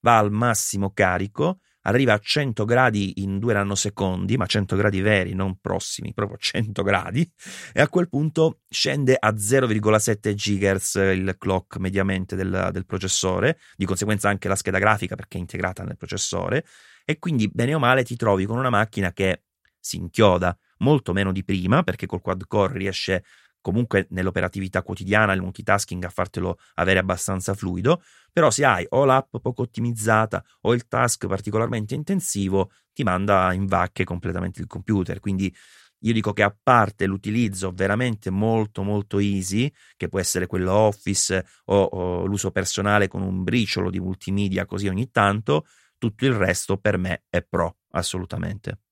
va 0.00 0.18
al 0.18 0.30
massimo 0.30 0.90
carico, 0.92 1.60
arriva 1.82 2.12
a 2.14 2.18
100 2.18 2.64
gradi 2.64 3.22
in 3.22 3.38
due 3.38 3.52
nanosecondi, 3.54 4.36
ma 4.36 4.46
100 4.46 4.76
gradi 4.76 5.00
veri, 5.00 5.34
non 5.34 5.58
prossimi, 5.60 6.12
proprio 6.12 6.36
100 6.36 6.82
gradi, 6.82 7.28
e 7.72 7.80
a 7.80 7.88
quel 7.88 8.08
punto 8.08 8.60
scende 8.68 9.16
a 9.18 9.32
0,7 9.32 10.34
GHz 10.34 10.94
il 11.14 11.36
clock 11.38 11.76
mediamente 11.78 12.36
del, 12.36 12.70
del 12.72 12.86
processore, 12.86 13.58
di 13.76 13.84
conseguenza 13.84 14.28
anche 14.28 14.48
la 14.48 14.56
scheda 14.56 14.78
grafica 14.78 15.14
perché 15.14 15.38
è 15.38 15.40
integrata 15.40 15.84
nel 15.84 15.96
processore, 15.96 16.64
e 17.04 17.18
quindi 17.18 17.48
bene 17.48 17.74
o 17.74 17.78
male 17.78 18.02
ti 18.02 18.16
trovi 18.16 18.46
con 18.46 18.58
una 18.58 18.70
macchina 18.70 19.12
che 19.12 19.44
si 19.78 19.96
inchioda 19.96 20.56
molto 20.78 21.12
meno 21.12 21.32
di 21.32 21.44
prima, 21.44 21.82
perché 21.82 22.06
col 22.06 22.20
quad 22.20 22.46
core 22.46 22.78
riesce 22.78 23.24
comunque 23.60 24.06
nell'operatività 24.10 24.82
quotidiana, 24.82 25.32
il 25.32 25.42
multitasking 25.42 26.04
a 26.04 26.08
fartelo 26.08 26.56
avere 26.74 27.00
abbastanza 27.00 27.52
fluido, 27.52 28.00
però 28.32 28.48
se 28.48 28.64
hai 28.64 28.86
o 28.90 29.04
l'app 29.04 29.38
poco 29.42 29.62
ottimizzata 29.62 30.44
o 30.62 30.72
il 30.72 30.86
task 30.86 31.26
particolarmente 31.26 31.96
intensivo, 31.96 32.70
ti 32.92 33.02
manda 33.02 33.52
in 33.52 33.66
vacche 33.66 34.04
completamente 34.04 34.60
il 34.60 34.68
computer, 34.68 35.18
quindi 35.18 35.52
io 36.00 36.12
dico 36.12 36.32
che 36.32 36.44
a 36.44 36.56
parte 36.62 37.06
l'utilizzo 37.06 37.72
veramente 37.72 38.30
molto 38.30 38.84
molto 38.84 39.18
easy, 39.18 39.72
che 39.96 40.08
può 40.08 40.20
essere 40.20 40.46
quello 40.46 40.72
Office 40.72 41.44
o, 41.64 41.82
o 41.82 42.26
l'uso 42.26 42.52
personale 42.52 43.08
con 43.08 43.22
un 43.22 43.42
briciolo 43.42 43.90
di 43.90 43.98
multimedia 43.98 44.66
così 44.66 44.86
ogni 44.86 45.10
tanto, 45.10 45.66
tutto 45.98 46.24
il 46.24 46.34
resto 46.34 46.76
per 46.76 46.98
me 46.98 47.24
è 47.28 47.42
pro, 47.42 47.78
assolutamente. 47.90 48.85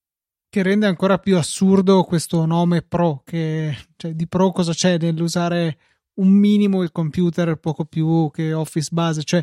Che 0.54 0.62
rende 0.62 0.86
ancora 0.86 1.18
più 1.18 1.36
assurdo 1.36 2.04
questo 2.04 2.46
nome 2.46 2.82
pro, 2.82 3.22
che 3.24 3.76
cioè, 3.96 4.12
di 4.12 4.28
pro 4.28 4.52
cosa 4.52 4.72
c'è 4.72 4.96
nell'usare 4.98 5.78
un 6.18 6.28
minimo 6.28 6.84
il 6.84 6.92
computer, 6.92 7.56
poco 7.56 7.84
più 7.86 8.30
che 8.32 8.52
Office 8.52 8.90
base, 8.92 9.24
cioè 9.24 9.42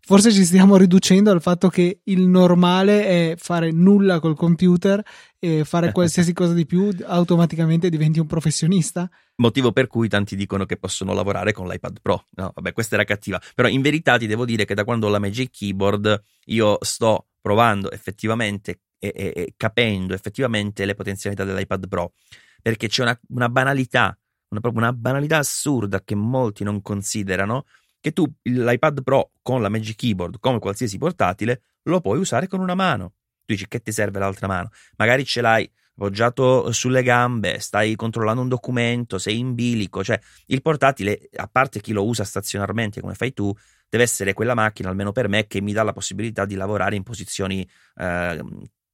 forse 0.00 0.32
ci 0.32 0.44
stiamo 0.44 0.76
riducendo 0.76 1.30
al 1.30 1.40
fatto 1.40 1.68
che 1.68 2.00
il 2.02 2.26
normale 2.26 3.06
è 3.06 3.34
fare 3.36 3.70
nulla 3.70 4.18
col 4.18 4.34
computer 4.34 5.00
e 5.38 5.64
fare 5.64 5.92
qualsiasi 5.94 6.32
cosa 6.32 6.54
di 6.54 6.66
più 6.66 6.90
automaticamente 7.06 7.88
diventi 7.88 8.18
un 8.18 8.26
professionista. 8.26 9.08
Motivo 9.36 9.70
per 9.70 9.86
cui 9.86 10.08
tanti 10.08 10.34
dicono 10.34 10.64
che 10.64 10.76
possono 10.76 11.14
lavorare 11.14 11.52
con 11.52 11.68
l'iPad 11.68 12.00
Pro. 12.02 12.24
No, 12.30 12.50
vabbè, 12.52 12.72
questa 12.72 12.96
era 12.96 13.04
cattiva. 13.04 13.40
Però 13.54 13.68
in 13.68 13.80
verità 13.80 14.18
ti 14.18 14.26
devo 14.26 14.44
dire 14.44 14.64
che 14.64 14.74
da 14.74 14.82
quando 14.82 15.06
ho 15.06 15.10
la 15.10 15.20
Magic 15.20 15.56
Keyboard 15.56 16.20
io 16.46 16.78
sto 16.80 17.26
provando 17.40 17.92
effettivamente 17.92 18.80
e, 18.98 19.12
e, 19.14 19.32
e 19.34 19.54
capendo 19.56 20.14
effettivamente 20.14 20.84
le 20.84 20.94
potenzialità 20.94 21.44
dell'iPad 21.44 21.88
Pro. 21.88 22.12
Perché 22.60 22.88
c'è 22.88 23.02
una, 23.02 23.18
una 23.28 23.48
banalità 23.48 24.18
una, 24.50 24.60
proprio 24.60 24.82
una 24.82 24.92
banalità 24.92 25.38
assurda 25.38 26.02
che 26.02 26.14
molti 26.14 26.64
non 26.64 26.82
considerano, 26.82 27.64
che 28.00 28.12
tu 28.12 28.30
l'iPad 28.42 29.02
Pro 29.02 29.32
con 29.42 29.60
la 29.62 29.68
Magic 29.68 29.96
Keyboard, 29.96 30.38
come 30.40 30.58
qualsiasi 30.58 30.98
portatile, 30.98 31.62
lo 31.84 32.00
puoi 32.00 32.18
usare 32.18 32.46
con 32.46 32.60
una 32.60 32.74
mano. 32.74 33.14
Tu 33.44 33.54
dici 33.54 33.66
che 33.68 33.80
ti 33.80 33.92
serve 33.92 34.18
l'altra 34.18 34.46
mano? 34.46 34.70
Magari 34.96 35.24
ce 35.24 35.40
l'hai 35.40 35.70
appoggiato 35.94 36.70
sulle 36.70 37.02
gambe, 37.02 37.58
stai 37.58 37.96
controllando 37.96 38.40
un 38.40 38.48
documento, 38.48 39.18
sei 39.18 39.38
in 39.38 39.54
bilico, 39.54 40.04
cioè 40.04 40.18
il 40.46 40.62
portatile, 40.62 41.28
a 41.34 41.48
parte 41.48 41.80
chi 41.80 41.92
lo 41.92 42.04
usa 42.04 42.22
stazionarmente 42.24 43.00
come 43.00 43.14
fai 43.14 43.32
tu, 43.32 43.52
deve 43.88 44.04
essere 44.04 44.32
quella 44.32 44.54
macchina, 44.54 44.90
almeno 44.90 45.12
per 45.12 45.28
me, 45.28 45.46
che 45.46 45.60
mi 45.60 45.72
dà 45.72 45.82
la 45.82 45.92
possibilità 45.92 46.44
di 46.44 46.54
lavorare 46.54 46.94
in 46.94 47.02
posizioni 47.02 47.68
eh, 47.96 48.44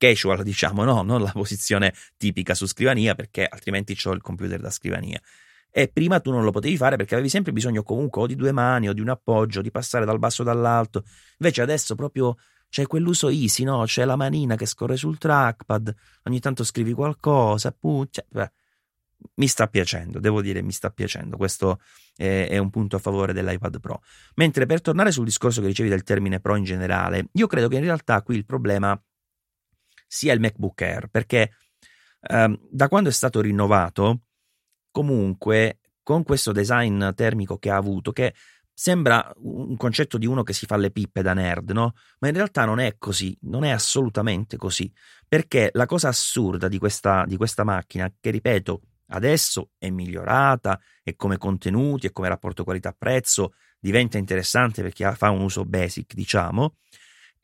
casual, 0.08 0.42
diciamo, 0.42 0.84
no? 0.84 1.02
non 1.02 1.22
la 1.22 1.32
posizione 1.32 1.94
tipica 2.16 2.54
su 2.54 2.66
scrivania, 2.66 3.14
perché 3.14 3.46
altrimenti 3.46 3.96
ho 4.04 4.12
il 4.12 4.20
computer 4.20 4.60
da 4.60 4.70
scrivania 4.70 5.20
e 5.76 5.88
prima 5.88 6.20
tu 6.20 6.30
non 6.30 6.44
lo 6.44 6.52
potevi 6.52 6.76
fare 6.76 6.94
perché 6.94 7.14
avevi 7.14 7.28
sempre 7.28 7.50
bisogno 7.50 7.82
comunque 7.82 8.22
o 8.22 8.26
di 8.28 8.36
due 8.36 8.52
mani 8.52 8.88
o 8.88 8.92
di 8.92 9.00
un 9.00 9.08
appoggio, 9.08 9.60
di 9.60 9.72
passare 9.72 10.04
dal 10.04 10.20
basso 10.20 10.44
dall'alto. 10.44 11.02
Invece 11.38 11.62
adesso 11.62 11.96
proprio 11.96 12.36
c'è 12.68 12.86
quell'uso 12.86 13.28
easy, 13.28 13.64
no? 13.64 13.82
C'è 13.84 14.04
la 14.04 14.14
manina 14.14 14.54
che 14.54 14.66
scorre 14.66 14.96
sul 14.96 15.18
trackpad, 15.18 15.92
ogni 16.24 16.38
tanto 16.38 16.62
scrivi 16.62 16.92
qualcosa, 16.92 17.72
pu- 17.72 18.06
cioè, 18.08 18.24
mi 19.34 19.48
sta 19.48 19.66
piacendo, 19.66 20.20
devo 20.20 20.42
dire 20.42 20.62
mi 20.62 20.70
sta 20.70 20.90
piacendo, 20.90 21.36
questo 21.36 21.80
è, 22.14 22.46
è, 22.50 22.58
un 22.58 22.70
punto 22.70 22.94
a 22.94 23.00
favore 23.00 23.32
dell'iPad 23.32 23.80
Pro. 23.80 24.00
Mentre 24.36 24.66
per 24.66 24.80
tornare 24.80 25.10
sul 25.10 25.24
discorso 25.24 25.60
che 25.60 25.66
dicevi 25.66 25.88
del 25.88 26.04
termine 26.04 26.38
Pro 26.38 26.54
in 26.54 26.62
generale, 26.62 27.30
io 27.32 27.48
credo 27.48 27.66
che 27.66 27.76
in 27.76 27.82
realtà 27.82 28.22
qui 28.22 28.36
il 28.36 28.44
problema 28.44 28.96
sia 30.06 30.32
il 30.32 30.40
MacBook 30.40 30.80
Air, 30.82 31.08
perché 31.08 31.52
ehm, 32.20 32.58
da 32.70 32.88
quando 32.88 33.08
è 33.08 33.12
stato 33.12 33.40
rinnovato 33.40 34.22
comunque 34.90 35.80
con 36.02 36.22
questo 36.22 36.52
design 36.52 37.10
termico 37.14 37.58
che 37.58 37.70
ha 37.70 37.76
avuto, 37.76 38.12
che 38.12 38.34
sembra 38.72 39.32
un 39.36 39.76
concetto 39.76 40.18
di 40.18 40.26
uno 40.26 40.42
che 40.42 40.52
si 40.52 40.66
fa 40.66 40.76
le 40.76 40.90
pippe 40.90 41.22
da 41.22 41.32
nerd, 41.32 41.70
no? 41.70 41.94
Ma 42.18 42.28
in 42.28 42.34
realtà 42.34 42.64
non 42.64 42.80
è 42.80 42.96
così, 42.98 43.36
non 43.42 43.64
è 43.64 43.70
assolutamente 43.70 44.56
così, 44.56 44.92
perché 45.26 45.70
la 45.72 45.86
cosa 45.86 46.08
assurda 46.08 46.68
di 46.68 46.78
questa, 46.78 47.24
di 47.26 47.36
questa 47.36 47.64
macchina, 47.64 48.12
che 48.20 48.30
ripeto, 48.30 48.82
adesso 49.08 49.70
è 49.78 49.90
migliorata 49.90 50.80
e 51.02 51.14
come 51.14 51.38
contenuti 51.38 52.06
e 52.06 52.12
come 52.12 52.28
rapporto 52.28 52.64
qualità-prezzo 52.64 53.54
diventa 53.78 54.18
interessante 54.18 54.82
per 54.82 54.92
chi 54.92 55.04
fa 55.14 55.30
un 55.30 55.42
uso 55.42 55.64
basic, 55.64 56.14
diciamo, 56.14 56.76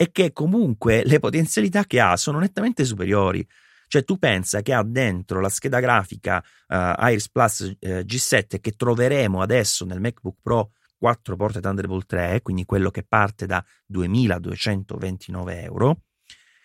è 0.00 0.10
che 0.12 0.32
comunque 0.32 1.02
le 1.04 1.18
potenzialità 1.18 1.84
che 1.84 2.00
ha 2.00 2.16
sono 2.16 2.38
nettamente 2.38 2.86
superiori. 2.86 3.46
Cioè 3.86 4.02
tu 4.02 4.16
pensa 4.16 4.62
che 4.62 4.72
ha 4.72 4.82
dentro 4.82 5.40
la 5.40 5.50
scheda 5.50 5.78
grafica 5.78 6.42
uh, 6.68 7.06
Iris 7.08 7.28
Plus 7.28 7.76
uh, 7.78 7.86
G7 7.86 8.60
che 8.62 8.70
troveremo 8.70 9.42
adesso 9.42 9.84
nel 9.84 10.00
MacBook 10.00 10.38
Pro 10.40 10.70
4 10.96 11.36
porte 11.36 11.60
Thunderbolt 11.60 12.06
3, 12.06 12.40
quindi 12.40 12.64
quello 12.64 12.90
che 12.90 13.02
parte 13.02 13.44
da 13.44 13.62
2229 13.88 15.62
euro, 15.64 16.04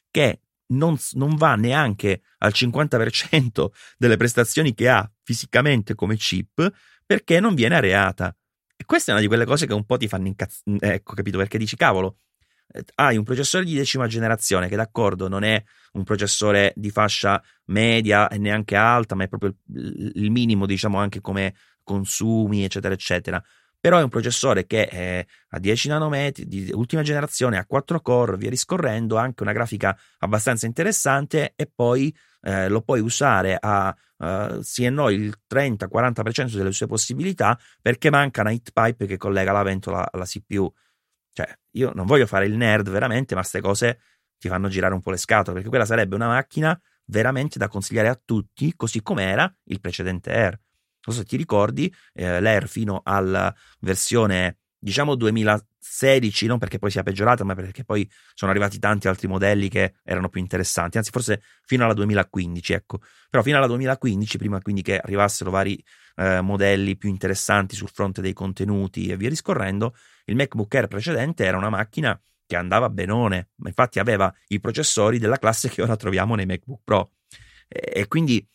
che 0.09 0.39
non, 0.67 0.97
non, 1.13 1.35
va 1.35 1.55
neanche 1.55 2.21
al 2.37 2.53
50% 2.55 3.67
delle 3.97 4.15
prestazioni 4.15 4.73
che 4.73 4.87
ha 4.87 5.11
fisicamente 5.23 5.93
come 5.93 6.15
chip 6.15 6.71
perché 7.05 7.41
non 7.41 7.53
viene 7.53 7.75
areata. 7.75 8.33
E 8.77 8.85
questa 8.85 9.11
è 9.11 9.13
una 9.13 9.21
di 9.21 9.27
quelle 9.27 9.45
cose 9.45 9.67
che 9.67 9.73
un 9.73 9.83
po' 9.85 9.97
ti 9.97 10.07
fanno 10.07 10.27
incazzare. 10.27 10.77
Ecco, 10.79 11.15
capito? 11.15 11.37
Perché 11.37 11.57
dici, 11.57 11.75
cavolo, 11.75 12.07
eh, 12.07 12.34
hai 12.95 13.17
un 13.17 13.23
processore 13.23 13.63
di 13.63 13.75
decima 13.75 14.07
generazione 14.07 14.67
che 14.67 14.75
d'accordo 14.75 15.27
non 15.27 15.43
è 15.43 15.63
un 15.93 16.03
processore 16.03 16.73
di 16.75 16.89
fascia 16.89 17.41
media 17.65 18.27
e 18.27 18.37
neanche 18.37 18.75
alta, 18.75 19.15
ma 19.15 19.23
è 19.23 19.27
proprio 19.27 19.55
il, 19.73 20.31
minimo, 20.31 20.65
diciamo, 20.65 20.97
anche 20.97 21.21
come 21.21 21.55
consumi, 21.83 22.63
eccetera, 22.63 22.93
eccetera. 22.93 23.41
Però 23.79 23.99
è 23.99 24.03
un 24.03 24.09
processore 24.09 24.65
che 24.65 24.87
è 24.87 25.25
a 25.49 25.59
10 25.59 25.89
nanometri, 25.89 26.47
di 26.47 26.71
ultima 26.73 27.03
generazione, 27.03 27.57
a 27.57 27.65
4 27.65 28.01
core, 28.01 28.35
via 28.35 28.49
discorrendo, 28.49 29.17
ha 29.17 29.21
anche 29.21 29.43
una 29.43 29.53
grafica 29.53 29.97
abbastanza 30.19 30.65
interessante 30.65 31.53
e 31.55 31.69
poi 31.73 32.13
eh, 32.41 32.67
lo 32.67 32.81
puoi 32.81 32.99
usare 32.99 33.57
a 33.59 33.95
uh, 34.17 34.61
sì 34.61 34.85
e 34.85 34.89
no 34.89 35.09
il 35.09 35.33
30-40% 35.49 36.55
delle 36.55 36.71
sue 36.71 36.87
possibilità 36.87 37.59
perché 37.81 38.09
manca 38.09 38.41
una 38.41 38.51
heat 38.51 38.71
pipe 38.71 39.05
che 39.07 39.17
collega 39.17 39.51
la 39.51 39.63
ventola 39.63 40.07
alla 40.11 40.25
CPU 40.25 40.71
cioè, 41.35 41.53
io 41.71 41.91
non 41.93 42.05
voglio 42.05 42.25
fare 42.25 42.45
il 42.45 42.55
nerd 42.55 42.89
veramente, 42.89 43.35
ma 43.35 43.41
queste 43.41 43.59
cose 43.59 43.99
ti 44.37 44.47
fanno 44.47 44.69
girare 44.69 44.93
un 44.93 45.01
po' 45.01 45.11
le 45.11 45.17
scatole, 45.17 45.55
perché 45.55 45.67
quella 45.67 45.83
sarebbe 45.83 46.15
una 46.15 46.27
macchina 46.27 46.79
veramente 47.07 47.59
da 47.59 47.67
consigliare 47.67 48.07
a 48.07 48.17
tutti, 48.23 48.73
così 48.73 49.01
come 49.01 49.23
era 49.23 49.53
il 49.65 49.81
precedente 49.81 50.31
Air. 50.31 50.51
Non 51.05 51.13
so 51.13 51.21
se 51.21 51.25
ti 51.25 51.35
ricordi, 51.35 51.93
eh, 52.13 52.39
l'Air 52.39 52.69
fino 52.69 53.01
alla 53.03 53.53
versione, 53.81 54.59
diciamo 54.79 55.15
2016, 55.95 56.47
non 56.47 56.57
perché 56.57 56.79
poi 56.79 56.91
sia 56.91 57.03
peggiorata, 57.03 57.43
ma 57.43 57.53
perché 57.55 57.83
poi 57.83 58.09
sono 58.33 58.51
arrivati 58.51 58.79
tanti 58.79 59.07
altri 59.07 59.27
modelli 59.27 59.69
che 59.69 59.95
erano 60.03 60.29
più 60.29 60.41
interessanti, 60.41 60.97
anzi 60.97 61.11
forse 61.11 61.41
fino 61.63 61.83
alla 61.83 61.93
2015, 61.93 62.73
ecco. 62.73 62.99
Però 63.29 63.43
fino 63.43 63.57
alla 63.57 63.67
2015, 63.67 64.37
prima 64.37 64.61
quindi 64.61 64.81
che 64.81 64.97
arrivassero 64.97 65.51
vari 65.51 65.81
eh, 66.15 66.41
modelli 66.41 66.97
più 66.97 67.09
interessanti 67.09 67.75
sul 67.75 67.89
fronte 67.89 68.21
dei 68.21 68.33
contenuti 68.33 69.07
e 69.07 69.17
via 69.17 69.29
discorrendo, 69.29 69.95
il 70.25 70.35
MacBook 70.35 70.73
Air 70.73 70.87
precedente 70.87 71.45
era 71.45 71.57
una 71.57 71.69
macchina 71.69 72.19
che 72.47 72.55
andava 72.55 72.89
benone, 72.89 73.49
ma 73.55 73.69
infatti 73.69 73.99
aveva 73.99 74.33
i 74.47 74.59
processori 74.59 75.17
della 75.17 75.37
classe 75.37 75.69
che 75.69 75.81
ora 75.81 75.95
troviamo 75.95 76.35
nei 76.35 76.45
MacBook 76.45 76.81
Pro. 76.83 77.11
E 77.67 78.07
quindi 78.07 78.47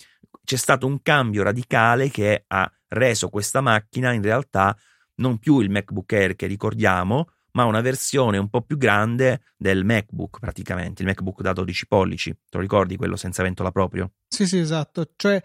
c'è 0.45 0.57
stato 0.57 0.87
un 0.87 1.03
cambio 1.03 1.43
radicale 1.43 2.09
che 2.09 2.45
ha 2.47 2.71
reso 2.89 3.29
questa 3.29 3.61
macchina 3.61 4.13
in 4.13 4.23
realtà 4.23 4.77
non 5.21 5.39
più 5.39 5.61
il 5.61 5.71
MacBook 5.71 6.13
Air 6.13 6.37
che 6.37 6.47
ricordiamo, 6.47 7.29
ma 7.53 7.65
una 7.65 7.81
versione 7.81 8.39
un 8.39 8.49
po' 8.49 8.63
più 8.63 8.77
grande 8.77 9.43
del 9.57 9.85
MacBook 9.85 10.39
praticamente, 10.39 11.03
il 11.03 11.09
MacBook 11.09 11.41
da 11.41 11.53
12 11.53 11.87
pollici. 11.87 12.31
Te 12.33 12.57
lo 12.57 12.61
ricordi 12.61 12.97
quello 12.97 13.17
senza 13.17 13.43
ventola 13.43 13.71
proprio? 13.71 14.13
Sì, 14.33 14.47
sì, 14.47 14.59
esatto. 14.59 15.07
Cioè, 15.17 15.43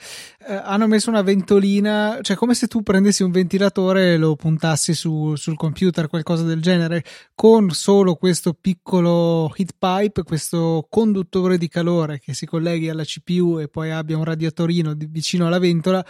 eh, 0.48 0.54
hanno 0.54 0.86
messo 0.86 1.10
una 1.10 1.24
ventolina, 1.24 2.20
cioè 2.22 2.36
come 2.38 2.54
se 2.54 2.68
tu 2.68 2.84
prendessi 2.84 3.24
un 3.24 3.32
ventilatore 3.32 4.14
e 4.14 4.18
lo 4.18 4.36
puntassi 4.36 4.94
su, 4.94 5.36
sul 5.36 5.56
computer, 5.58 6.08
qualcosa 6.08 6.44
del 6.44 6.62
genere, 6.62 7.04
con 7.34 7.72
solo 7.72 8.14
questo 8.16 8.54
piccolo 8.54 9.52
heat 9.56 9.74
pipe, 9.80 10.22
questo 10.22 10.86
conduttore 10.88 11.58
di 11.58 11.68
calore 11.68 12.20
che 12.20 12.36
si 12.36 12.46
colleghi 12.46 12.88
alla 12.88 13.04
CPU 13.04 13.58
e 13.60 13.70
poi 13.70 13.90
abbia 13.90 14.18
un 14.18 14.24
radiatorino 14.24 14.94
di, 14.94 15.08
vicino 15.08 15.48
alla 15.48 15.60
ventola, 15.60 16.06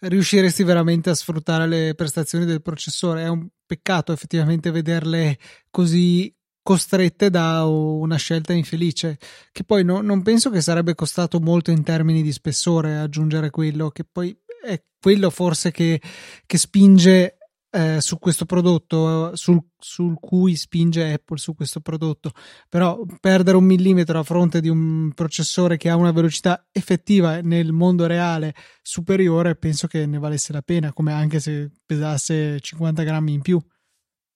riusciresti 0.00 0.62
veramente 0.64 1.08
a 1.08 1.14
sfruttare 1.14 1.66
le 1.66 1.94
prestazioni 1.94 2.44
del 2.44 2.60
processore. 2.60 3.22
È 3.22 3.28
un 3.28 3.48
peccato 3.66 4.12
effettivamente 4.12 4.70
vederle 4.70 5.38
così 5.70 6.32
costrette 6.68 7.30
da 7.30 7.64
una 7.64 8.16
scelta 8.16 8.52
infelice, 8.52 9.16
che 9.52 9.64
poi 9.64 9.84
no, 9.84 10.02
non 10.02 10.20
penso 10.20 10.50
che 10.50 10.60
sarebbe 10.60 10.94
costato 10.94 11.40
molto 11.40 11.70
in 11.70 11.82
termini 11.82 12.20
di 12.20 12.30
spessore 12.30 12.98
aggiungere 12.98 13.48
quello, 13.48 13.88
che 13.88 14.04
poi 14.04 14.38
è 14.62 14.78
quello 15.00 15.30
forse 15.30 15.70
che, 15.70 15.98
che 16.44 16.58
spinge 16.58 17.38
eh, 17.70 18.02
su 18.02 18.18
questo 18.18 18.44
prodotto, 18.44 19.34
sul, 19.34 19.58
sul, 19.78 20.18
cui 20.20 20.56
spinge 20.56 21.10
Apple 21.10 21.38
su 21.38 21.54
questo 21.54 21.80
prodotto. 21.80 22.32
Però 22.68 23.02
perdere 23.18 23.56
un 23.56 23.64
millimetro 23.64 24.18
a 24.18 24.22
fronte 24.22 24.60
di 24.60 24.68
un 24.68 25.12
processore 25.14 25.78
che 25.78 25.88
ha 25.88 25.96
una 25.96 26.12
velocità 26.12 26.66
effettiva 26.70 27.40
nel 27.40 27.72
mondo 27.72 28.06
reale 28.06 28.54
superiore, 28.82 29.56
penso 29.56 29.86
che 29.86 30.04
ne 30.04 30.18
valesse 30.18 30.52
la 30.52 30.60
pena, 30.60 30.92
come 30.92 31.14
anche 31.14 31.40
se 31.40 31.70
pesasse 31.86 32.60
50 32.60 33.04
grammi 33.04 33.32
in 33.32 33.40
più. 33.40 33.58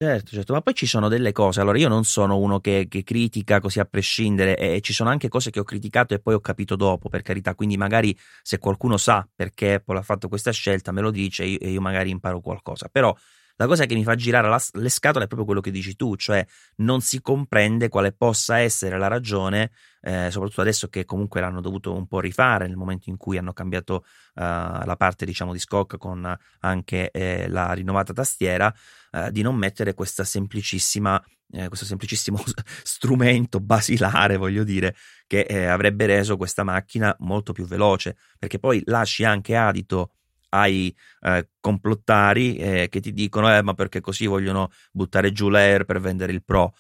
Certo, 0.02 0.30
certo, 0.32 0.52
ma 0.52 0.60
poi 0.62 0.74
ci 0.74 0.84
sono 0.86 1.06
delle 1.06 1.30
cose. 1.30 1.60
Allora, 1.60 1.78
io 1.78 1.86
non 1.86 2.02
sono 2.02 2.36
uno 2.36 2.58
che, 2.58 2.86
che, 2.88 3.04
critica 3.04 3.60
così 3.60 3.78
a 3.78 3.84
prescindere, 3.84 4.56
e 4.56 4.80
ci 4.80 4.92
sono 4.92 5.10
anche 5.10 5.28
cose 5.28 5.50
che 5.52 5.60
ho 5.60 5.62
criticato 5.62 6.12
e 6.12 6.18
poi 6.18 6.34
ho 6.34 6.40
capito 6.40 6.74
dopo, 6.74 7.08
per 7.08 7.22
carità. 7.22 7.54
Quindi, 7.54 7.76
magari 7.76 8.16
se 8.42 8.58
qualcuno 8.58 8.96
sa 8.96 9.24
perché 9.32 9.74
Apple 9.74 9.98
ha 9.98 10.02
fatto 10.02 10.26
questa 10.26 10.50
scelta, 10.50 10.90
me 10.90 11.02
lo 11.02 11.12
dice 11.12 11.44
e 11.44 11.46
io, 11.50 11.68
io 11.68 11.80
magari 11.80 12.10
imparo 12.10 12.40
qualcosa. 12.40 12.88
Però 12.90 13.14
la 13.56 13.66
cosa 13.66 13.86
che 13.86 13.94
mi 13.94 14.04
fa 14.04 14.14
girare 14.14 14.48
la, 14.48 14.60
le 14.72 14.88
scatole 14.88 15.24
è 15.24 15.26
proprio 15.26 15.46
quello 15.46 15.60
che 15.60 15.70
dici 15.70 15.96
tu, 15.96 16.16
cioè 16.16 16.44
non 16.76 17.00
si 17.00 17.20
comprende 17.20 17.88
quale 17.88 18.12
possa 18.12 18.58
essere 18.58 18.98
la 18.98 19.08
ragione, 19.08 19.70
eh, 20.00 20.30
soprattutto 20.30 20.60
adesso 20.60 20.88
che 20.88 21.04
comunque 21.04 21.40
l'hanno 21.40 21.60
dovuto 21.60 21.94
un 21.94 22.06
po' 22.06 22.20
rifare 22.20 22.66
nel 22.66 22.76
momento 22.76 23.10
in 23.10 23.16
cui 23.16 23.38
hanno 23.38 23.52
cambiato 23.52 24.04
uh, 24.34 24.40
la 24.40 24.94
parte 24.96 25.24
diciamo 25.24 25.52
di 25.52 25.58
SCOC 25.58 25.96
con 25.96 26.36
anche 26.60 27.10
eh, 27.10 27.48
la 27.48 27.72
rinnovata 27.72 28.12
tastiera, 28.12 28.72
uh, 29.12 29.30
di 29.30 29.42
non 29.42 29.56
mettere 29.56 29.94
questa 29.94 30.24
semplicissima 30.24 31.22
eh, 31.52 31.68
questo 31.68 31.84
semplicissimo 31.84 32.42
strumento 32.82 33.60
basilare, 33.60 34.36
voglio 34.36 34.64
dire, 34.64 34.96
che 35.26 35.40
eh, 35.40 35.66
avrebbe 35.66 36.06
reso 36.06 36.36
questa 36.36 36.64
macchina 36.64 37.14
molto 37.20 37.52
più 37.52 37.66
veloce, 37.66 38.16
perché 38.38 38.58
poi 38.58 38.82
lasci 38.86 39.24
anche 39.24 39.54
adito 39.54 40.12
ai 40.54 40.94
eh, 41.20 41.48
complottari 41.60 42.56
eh, 42.56 42.88
che 42.88 43.00
ti 43.00 43.12
dicono 43.12 43.54
eh, 43.54 43.62
ma 43.62 43.74
perché 43.74 44.00
così 44.00 44.26
vogliono 44.26 44.70
buttare 44.90 45.32
giù 45.32 45.48
l'Air 45.48 45.84
per 45.84 46.00
vendere 46.00 46.32
il 46.32 46.42
Pro 46.42 46.72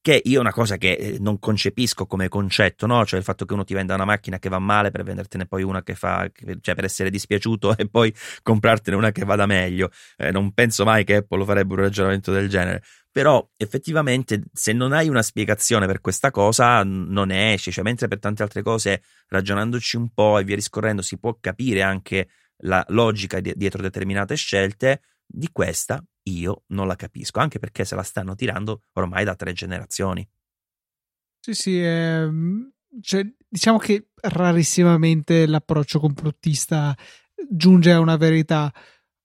che 0.00 0.20
io 0.24 0.38
è 0.38 0.40
una 0.40 0.52
cosa 0.52 0.76
che 0.76 0.92
eh, 0.92 1.16
non 1.18 1.38
concepisco 1.38 2.06
come 2.06 2.28
concetto, 2.28 2.86
no? 2.86 3.04
Cioè 3.04 3.18
il 3.18 3.24
fatto 3.24 3.44
che 3.44 3.54
uno 3.54 3.64
ti 3.64 3.74
venda 3.74 3.94
una 3.94 4.04
macchina 4.04 4.38
che 4.38 4.48
va 4.48 4.58
male 4.58 4.90
per 4.90 5.02
vendertene 5.02 5.46
poi 5.46 5.62
una 5.62 5.82
che 5.82 5.94
fa, 5.94 6.30
cioè 6.60 6.74
per 6.74 6.84
essere 6.84 7.10
dispiaciuto 7.10 7.74
e 7.76 7.88
poi 7.88 8.14
comprartene 8.42 8.96
una 8.96 9.12
che 9.12 9.24
vada 9.24 9.46
meglio. 9.46 9.90
Eh, 10.16 10.30
non 10.30 10.52
penso 10.52 10.84
mai 10.84 11.04
che 11.04 11.16
Apple 11.16 11.44
farebbe 11.44 11.74
un 11.74 11.80
ragionamento 11.80 12.32
del 12.32 12.48
genere. 12.48 12.82
Però 13.10 13.48
effettivamente 13.56 14.44
se 14.52 14.72
non 14.72 14.92
hai 14.92 15.08
una 15.08 15.22
spiegazione 15.22 15.86
per 15.86 16.00
questa 16.00 16.30
cosa 16.30 16.82
non 16.84 17.28
ne 17.28 17.54
esci, 17.54 17.72
cioè 17.72 17.82
mentre 17.82 18.08
per 18.08 18.18
tante 18.18 18.42
altre 18.42 18.62
cose 18.62 19.02
ragionandoci 19.28 19.96
un 19.96 20.10
po' 20.12 20.38
e 20.38 20.44
via 20.44 20.54
discorrendo 20.54 21.00
si 21.00 21.18
può 21.18 21.36
capire 21.40 21.82
anche 21.82 22.28
la 22.58 22.84
logica 22.88 23.40
dietro 23.40 23.82
determinate 23.82 24.34
scelte, 24.34 25.02
di 25.26 25.48
questa 25.50 26.02
io 26.24 26.64
non 26.68 26.86
la 26.86 26.96
capisco, 26.96 27.40
anche 27.40 27.58
perché 27.58 27.84
se 27.84 27.94
la 27.94 28.02
stanno 28.02 28.34
tirando 28.34 28.82
ormai 28.94 29.24
da 29.24 29.34
tre 29.34 29.52
generazioni. 29.52 30.26
Sì, 31.40 31.54
sì, 31.54 31.82
eh, 31.82 32.28
cioè, 33.00 33.24
diciamo 33.48 33.78
che 33.78 34.08
rarissimamente 34.22 35.46
l'approccio 35.46 36.00
complottista 36.00 36.96
giunge 37.48 37.92
a 37.92 38.00
una 38.00 38.16
verità, 38.16 38.72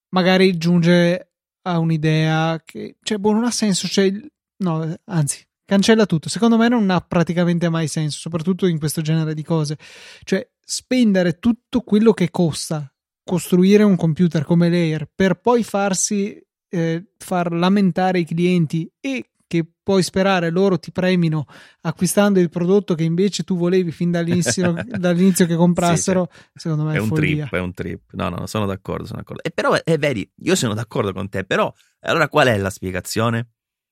magari 0.09 0.57
giunge 0.57 1.31
a 1.63 1.79
un'idea 1.79 2.61
che, 2.63 2.97
cioè, 3.01 3.17
boh, 3.17 3.33
non 3.33 3.45
ha 3.45 3.51
senso, 3.51 3.87
cioè, 3.87 4.11
no, 4.57 4.95
anzi, 5.05 5.43
cancella 5.65 6.05
tutto. 6.05 6.29
Secondo 6.29 6.57
me 6.57 6.67
non 6.67 6.89
ha 6.89 7.01
praticamente 7.01 7.69
mai 7.69 7.87
senso, 7.87 8.19
soprattutto 8.19 8.67
in 8.67 8.77
questo 8.77 9.01
genere 9.01 9.33
di 9.33 9.43
cose. 9.43 9.77
Cioè, 10.23 10.47
spendere 10.59 11.39
tutto 11.39 11.81
quello 11.81 12.13
che 12.13 12.29
costa 12.29 12.90
costruire 13.31 13.83
un 13.83 13.95
computer 13.95 14.43
come 14.43 14.69
l'Air 14.69 15.09
per 15.15 15.39
poi 15.39 15.63
farsi 15.63 16.37
eh, 16.67 17.11
far 17.17 17.53
lamentare 17.53 18.19
i 18.19 18.25
clienti 18.25 18.91
e 18.99 19.29
che 19.47 19.65
puoi 19.81 20.03
sperare 20.03 20.49
loro 20.49 20.77
ti 20.77 20.91
premino 20.91 21.45
acquistando 21.81 22.41
il 22.41 22.49
prodotto 22.49 22.93
che 22.93 23.05
invece 23.05 23.43
tu 23.43 23.55
volevi 23.55 23.93
fin 23.93 24.11
dall'inizio, 24.11 24.75
dall'inizio 24.83 25.45
che 25.45 25.55
comprassero, 25.55 26.27
sì, 26.29 26.39
sì. 26.39 26.49
secondo 26.55 26.83
me 26.83 26.93
è, 26.93 26.97
è 26.97 26.99
un 26.99 27.07
follia. 27.07 27.45
trip, 27.45 27.55
è 27.55 27.59
un 27.61 27.73
trip. 27.73 28.01
No, 28.11 28.27
no, 28.27 28.45
sono 28.47 28.65
d'accordo, 28.65 29.05
sono 29.05 29.19
d'accordo. 29.19 29.43
E 29.43 29.51
però, 29.51 29.77
eh, 29.81 29.97
vedi, 29.97 30.29
io 30.43 30.55
sono 30.55 30.73
d'accordo 30.73 31.13
con 31.13 31.29
te, 31.29 31.45
però 31.45 31.73
allora 32.01 32.27
qual 32.27 32.47
è 32.47 32.57
la 32.57 32.69
spiegazione? 32.69 33.51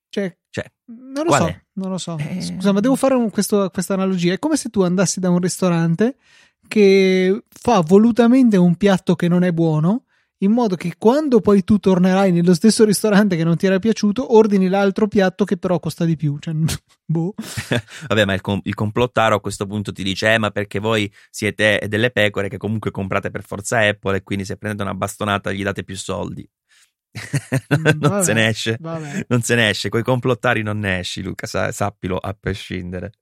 Cioè, 0.10 0.38
cioè 0.50 0.66
non 0.88 1.26
lo 1.26 1.32
so, 1.32 1.48
è? 1.48 1.66
non 1.74 1.92
lo 1.92 1.98
so. 1.98 2.18
Eh... 2.18 2.42
Scusa, 2.42 2.74
ma 2.74 2.82
devo 2.82 2.96
fare 2.96 3.14
un, 3.14 3.30
questo, 3.30 3.70
questa 3.70 3.94
analogia. 3.94 4.34
È 4.34 4.40
come 4.40 4.58
se 4.58 4.70
tu 4.70 4.82
andassi 4.82 5.22
da 5.22 5.30
un 5.30 5.40
ristorante 5.40 6.18
che 6.70 7.44
fa 7.50 7.82
volutamente 7.82 8.56
un 8.56 8.76
piatto 8.76 9.16
che 9.16 9.28
non 9.28 9.44
è 9.44 9.52
buono 9.52 10.06
in 10.42 10.52
modo 10.52 10.76
che 10.76 10.94
quando 10.98 11.42
poi 11.42 11.64
tu 11.64 11.80
tornerai 11.80 12.32
nello 12.32 12.54
stesso 12.54 12.86
ristorante 12.86 13.36
che 13.36 13.44
non 13.44 13.58
ti 13.58 13.66
era 13.66 13.80
piaciuto, 13.80 14.36
ordini 14.36 14.70
l'altro 14.70 15.08
piatto 15.08 15.44
che 15.44 15.58
però 15.58 15.80
costa 15.80 16.06
di 16.06 16.16
più. 16.16 16.38
Cioè, 16.40 16.54
boh. 17.06 17.34
Vabbè, 18.08 18.26
ma 18.26 18.34
il, 18.34 18.42
com- 18.42 18.62
il, 18.64 18.74
complottaro 18.74 19.36
a 19.36 19.42
questo 19.42 19.66
punto 19.66 19.92
ti 19.92 20.04
dice: 20.04 20.34
eh, 20.34 20.38
ma 20.38 20.52
perché 20.52 20.80
voi 20.80 21.12
siete 21.30 21.84
delle 21.88 22.12
pecore 22.12 22.48
che 22.48 22.58
comunque 22.58 22.92
comprate 22.92 23.32
per 23.32 23.44
forza 23.44 23.80
Apple 23.80 24.18
e 24.18 24.24
quindi 24.24 24.46
se 24.46 24.56
prendete 24.56 24.84
una 24.84 24.94
bastonata 24.94 25.52
gli 25.52 25.64
date 25.64 25.84
più 25.84 25.98
soldi. 25.98 26.48
non 27.70 27.98
vabbè, 27.98 28.24
se 28.24 28.34
ne 28.34 28.48
esce, 28.48 28.78
vabbè. 28.80 29.26
non 29.30 29.42
se 29.42 29.56
ne 29.56 29.70
esce, 29.70 29.90
coi 29.90 30.04
complottari 30.04 30.62
non 30.62 30.80
ne 30.80 31.00
esci, 31.00 31.24
Luca, 31.24 31.48
sa, 31.48 31.72
sappilo 31.72 32.18
a 32.18 32.36
prescindere. 32.40 33.14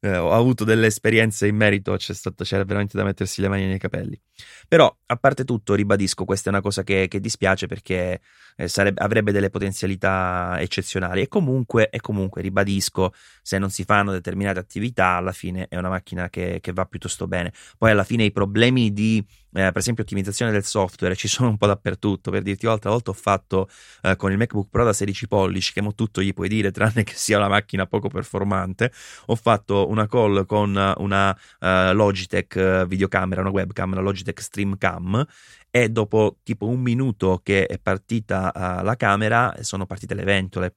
Eh, 0.00 0.16
ho 0.16 0.32
avuto 0.32 0.64
delle 0.64 0.86
esperienze 0.86 1.46
in 1.46 1.56
merito, 1.56 1.96
c'è 1.96 2.14
stato, 2.14 2.44
c'era 2.44 2.64
veramente 2.64 2.96
da 2.96 3.04
mettersi 3.04 3.40
le 3.40 3.48
mani 3.48 3.66
nei 3.66 3.78
capelli. 3.78 4.20
Però, 4.68 4.94
a 5.06 5.16
parte 5.16 5.44
tutto, 5.44 5.74
ribadisco, 5.74 6.24
questa 6.24 6.50
è 6.50 6.52
una 6.52 6.62
cosa 6.62 6.84
che, 6.84 7.08
che 7.08 7.20
dispiace 7.20 7.66
perché 7.66 8.20
eh, 8.56 8.68
sarebbe, 8.68 9.00
avrebbe 9.02 9.32
delle 9.32 9.50
potenzialità 9.50 10.56
eccezionali 10.60 11.22
e 11.22 11.28
comunque, 11.28 11.90
e 11.90 12.00
comunque, 12.00 12.40
ribadisco, 12.42 13.12
se 13.42 13.58
non 13.58 13.70
si 13.70 13.84
fanno 13.84 14.12
determinate 14.12 14.60
attività, 14.60 15.16
alla 15.16 15.32
fine 15.32 15.66
è 15.68 15.76
una 15.76 15.88
macchina 15.88 16.28
che, 16.30 16.58
che 16.60 16.72
va 16.72 16.84
piuttosto 16.84 17.26
bene. 17.26 17.52
Poi 17.76 17.90
alla 17.90 18.04
fine 18.04 18.24
i 18.24 18.32
problemi 18.32 18.92
di 18.92 19.24
eh, 19.54 19.70
per 19.70 19.76
esempio 19.76 20.02
ottimizzazione 20.02 20.50
del 20.50 20.64
software 20.64 21.14
ci 21.14 21.28
sono 21.28 21.48
un 21.48 21.56
po' 21.56 21.66
dappertutto. 21.66 22.30
Per 22.30 22.42
dirti 22.42 22.66
l'altra 22.66 22.90
volta 22.90 23.10
ho 23.10 23.14
fatto 23.14 23.68
eh, 24.02 24.16
con 24.16 24.32
il 24.32 24.38
MacBook 24.38 24.68
Pro 24.68 24.84
da 24.84 24.92
16 24.92 25.28
pollici 25.28 25.72
che 25.72 25.80
mo 25.80 25.94
tutto 25.94 26.20
gli 26.20 26.32
puoi 26.32 26.48
dire 26.48 26.70
tranne 26.72 27.04
che 27.04 27.14
sia 27.14 27.38
una 27.38 27.48
macchina 27.48 27.86
poco 27.86 28.08
performante 28.08 28.92
ho 29.26 29.36
fatto 29.36 29.88
una 29.88 30.06
call 30.06 30.44
con 30.46 30.94
una 30.98 31.30
uh, 31.30 31.94
Logitech 31.94 32.82
uh, 32.82 32.86
videocamera 32.86 33.40
una 33.40 33.50
webcam 33.50 33.94
la 33.94 34.00
Logitech 34.00 34.40
Streamcam 34.40 35.24
e 35.70 35.88
dopo 35.88 36.38
tipo 36.42 36.66
un 36.66 36.80
minuto 36.80 37.40
che 37.42 37.66
è 37.66 37.78
partita 37.78 38.52
uh, 38.54 38.84
la 38.84 38.96
camera 38.96 39.54
sono 39.60 39.86
partite 39.86 40.14
le 40.14 40.24
ventole 40.24 40.74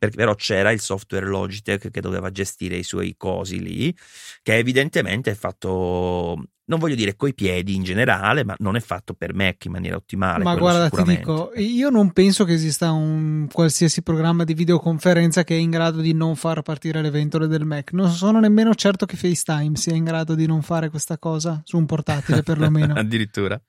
perché 0.00 0.16
però 0.16 0.34
c'era 0.34 0.70
il 0.72 0.80
software 0.80 1.26
Logitech 1.26 1.90
che 1.90 2.00
doveva 2.00 2.30
gestire 2.30 2.76
i 2.76 2.82
suoi 2.82 3.16
cosi 3.18 3.60
lì, 3.60 3.94
che 4.42 4.56
evidentemente 4.56 5.32
è 5.32 5.34
fatto, 5.34 6.42
non 6.64 6.78
voglio 6.78 6.94
dire 6.94 7.16
coi 7.16 7.34
piedi 7.34 7.74
in 7.74 7.82
generale, 7.82 8.42
ma 8.42 8.54
non 8.60 8.76
è 8.76 8.80
fatto 8.80 9.12
per 9.12 9.34
Mac 9.34 9.62
in 9.66 9.72
maniera 9.72 9.96
ottimale. 9.96 10.42
Ma 10.42 10.56
guarda, 10.56 10.88
ti 10.88 11.02
dico, 11.02 11.52
io 11.56 11.90
non 11.90 12.12
penso 12.12 12.46
che 12.46 12.54
esista 12.54 12.90
un 12.92 13.46
qualsiasi 13.52 14.00
programma 14.00 14.44
di 14.44 14.54
videoconferenza 14.54 15.44
che 15.44 15.54
è 15.54 15.58
in 15.58 15.68
grado 15.68 16.00
di 16.00 16.14
non 16.14 16.34
far 16.34 16.62
partire 16.62 17.02
le 17.02 17.10
ventole 17.10 17.46
del 17.46 17.66
Mac. 17.66 17.92
Non 17.92 18.08
sono 18.08 18.40
nemmeno 18.40 18.74
certo 18.74 19.04
che 19.04 19.18
FaceTime 19.18 19.76
sia 19.76 19.94
in 19.94 20.04
grado 20.04 20.34
di 20.34 20.46
non 20.46 20.62
fare 20.62 20.88
questa 20.88 21.18
cosa 21.18 21.60
su 21.62 21.76
un 21.76 21.84
portatile, 21.84 22.40
perlomeno. 22.42 22.94
Addirittura. 22.94 23.60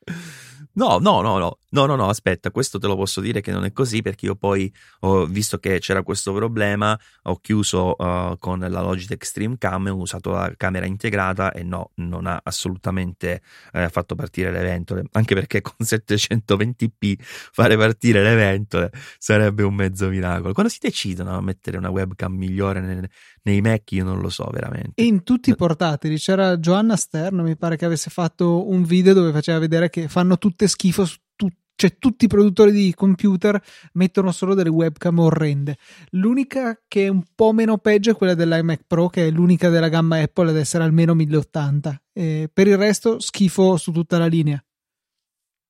No, 0.74 1.00
no, 1.00 1.22
no, 1.22 1.38
no, 1.38 1.58
no, 1.72 1.86
no, 1.86 1.96
no, 1.98 2.08
aspetta, 2.08 2.50
questo 2.50 2.80
te 2.80 2.88
lo 2.88 2.96
posso 2.96 3.20
dire 3.20 3.42
che 3.42 3.52
non 3.52 3.66
è 3.66 3.74
così 3.74 4.02
perché 4.02 4.28
io 4.28 4.36
poi 4.36 4.74
ho 5.02 5.26
visto 5.26 5.58
che 5.58 5.80
c'era 5.80 6.02
questo 6.02 6.32
problema, 6.34 6.98
ho 7.24 7.36
chiuso 7.42 7.94
uh, 7.98 8.38
con 8.40 8.60
la 8.60 8.82
Logitech 8.82 9.26
Stream 9.26 9.58
Cam, 9.58 9.88
ho 9.88 9.96
usato 9.98 10.32
la 10.32 10.54
camera 10.56 10.86
integrata 10.86 11.52
e 11.52 11.64
no, 11.64 11.92
non 11.96 12.26
ha 12.26 12.40
assolutamente 12.42 13.42
eh, 13.74 13.90
fatto 13.90 14.16
partire 14.16 14.50
le 14.50 14.62
ventole, 14.62 15.04
anche 15.12 15.36
perché 15.36 15.60
con 15.60 15.76
720p 15.84 17.16
fare 17.20 17.76
partire 17.76 18.24
le 18.24 18.36
ventole 18.36 18.92
sarebbe 19.18 19.64
un 19.64 19.76
mezzo 19.76 20.08
miracolo. 20.08 20.54
Quando 20.54 20.72
si 20.72 20.80
decidono 20.80 21.36
a 21.36 21.42
mettere 21.42 21.78
una 21.78 21.90
webcam 21.90 22.34
migliore 22.34 22.80
nei, 22.80 23.06
nei 23.44 23.62
Mac 23.62 23.92
io 23.92 24.04
non 24.04 24.20
lo 24.20 24.30
so 24.30 24.50
veramente. 24.52 25.02
E 25.02 25.06
in 25.06 25.24
tutti 25.24 25.50
i 25.50 25.56
portatili 25.56 26.18
c'era 26.18 26.58
Joanna 26.58 26.96
Stern, 26.96 27.42
mi 27.42 27.58
pare 27.58 27.78
che 27.78 27.86
avesse 27.86 28.10
fatto 28.10 28.70
un 28.70 28.84
video 28.84 29.14
dove 29.14 29.32
faceva 29.32 29.60
vedere 29.60 29.90
che 29.90 30.08
fanno 30.08 30.38
tutte 30.38 30.68
schifo 30.68 31.06
su 31.06 31.18
tutti 31.36 31.60
cioè 31.82 31.98
tutti 31.98 32.26
i 32.26 32.28
produttori 32.28 32.72
di 32.72 32.94
computer 32.94 33.60
mettono 33.94 34.32
solo 34.32 34.54
delle 34.54 34.70
webcam 34.70 35.18
orrende. 35.18 35.78
L'unica 36.12 36.80
che 36.88 37.06
è 37.06 37.08
un 37.08 37.24
po' 37.34 37.54
meno 37.54 37.80
peggio 37.80 38.12
è 38.12 38.16
quella 38.16 38.36
dell'iMac 38.36 38.84
Pro, 38.86 39.10
che 39.10 39.26
è 39.26 39.32
l'unica 39.32 39.70
della 39.70 39.90
gamma 39.90 40.20
Apple 40.20 40.52
ad 40.52 40.58
essere 40.58 40.84
almeno 40.84 41.16
1080. 41.16 42.04
E 42.14 42.52
per 42.54 42.68
il 42.68 42.78
resto, 42.78 43.20
schifo 43.20 43.78
su 43.78 43.92
tutta 43.92 44.20
la 44.20 44.28
linea. 44.28 44.64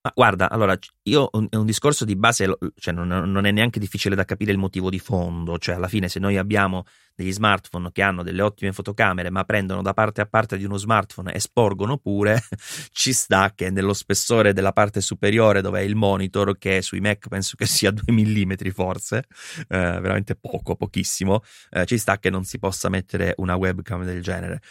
Ma 0.03 0.11
guarda, 0.15 0.49
allora, 0.49 0.75
io 1.03 1.29
un, 1.33 1.47
un 1.51 1.65
discorso 1.65 2.05
di 2.05 2.15
base, 2.15 2.57
cioè 2.75 2.91
non, 2.91 3.07
non, 3.07 3.45
è 3.45 3.51
neanche 3.51 3.79
difficile 3.79 4.15
da 4.15 4.25
capire 4.25 4.51
il 4.51 4.57
motivo 4.57 4.89
di 4.89 4.97
fondo, 4.97 5.59
cioè 5.59 5.75
alla 5.75 5.87
fine 5.87 6.09
se 6.09 6.19
noi 6.19 6.37
abbiamo 6.37 6.85
degli 7.13 7.31
smartphone 7.31 7.91
che 7.91 8.01
hanno 8.01 8.23
delle 8.23 8.41
ottime 8.41 8.71
fotocamere 8.71 9.29
ma 9.29 9.43
prendono 9.43 9.83
da 9.83 9.93
parte 9.93 10.21
a 10.21 10.25
parte 10.25 10.57
di 10.57 10.63
uno 10.63 10.77
smartphone 10.77 11.33
e 11.33 11.39
sporgono 11.39 11.97
pure, 11.97 12.41
ci 12.91 13.13
sta 13.13 13.53
che 13.53 13.69
nello 13.69 13.93
spessore 13.93 14.53
della 14.53 14.71
parte 14.71 15.01
superiore 15.01 15.61
dove 15.61 15.81
è 15.81 15.83
il 15.83 15.95
monitor, 15.95 16.57
che 16.57 16.81
sui 16.81 16.99
Mac 16.99 17.27
penso 17.27 17.55
che 17.55 17.67
sia 17.67 17.91
2 17.93 18.03
mm 18.11 18.53
forse, 18.73 19.25
eh, 19.67 19.77
veramente 19.77 20.35
poco, 20.35 20.75
pochissimo, 20.75 21.43
eh, 21.69 21.85
ci 21.85 21.99
sta 21.99 22.17
che 22.17 22.31
non 22.31 22.43
si 22.43 22.57
possa 22.57 22.89
mettere 22.89 23.35
una 23.37 23.55
webcam 23.55 24.03
del 24.03 24.23
genere. 24.23 24.61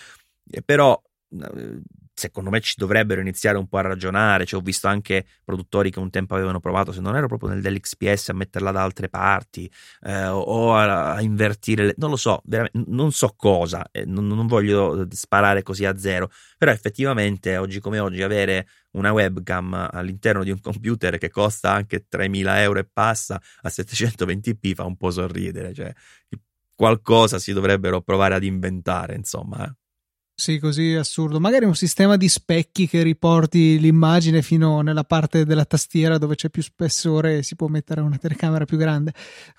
Però 0.65 1.01
secondo 2.21 2.51
me 2.51 2.61
ci 2.61 2.75
dovrebbero 2.77 3.21
iniziare 3.21 3.57
un 3.57 3.67
po' 3.67 3.79
a 3.79 3.83
ragionare. 3.83 4.45
Cioè, 4.45 4.61
ho 4.61 4.63
visto 4.63 4.89
anche 4.89 5.25
produttori 5.43 5.91
che 5.91 5.99
un 5.99 6.11
tempo 6.11 6.35
avevano 6.35 6.61
provato, 6.61 6.93
se 6.93 7.01
non 7.01 7.17
ero 7.17 7.27
proprio 7.27 7.49
nel 7.49 7.63
dell'XPS, 7.63 8.29
a 8.29 8.35
metterla 8.35 8.71
da 8.71 8.83
altre 8.83 9.09
parti 9.09 9.71
eh, 10.03 10.27
o 10.27 10.75
a, 10.75 11.15
a, 11.15 11.21
invertire, 11.23 11.87
le, 11.87 11.95
non 11.97 12.11
lo 12.11 12.17
so, 12.17 12.43
non 12.87 13.13
so 13.13 13.35
cosa, 13.37 13.89
eh, 13.91 14.05
non, 14.05 14.27
non, 14.27 14.47
voglio 14.47 15.07
sparare 15.11 15.63
così 15.63 15.85
a 15.87 15.97
zero, 15.97 16.31
però 16.59 16.71
effettivamente 16.71 17.57
oggi 17.57 17.81
come 17.81 17.99
oggi 17.99 18.23
avere 18.23 18.69
una 18.93 19.13
webcam 19.13 19.89
all'interno 19.93 20.43
di 20.45 20.51
un 20.51 20.61
computer 20.61 21.17
che 21.19 21.31
costa 21.31 21.73
anche 21.73 22.07
3.000 22.11 22.57
euro 22.59 22.81
e 22.81 22.89
passa 22.93 23.41
a 23.63 23.69
720p 23.69 24.75
fa 24.75 24.85
un 24.85 24.97
po' 24.97 25.11
sorridere, 25.11 25.73
cioè 25.73 25.93
qualcosa 26.75 27.39
si 27.39 27.53
dovrebbero 27.53 28.01
provare 28.01 28.35
ad 28.35 28.43
inventare, 28.43 29.15
insomma. 29.15 29.67
Eh. 29.67 29.80
Sì, 30.41 30.59
così 30.59 30.95
assurdo. 30.95 31.39
Magari 31.39 31.67
un 31.67 31.75
sistema 31.75 32.17
di 32.17 32.27
specchi 32.27 32.89
che 32.89 33.03
riporti 33.03 33.79
l'immagine 33.79 34.41
fino 34.41 34.81
nella 34.81 35.05
parte 35.05 35.45
della 35.45 35.67
tastiera 35.67 36.17
dove 36.17 36.35
c'è 36.35 36.49
più 36.49 36.63
spessore 36.63 37.37
e 37.37 37.43
si 37.43 37.57
può 37.57 37.67
mettere 37.67 38.01
una 38.01 38.17
telecamera 38.17 38.65
più 38.65 38.79
grande. 38.79 39.13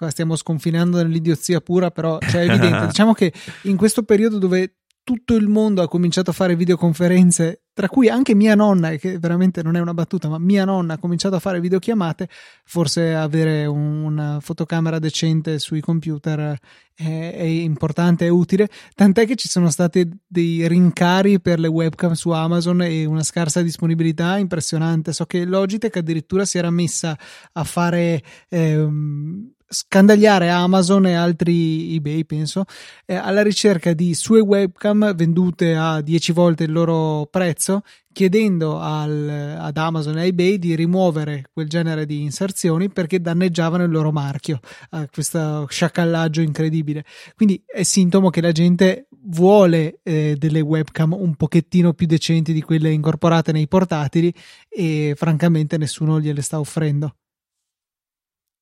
Stiamo 0.07 0.35
sconfinando 0.35 0.97
nell'idiozia 0.97 1.61
pura, 1.61 1.91
però 1.91 2.17
cioè, 2.17 2.45
è 2.45 2.49
evidente. 2.49 2.87
diciamo 2.87 3.13
che 3.13 3.31
in 3.65 3.77
questo 3.77 4.01
periodo 4.01 4.39
dove 4.39 4.77
tutto 5.03 5.35
il 5.35 5.47
mondo 5.47 5.83
ha 5.83 5.87
cominciato 5.87 6.31
a 6.31 6.33
fare 6.33 6.55
videoconferenze, 6.55 7.61
tra 7.81 7.89
cui 7.89 8.09
anche 8.09 8.35
mia 8.35 8.53
nonna, 8.53 8.91
che 8.91 9.17
veramente 9.17 9.63
non 9.63 9.75
è 9.75 9.79
una 9.79 9.95
battuta, 9.95 10.29
ma 10.29 10.37
mia 10.37 10.65
nonna 10.65 10.93
ha 10.93 10.97
cominciato 10.99 11.33
a 11.35 11.39
fare 11.39 11.59
videochiamate, 11.59 12.29
forse 12.63 13.15
avere 13.15 13.65
una 13.65 14.37
fotocamera 14.39 14.99
decente 14.99 15.57
sui 15.57 15.81
computer 15.81 16.55
è, 16.93 17.33
è 17.35 17.41
importante, 17.41 18.27
è 18.27 18.29
utile, 18.29 18.69
tant'è 18.93 19.25
che 19.25 19.35
ci 19.35 19.47
sono 19.47 19.71
stati 19.71 20.07
dei 20.27 20.67
rincari 20.67 21.41
per 21.41 21.59
le 21.59 21.69
webcam 21.69 22.11
su 22.11 22.29
Amazon 22.29 22.83
e 22.83 23.05
una 23.05 23.23
scarsa 23.23 23.63
disponibilità 23.63 24.37
impressionante. 24.37 25.11
So 25.11 25.25
che 25.25 25.43
Logitech 25.43 25.97
addirittura 25.97 26.45
si 26.45 26.59
era 26.59 26.69
messa 26.69 27.17
a 27.53 27.63
fare... 27.63 28.21
Ehm, 28.49 29.53
scandagliare 29.71 30.49
Amazon 30.49 31.05
e 31.05 31.13
altri 31.13 31.95
eBay, 31.95 32.25
penso, 32.25 32.65
eh, 33.05 33.15
alla 33.15 33.41
ricerca 33.41 33.93
di 33.93 34.13
sue 34.13 34.41
webcam 34.41 35.15
vendute 35.15 35.75
a 35.75 36.01
10 36.01 36.31
volte 36.33 36.65
il 36.65 36.73
loro 36.73 37.25
prezzo, 37.31 37.83
chiedendo 38.11 38.79
al, 38.79 39.55
ad 39.57 39.77
Amazon 39.77 40.17
e 40.17 40.27
eBay 40.27 40.59
di 40.59 40.75
rimuovere 40.75 41.45
quel 41.53 41.69
genere 41.69 42.05
di 42.05 42.21
inserzioni 42.21 42.89
perché 42.89 43.21
danneggiavano 43.21 43.83
il 43.83 43.91
loro 43.91 44.11
marchio, 44.11 44.59
eh, 44.91 45.07
questo 45.11 45.65
sciacallaggio 45.69 46.41
incredibile. 46.41 47.05
Quindi 47.35 47.63
è 47.65 47.83
sintomo 47.83 48.29
che 48.29 48.41
la 48.41 48.51
gente 48.51 49.07
vuole 49.23 49.99
eh, 50.03 50.35
delle 50.37 50.59
webcam 50.59 51.13
un 51.13 51.35
pochettino 51.35 51.93
più 51.93 52.07
decenti 52.07 52.51
di 52.51 52.61
quelle 52.61 52.91
incorporate 52.91 53.53
nei 53.53 53.69
portatili 53.69 54.33
e 54.67 55.13
francamente 55.15 55.77
nessuno 55.77 56.19
gliele 56.19 56.41
sta 56.41 56.59
offrendo. 56.59 57.15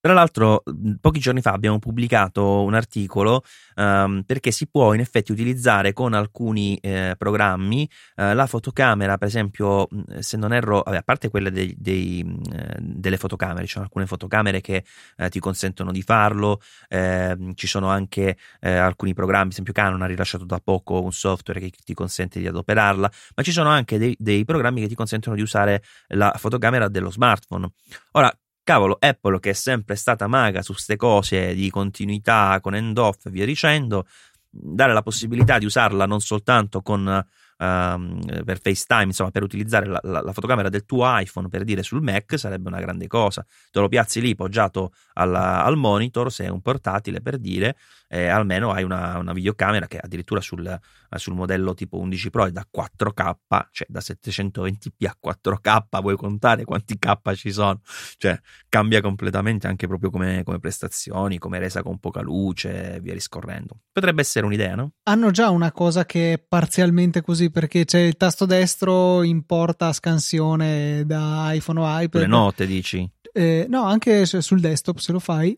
Tra 0.02 0.14
l'altro, 0.14 0.62
pochi 0.98 1.18
giorni 1.18 1.42
fa 1.42 1.52
abbiamo 1.52 1.78
pubblicato 1.78 2.62
un 2.62 2.72
articolo 2.72 3.42
um, 3.74 4.22
perché 4.24 4.50
si 4.50 4.66
può 4.66 4.94
in 4.94 5.00
effetti 5.00 5.30
utilizzare 5.30 5.92
con 5.92 6.14
alcuni 6.14 6.78
eh, 6.78 7.16
programmi 7.18 7.86
eh, 8.16 8.32
la 8.32 8.46
fotocamera, 8.46 9.18
per 9.18 9.28
esempio, 9.28 9.88
se 10.20 10.38
non 10.38 10.54
erro, 10.54 10.80
vabbè, 10.82 10.96
a 10.96 11.02
parte 11.02 11.28
quelle 11.28 11.50
dei, 11.50 11.74
dei, 11.76 12.24
eh, 12.50 12.76
delle 12.78 13.18
fotocamere, 13.18 13.66
ci 13.66 13.72
sono 13.72 13.84
alcune 13.84 14.06
fotocamere 14.06 14.62
che 14.62 14.84
eh, 15.18 15.28
ti 15.28 15.38
consentono 15.38 15.92
di 15.92 16.00
farlo, 16.00 16.62
ehm, 16.88 17.52
ci 17.52 17.66
sono 17.66 17.90
anche 17.90 18.38
eh, 18.60 18.72
alcuni 18.72 19.12
programmi, 19.12 19.48
per 19.48 19.52
esempio 19.52 19.74
Canon 19.74 20.00
ha 20.00 20.06
rilasciato 20.06 20.46
da 20.46 20.60
poco 20.64 21.02
un 21.02 21.12
software 21.12 21.60
che 21.60 21.72
ti 21.84 21.92
consente 21.92 22.40
di 22.40 22.46
adoperarla, 22.46 23.10
ma 23.34 23.42
ci 23.42 23.52
sono 23.52 23.68
anche 23.68 23.98
dei, 23.98 24.16
dei 24.18 24.46
programmi 24.46 24.80
che 24.80 24.88
ti 24.88 24.94
consentono 24.94 25.36
di 25.36 25.42
usare 25.42 25.82
la 26.08 26.32
fotocamera 26.38 26.88
dello 26.88 27.10
smartphone. 27.10 27.70
Ora, 28.12 28.34
cavolo, 28.70 28.96
Apple 29.00 29.40
che 29.40 29.50
è 29.50 29.52
sempre 29.52 29.96
stata 29.96 30.28
maga 30.28 30.62
su 30.62 30.72
queste 30.72 30.94
cose 30.94 31.54
di 31.54 31.70
continuità 31.70 32.56
con 32.62 32.76
end-off 32.76 33.26
e 33.26 33.30
via 33.30 33.44
dicendo, 33.44 34.06
dare 34.48 34.92
la 34.92 35.02
possibilità 35.02 35.58
di 35.58 35.64
usarla 35.64 36.06
non 36.06 36.20
soltanto 36.20 36.80
con 36.80 37.04
um, 37.04 38.20
per 38.44 38.60
FaceTime, 38.60 39.06
insomma, 39.06 39.32
per 39.32 39.42
utilizzare 39.42 39.86
la, 39.86 39.98
la, 40.04 40.20
la, 40.20 40.32
fotocamera 40.32 40.68
del 40.68 40.84
tuo 40.84 41.02
iPhone 41.18 41.48
per 41.48 41.64
dire 41.64 41.82
sul 41.82 42.00
Mac 42.00 42.38
sarebbe 42.38 42.68
una 42.68 42.78
grande 42.78 43.08
cosa. 43.08 43.44
Te 43.72 43.80
lo 43.80 43.88
piazzi 43.88 44.20
lì 44.20 44.36
poggiato 44.36 44.92
alla, 45.14 45.64
al 45.64 45.76
monitor, 45.76 46.30
se 46.30 46.44
è 46.44 46.48
un 46.48 46.60
portatile 46.60 47.20
per 47.20 47.38
dire, 47.38 47.76
eh, 48.12 48.26
almeno 48.26 48.72
hai 48.72 48.82
una, 48.82 49.18
una, 49.18 49.32
videocamera 49.32 49.86
che 49.86 49.96
addirittura 49.96 50.40
sul, 50.40 50.78
sul, 51.14 51.34
modello 51.34 51.74
tipo 51.74 51.96
11 51.98 52.30
Pro 52.30 52.46
è 52.46 52.50
da 52.50 52.66
4K, 52.68 53.34
cioè 53.70 53.86
da 53.88 54.00
720p 54.00 55.06
a 55.06 55.16
4K, 55.24 56.00
vuoi 56.00 56.16
contare 56.16 56.64
quanti 56.64 56.98
K 56.98 57.34
ci 57.34 57.52
sono? 57.52 57.80
Cioè 58.16 58.36
cambia 58.68 59.00
completamente 59.00 59.68
anche 59.68 59.86
proprio 59.86 60.10
come, 60.10 60.42
come 60.42 60.58
prestazioni, 60.58 61.38
come 61.38 61.60
resa 61.60 61.84
con 61.84 62.00
poca 62.00 62.20
luce 62.20 62.96
e 62.96 63.00
via 63.00 63.14
discorrendo. 63.14 63.78
Potrebbe 63.92 64.22
essere 64.22 64.44
un'idea, 64.44 64.74
no? 64.74 64.94
Hanno 65.04 65.30
già 65.30 65.50
una 65.50 65.70
cosa 65.70 66.04
che 66.04 66.32
è 66.32 66.38
parzialmente 66.38 67.22
così 67.22 67.52
perché 67.52 67.84
c'è 67.84 68.00
il 68.00 68.16
tasto 68.16 68.44
destro 68.44 69.22
importa 69.22 69.92
scansione 69.92 71.06
da 71.06 71.52
iPhone 71.52 71.78
o 71.78 72.00
iPad. 72.00 72.22
Le 72.22 72.26
note 72.26 72.66
dici? 72.66 73.08
Eh, 73.32 73.66
no, 73.68 73.84
anche 73.84 74.26
sul 74.26 74.58
desktop 74.58 74.98
se 74.98 75.12
lo 75.12 75.20
fai. 75.20 75.56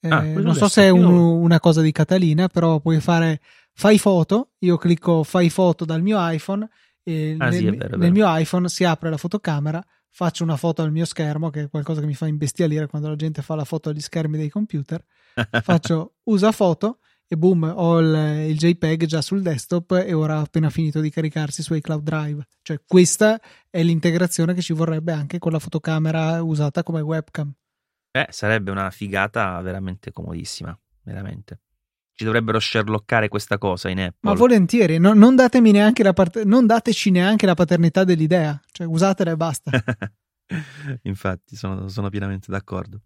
Eh, 0.00 0.08
ah, 0.08 0.22
non 0.22 0.54
so 0.54 0.68
se 0.68 0.82
è 0.82 0.88
un, 0.90 1.04
una 1.04 1.58
cosa 1.58 1.80
di 1.80 1.92
Catalina, 1.92 2.48
però 2.48 2.80
puoi 2.80 3.00
fare 3.00 3.40
fai 3.72 3.98
foto. 3.98 4.52
Io 4.60 4.76
clicco 4.76 5.22
fai 5.22 5.50
foto 5.50 5.84
dal 5.84 6.02
mio 6.02 6.18
iPhone 6.20 6.68
e 7.02 7.36
ah, 7.38 7.48
nel, 7.48 7.54
sì, 7.54 7.70
vero, 7.70 7.96
nel 7.96 8.12
mio 8.12 8.26
iPhone 8.36 8.68
si 8.68 8.84
apre 8.84 9.10
la 9.10 9.16
fotocamera. 9.16 9.82
Faccio 10.10 10.42
una 10.42 10.56
foto 10.56 10.82
al 10.82 10.90
mio 10.90 11.04
schermo, 11.04 11.50
che 11.50 11.62
è 11.62 11.68
qualcosa 11.68 12.00
che 12.00 12.06
mi 12.06 12.14
fa 12.14 12.26
imbestialire 12.26 12.86
quando 12.86 13.08
la 13.08 13.16
gente 13.16 13.42
fa 13.42 13.54
la 13.54 13.64
foto 13.64 13.90
agli 13.90 14.00
schermi 14.00 14.36
dei 14.36 14.48
computer. 14.48 15.02
Faccio 15.62 16.14
usa 16.24 16.50
foto 16.50 16.98
e 17.30 17.36
boom, 17.36 17.72
ho 17.76 17.98
il, 18.00 18.48
il, 18.48 18.56
JPEG 18.56 19.04
già 19.04 19.20
sul 19.20 19.42
desktop 19.42 20.02
e 20.04 20.14
ora 20.14 20.38
ha 20.38 20.40
appena 20.40 20.70
finito 20.70 21.00
di 21.00 21.10
caricarsi 21.10 21.62
su 21.62 21.74
iCloud 21.74 22.02
Drive. 22.02 22.46
Cioè, 22.62 22.80
questa 22.86 23.38
è 23.68 23.82
l'integrazione 23.82 24.54
che 24.54 24.62
ci 24.62 24.72
vorrebbe 24.72 25.12
anche 25.12 25.38
con 25.38 25.52
la 25.52 25.58
fotocamera 25.58 26.42
usata 26.42 26.82
come 26.82 27.02
webcam. 27.02 27.52
Eh, 28.18 28.26
sarebbe 28.30 28.70
una 28.70 28.90
figata 28.90 29.60
veramente 29.60 30.12
comodissima, 30.12 30.76
veramente. 31.02 31.60
Ci 32.12 32.24
dovrebbero 32.24 32.58
sherlockare 32.58 33.28
questa 33.28 33.58
cosa 33.58 33.88
in 33.88 34.00
Apple. 34.00 34.18
Ma 34.30 34.34
volentieri, 34.34 34.98
no, 34.98 35.12
non, 35.12 35.36
datemi 35.36 35.70
neanche 35.70 36.02
la 36.02 36.12
part- 36.12 36.42
non 36.42 36.66
dateci 36.66 37.12
neanche 37.12 37.46
la 37.46 37.54
paternità 37.54 38.02
dell'idea, 38.02 38.60
cioè 38.72 38.88
usatela 38.88 39.30
e 39.30 39.36
basta. 39.36 39.70
Infatti, 41.02 41.54
sono, 41.54 41.88
sono 41.88 42.08
pienamente 42.08 42.50
d'accordo. 42.50 43.02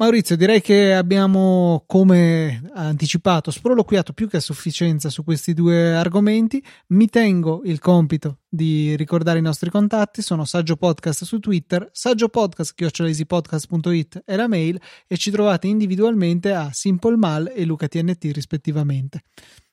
Maurizio, 0.00 0.36
direi 0.36 0.60
che 0.60 0.94
abbiamo, 0.94 1.82
come 1.84 2.62
anticipato, 2.72 3.50
sproloquiato 3.50 4.12
più 4.12 4.28
che 4.28 4.36
a 4.36 4.40
sufficienza 4.40 5.10
su 5.10 5.24
questi 5.24 5.54
due 5.54 5.92
argomenti. 5.92 6.64
Mi 6.90 7.08
tengo 7.08 7.62
il 7.64 7.80
compito 7.80 8.42
di 8.48 8.94
ricordare 8.94 9.40
i 9.40 9.42
nostri 9.42 9.70
contatti. 9.70 10.22
Sono 10.22 10.44
Saggio 10.44 10.76
Podcast 10.76 11.24
su 11.24 11.40
Twitter, 11.40 11.88
saggiopodcast.it 11.90 14.22
è 14.24 14.36
la 14.36 14.46
mail 14.46 14.80
e 15.08 15.16
ci 15.16 15.32
trovate 15.32 15.66
individualmente 15.66 16.52
a 16.52 16.70
Simple 16.72 17.16
Mal 17.16 17.52
e 17.52 17.64
Luca 17.64 17.88
TNT 17.88 18.30
rispettivamente. 18.32 19.24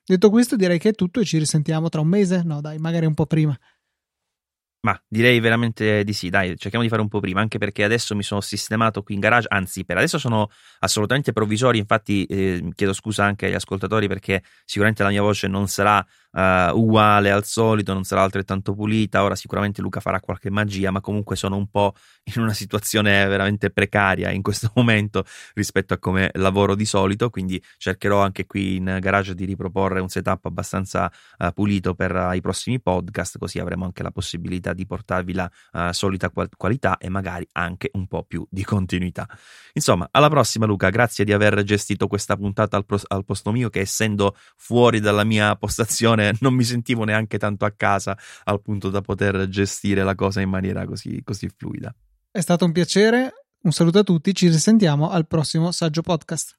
Detto 0.04 0.32
questo, 0.32 0.56
direi 0.56 0.80
che 0.80 0.90
è 0.90 0.94
tutto 0.94 1.20
e 1.20 1.26
ci 1.26 1.38
risentiamo 1.38 1.88
tra 1.90 2.02
un 2.02 2.08
mese? 2.08 2.42
No, 2.44 2.62
dai, 2.62 2.80
magari 2.80 3.06
un 3.06 3.14
po' 3.14 3.28
prima. 3.28 3.56
Ma 4.86 4.96
direi 5.08 5.40
veramente 5.40 6.04
di 6.04 6.14
sì, 6.14 6.30
dai, 6.30 6.56
cerchiamo 6.58 6.84
di 6.84 6.92
fare 6.92 7.02
un 7.02 7.08
po' 7.08 7.20
prima, 7.20 7.42
anche 7.42 7.58
perché 7.58 7.84
adesso 7.84 8.16
mi 8.16 8.22
sono 8.22 8.40
sistemato 8.40 9.02
qui 9.02 9.16
in 9.16 9.20
garage, 9.20 9.48
anzi 9.50 9.84
per 9.84 9.98
adesso 9.98 10.20
sono 10.20 10.48
assolutamente 10.78 11.32
provvisori, 11.32 11.80
infatti 11.80 12.24
eh, 12.26 12.70
chiedo 12.76 12.94
scusa 12.94 13.24
anche 13.24 13.48
agli 13.48 13.56
ascoltatori 13.56 14.08
perché 14.08 14.44
sicuramente 14.64 15.02
la 15.02 15.10
mia 15.10 15.24
voce 15.24 15.48
non 15.48 15.68
sarà 15.68 16.06
uh, 16.36 16.78
uguale 16.78 17.32
al 17.32 17.46
solito, 17.46 17.94
non 17.94 18.04
sarà 18.04 18.22
altrettanto 18.22 18.74
pulita. 18.74 19.24
Ora 19.24 19.36
sicuramente 19.36 19.82
Luca 19.82 20.00
farà 20.00 20.20
qualche 20.20 20.50
magia, 20.50 20.92
ma 20.92 21.02
comunque 21.02 21.36
sono 21.36 21.56
un 21.56 21.68
po' 21.68 21.94
in 22.36 22.42
una 22.42 22.54
situazione 22.54 23.26
veramente 23.28 23.70
precaria 23.72 24.32
in 24.32 24.42
questo 24.42 24.72
momento 24.76 25.26
rispetto 25.54 25.94
a 25.94 25.98
come 25.98 26.30
lavoro 26.34 26.76
di 26.76 26.86
solito. 26.86 27.30
Quindi 27.30 27.62
cercherò 27.78 28.22
anche 28.22 28.46
qui 28.46 28.76
in 28.76 28.98
garage 29.00 29.34
di 29.34 29.46
riproporre 29.46 30.00
un 30.00 30.10
setup 30.10 30.46
abbastanza 30.46 31.12
uh, 31.40 31.52
pulito 31.54 31.96
per 31.96 32.14
uh, 32.14 32.34
i 32.34 32.42
prossimi 32.42 32.82
podcast, 32.82 33.38
così 33.38 33.60
avremo 33.60 33.86
anche 33.86 34.04
la 34.04 34.12
possibilità 34.12 34.74
di 34.74 34.86
portarvi 34.86 35.34
la 35.34 35.50
solita 35.92 36.30
qual- 36.30 36.50
qualità 36.56 36.98
e 36.98 37.10
magari 37.10 37.48
anche 37.54 37.90
un 37.94 38.08
po' 38.08 38.24
più 38.24 38.46
di 38.50 38.64
continuità. 38.64 39.28
Insomma, 39.74 40.08
alla 40.12 40.30
prossima, 40.30 40.66
Luca. 40.66 40.90
Grazie 40.90 41.26
di 41.26 41.34
aver 41.34 41.64
gestito 41.64 42.08
questa 42.08 42.36
puntata 42.36 42.78
al, 42.78 42.86
pro- 42.86 43.00
al 43.08 43.26
posto 43.26 43.52
mio, 43.52 43.70
che 43.70 43.82
essendo 43.82 44.36
fuori 44.56 45.00
dalla 45.00 45.24
mia 45.24 45.56
postazione 45.58 46.25
non 46.42 46.54
mi 46.54 46.64
sentivo 46.64 47.04
neanche 47.04 47.38
tanto 47.38 47.66
a 47.66 47.72
casa 47.72 48.18
al 48.44 48.62
punto 48.62 48.90
da 48.90 49.02
poter 49.02 49.48
gestire 49.48 50.04
la 50.04 50.16
cosa 50.16 50.42
in 50.42 50.50
maniera 50.50 50.86
così, 50.86 51.22
così 51.24 51.50
fluida. 51.56 51.94
È 52.32 52.40
stato 52.42 52.66
un 52.66 52.72
piacere, 52.72 53.32
un 53.62 53.72
saluto 53.72 54.00
a 54.00 54.04
tutti, 54.04 54.34
ci 54.34 54.48
risentiamo 54.48 55.10
al 55.10 55.28
prossimo 55.28 55.72
Saggio 55.72 56.02
Podcast. 56.02 56.54